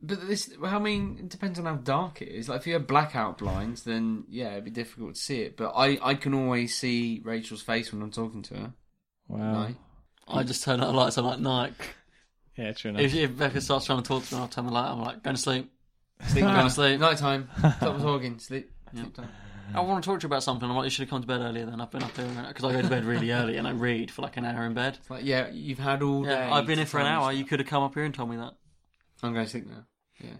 But 0.00 0.28
this, 0.28 0.50
well, 0.60 0.74
I 0.74 0.78
mean, 0.78 1.16
it 1.18 1.28
depends 1.28 1.58
on 1.58 1.64
how 1.64 1.74
dark 1.74 2.22
it 2.22 2.28
is. 2.28 2.48
Like, 2.48 2.60
if 2.60 2.66
you 2.66 2.74
have 2.74 2.86
blackout 2.86 3.38
blinds, 3.38 3.82
then 3.82 4.24
yeah, 4.28 4.52
it'd 4.52 4.64
be 4.64 4.70
difficult 4.70 5.16
to 5.16 5.20
see 5.20 5.40
it. 5.40 5.56
But 5.56 5.72
I, 5.74 5.98
I 6.00 6.14
can 6.14 6.34
always 6.34 6.76
see 6.76 7.20
Rachel's 7.24 7.62
face 7.62 7.92
when 7.92 8.00
I'm 8.02 8.12
talking 8.12 8.42
to 8.42 8.54
her. 8.54 8.72
Wow. 9.26 9.52
No. 9.52 9.74
I 10.28 10.42
just 10.44 10.62
turn 10.62 10.80
out 10.80 10.86
the 10.86 10.92
lights. 10.92 11.18
I'm 11.18 11.24
like, 11.24 11.40
night. 11.40 11.72
Yeah, 12.56 12.72
true 12.72 12.90
enough. 12.90 13.02
If, 13.02 13.14
if 13.14 13.36
Becca 13.36 13.60
starts 13.60 13.86
trying 13.86 14.02
to 14.02 14.06
talk 14.08 14.24
to 14.24 14.34
me, 14.34 14.40
I'll 14.40 14.48
turn 14.48 14.66
the 14.66 14.72
light. 14.72 14.88
On. 14.88 14.98
I'm 14.98 15.04
like, 15.04 15.22
going 15.22 15.36
to 15.36 15.42
sleep. 15.42 15.70
Sleep, 16.28 16.44
going 16.44 16.64
to 16.64 16.70
sleep. 16.70 17.00
Night 17.00 17.18
time. 17.18 17.48
Stop 17.58 17.80
talking. 17.98 18.38
Sleep. 18.38 18.70
Sleep 18.92 19.14
time. 19.14 19.28
I 19.74 19.80
want 19.80 20.02
to 20.02 20.08
talk 20.10 20.20
to 20.20 20.24
you 20.24 20.28
about 20.28 20.42
something. 20.42 20.68
I'm 20.68 20.76
like, 20.76 20.84
you 20.84 20.90
should 20.90 21.02
have 21.02 21.10
come 21.10 21.20
to 21.20 21.26
bed 21.26 21.40
earlier. 21.40 21.66
Then 21.66 21.80
I've 21.80 21.90
been 21.90 22.02
up 22.02 22.16
here 22.16 22.26
because 22.48 22.64
I 22.64 22.72
go 22.72 22.82
to 22.82 22.88
bed 22.88 23.04
really 23.04 23.30
early 23.32 23.56
and 23.56 23.66
I 23.68 23.72
read 23.72 24.10
for 24.10 24.22
like 24.22 24.36
an 24.36 24.44
hour 24.44 24.64
in 24.66 24.74
bed. 24.74 24.96
It's 25.00 25.10
like, 25.10 25.24
yeah, 25.24 25.48
you've 25.52 25.78
had 25.78 26.02
all 26.02 26.22
day. 26.22 26.30
Yeah, 26.30 26.52
I've 26.54 26.66
been 26.66 26.78
here 26.78 26.86
for 26.86 27.00
an 27.00 27.06
hour. 27.06 27.32
You 27.32 27.44
could 27.44 27.60
have 27.60 27.68
come 27.68 27.82
up 27.82 27.94
here 27.94 28.04
and 28.04 28.14
told 28.14 28.30
me 28.30 28.36
that. 28.36 28.54
I'm 29.22 29.32
going 29.34 29.44
to 29.44 29.50
sleep 29.50 29.66
now. 29.66 29.84
Yeah. 30.20 30.30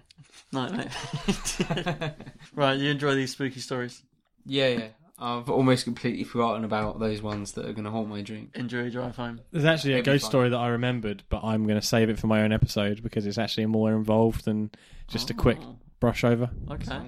No, 0.52 0.68
mate. 0.70 2.12
right, 2.54 2.78
you 2.78 2.90
enjoy 2.90 3.14
these 3.14 3.32
spooky 3.32 3.60
stories. 3.60 4.02
Yeah, 4.46 4.68
yeah. 4.68 4.88
I've 5.20 5.50
almost 5.50 5.82
completely 5.84 6.22
forgotten 6.24 6.64
about 6.64 7.00
those 7.00 7.20
ones 7.20 7.52
that 7.52 7.66
are 7.66 7.72
going 7.72 7.84
to 7.84 7.90
haunt 7.90 8.08
my 8.08 8.22
drink. 8.22 8.50
Enjoy 8.54 8.82
your 8.82 8.90
drive 8.90 9.16
home. 9.16 9.40
There's 9.50 9.64
actually 9.64 9.94
a 9.94 9.98
It'll 9.98 10.04
be 10.04 10.10
ghost 10.12 10.22
fine. 10.24 10.30
story 10.30 10.48
that 10.50 10.56
I 10.56 10.68
remembered, 10.68 11.24
but 11.28 11.42
I'm 11.42 11.64
going 11.66 11.80
to 11.80 11.84
save 11.86 12.08
it 12.08 12.18
for 12.20 12.28
my 12.28 12.42
own 12.42 12.52
episode 12.52 13.02
because 13.02 13.26
it's 13.26 13.38
actually 13.38 13.66
more 13.66 13.92
involved 13.92 14.44
than 14.44 14.70
just 15.08 15.30
a 15.30 15.34
quick 15.34 15.58
Oh. 15.60 15.76
brush 15.98 16.22
over. 16.22 16.50
Okay. 16.70 17.00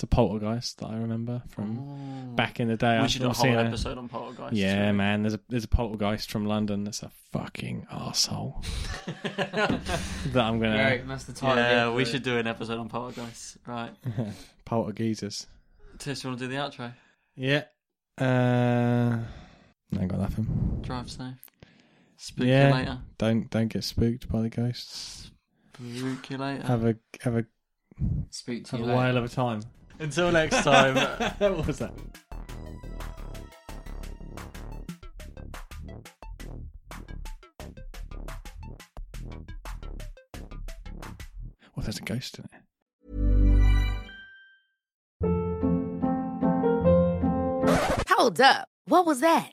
It's 0.00 0.04
a 0.04 0.06
poltergeist 0.06 0.78
that 0.78 0.86
I 0.86 0.96
remember 0.96 1.42
from 1.50 2.34
back 2.34 2.58
in 2.58 2.68
the 2.68 2.76
day. 2.78 2.96
We 2.96 3.04
I've 3.04 3.10
should 3.10 3.20
do 3.20 3.28
a 3.28 3.34
whole 3.34 3.44
seen 3.44 3.52
it. 3.52 3.66
episode 3.66 3.98
on 3.98 4.08
poltergeists. 4.08 4.56
Yeah, 4.56 4.86
right? 4.86 4.92
man. 4.92 5.24
There's 5.24 5.34
a 5.34 5.40
there's 5.50 5.64
a 5.64 5.68
poltergeist 5.68 6.30
from 6.30 6.46
London 6.46 6.84
that's 6.84 7.02
a 7.02 7.10
fucking 7.32 7.86
asshole. 7.90 8.64
that 9.36 10.36
I'm 10.36 10.58
gonna 10.58 10.82
Great, 10.82 11.06
that's 11.06 11.24
the 11.24 11.34
title. 11.34 11.58
Yeah, 11.58 11.92
we 11.92 12.06
should 12.06 12.22
do 12.22 12.38
an 12.38 12.46
episode 12.46 12.78
on 12.78 12.88
poltergeists. 12.88 13.58
Right. 13.66 13.90
poltergeezers. 14.66 15.44
Tish, 15.98 16.24
you 16.24 16.30
want 16.30 16.40
to 16.40 16.46
do 16.46 16.50
the 16.50 16.58
outro? 16.58 16.94
Yeah. 17.36 17.64
Uh, 18.18 19.18
I 19.94 20.00
ain't 20.00 20.08
got 20.08 20.20
nothing. 20.20 20.78
Drive 20.80 21.10
safe. 21.10 21.34
Spook 22.16 22.46
yeah. 22.46 22.68
you 22.68 22.74
later. 22.74 22.98
Don't 23.18 23.50
don't 23.50 23.68
get 23.68 23.84
spooked 23.84 24.30
by 24.30 24.40
the 24.40 24.48
ghosts. 24.48 25.30
Spook 25.74 26.30
you 26.30 26.38
later. 26.38 26.66
Have 26.66 26.86
a 26.86 26.96
have 27.20 27.36
a 27.36 27.44
Speak 28.30 28.64
to 28.64 28.70
have 28.70 28.80
you 28.80 28.86
a 28.86 28.88
later. 28.88 28.98
whale 28.98 29.16
of 29.18 29.24
a 29.24 29.28
time. 29.28 29.60
Until 30.00 30.32
next 30.32 30.62
time. 30.62 30.96
what 31.38 31.66
was 31.66 31.78
that? 31.78 31.92
Well, 41.76 41.84
there's 41.84 41.98
a 41.98 42.02
ghost 42.02 42.38
in 42.38 42.46
it. 42.46 42.50
Hold 48.08 48.40
up. 48.40 48.68
What 48.86 49.04
was 49.04 49.20
that? 49.20 49.52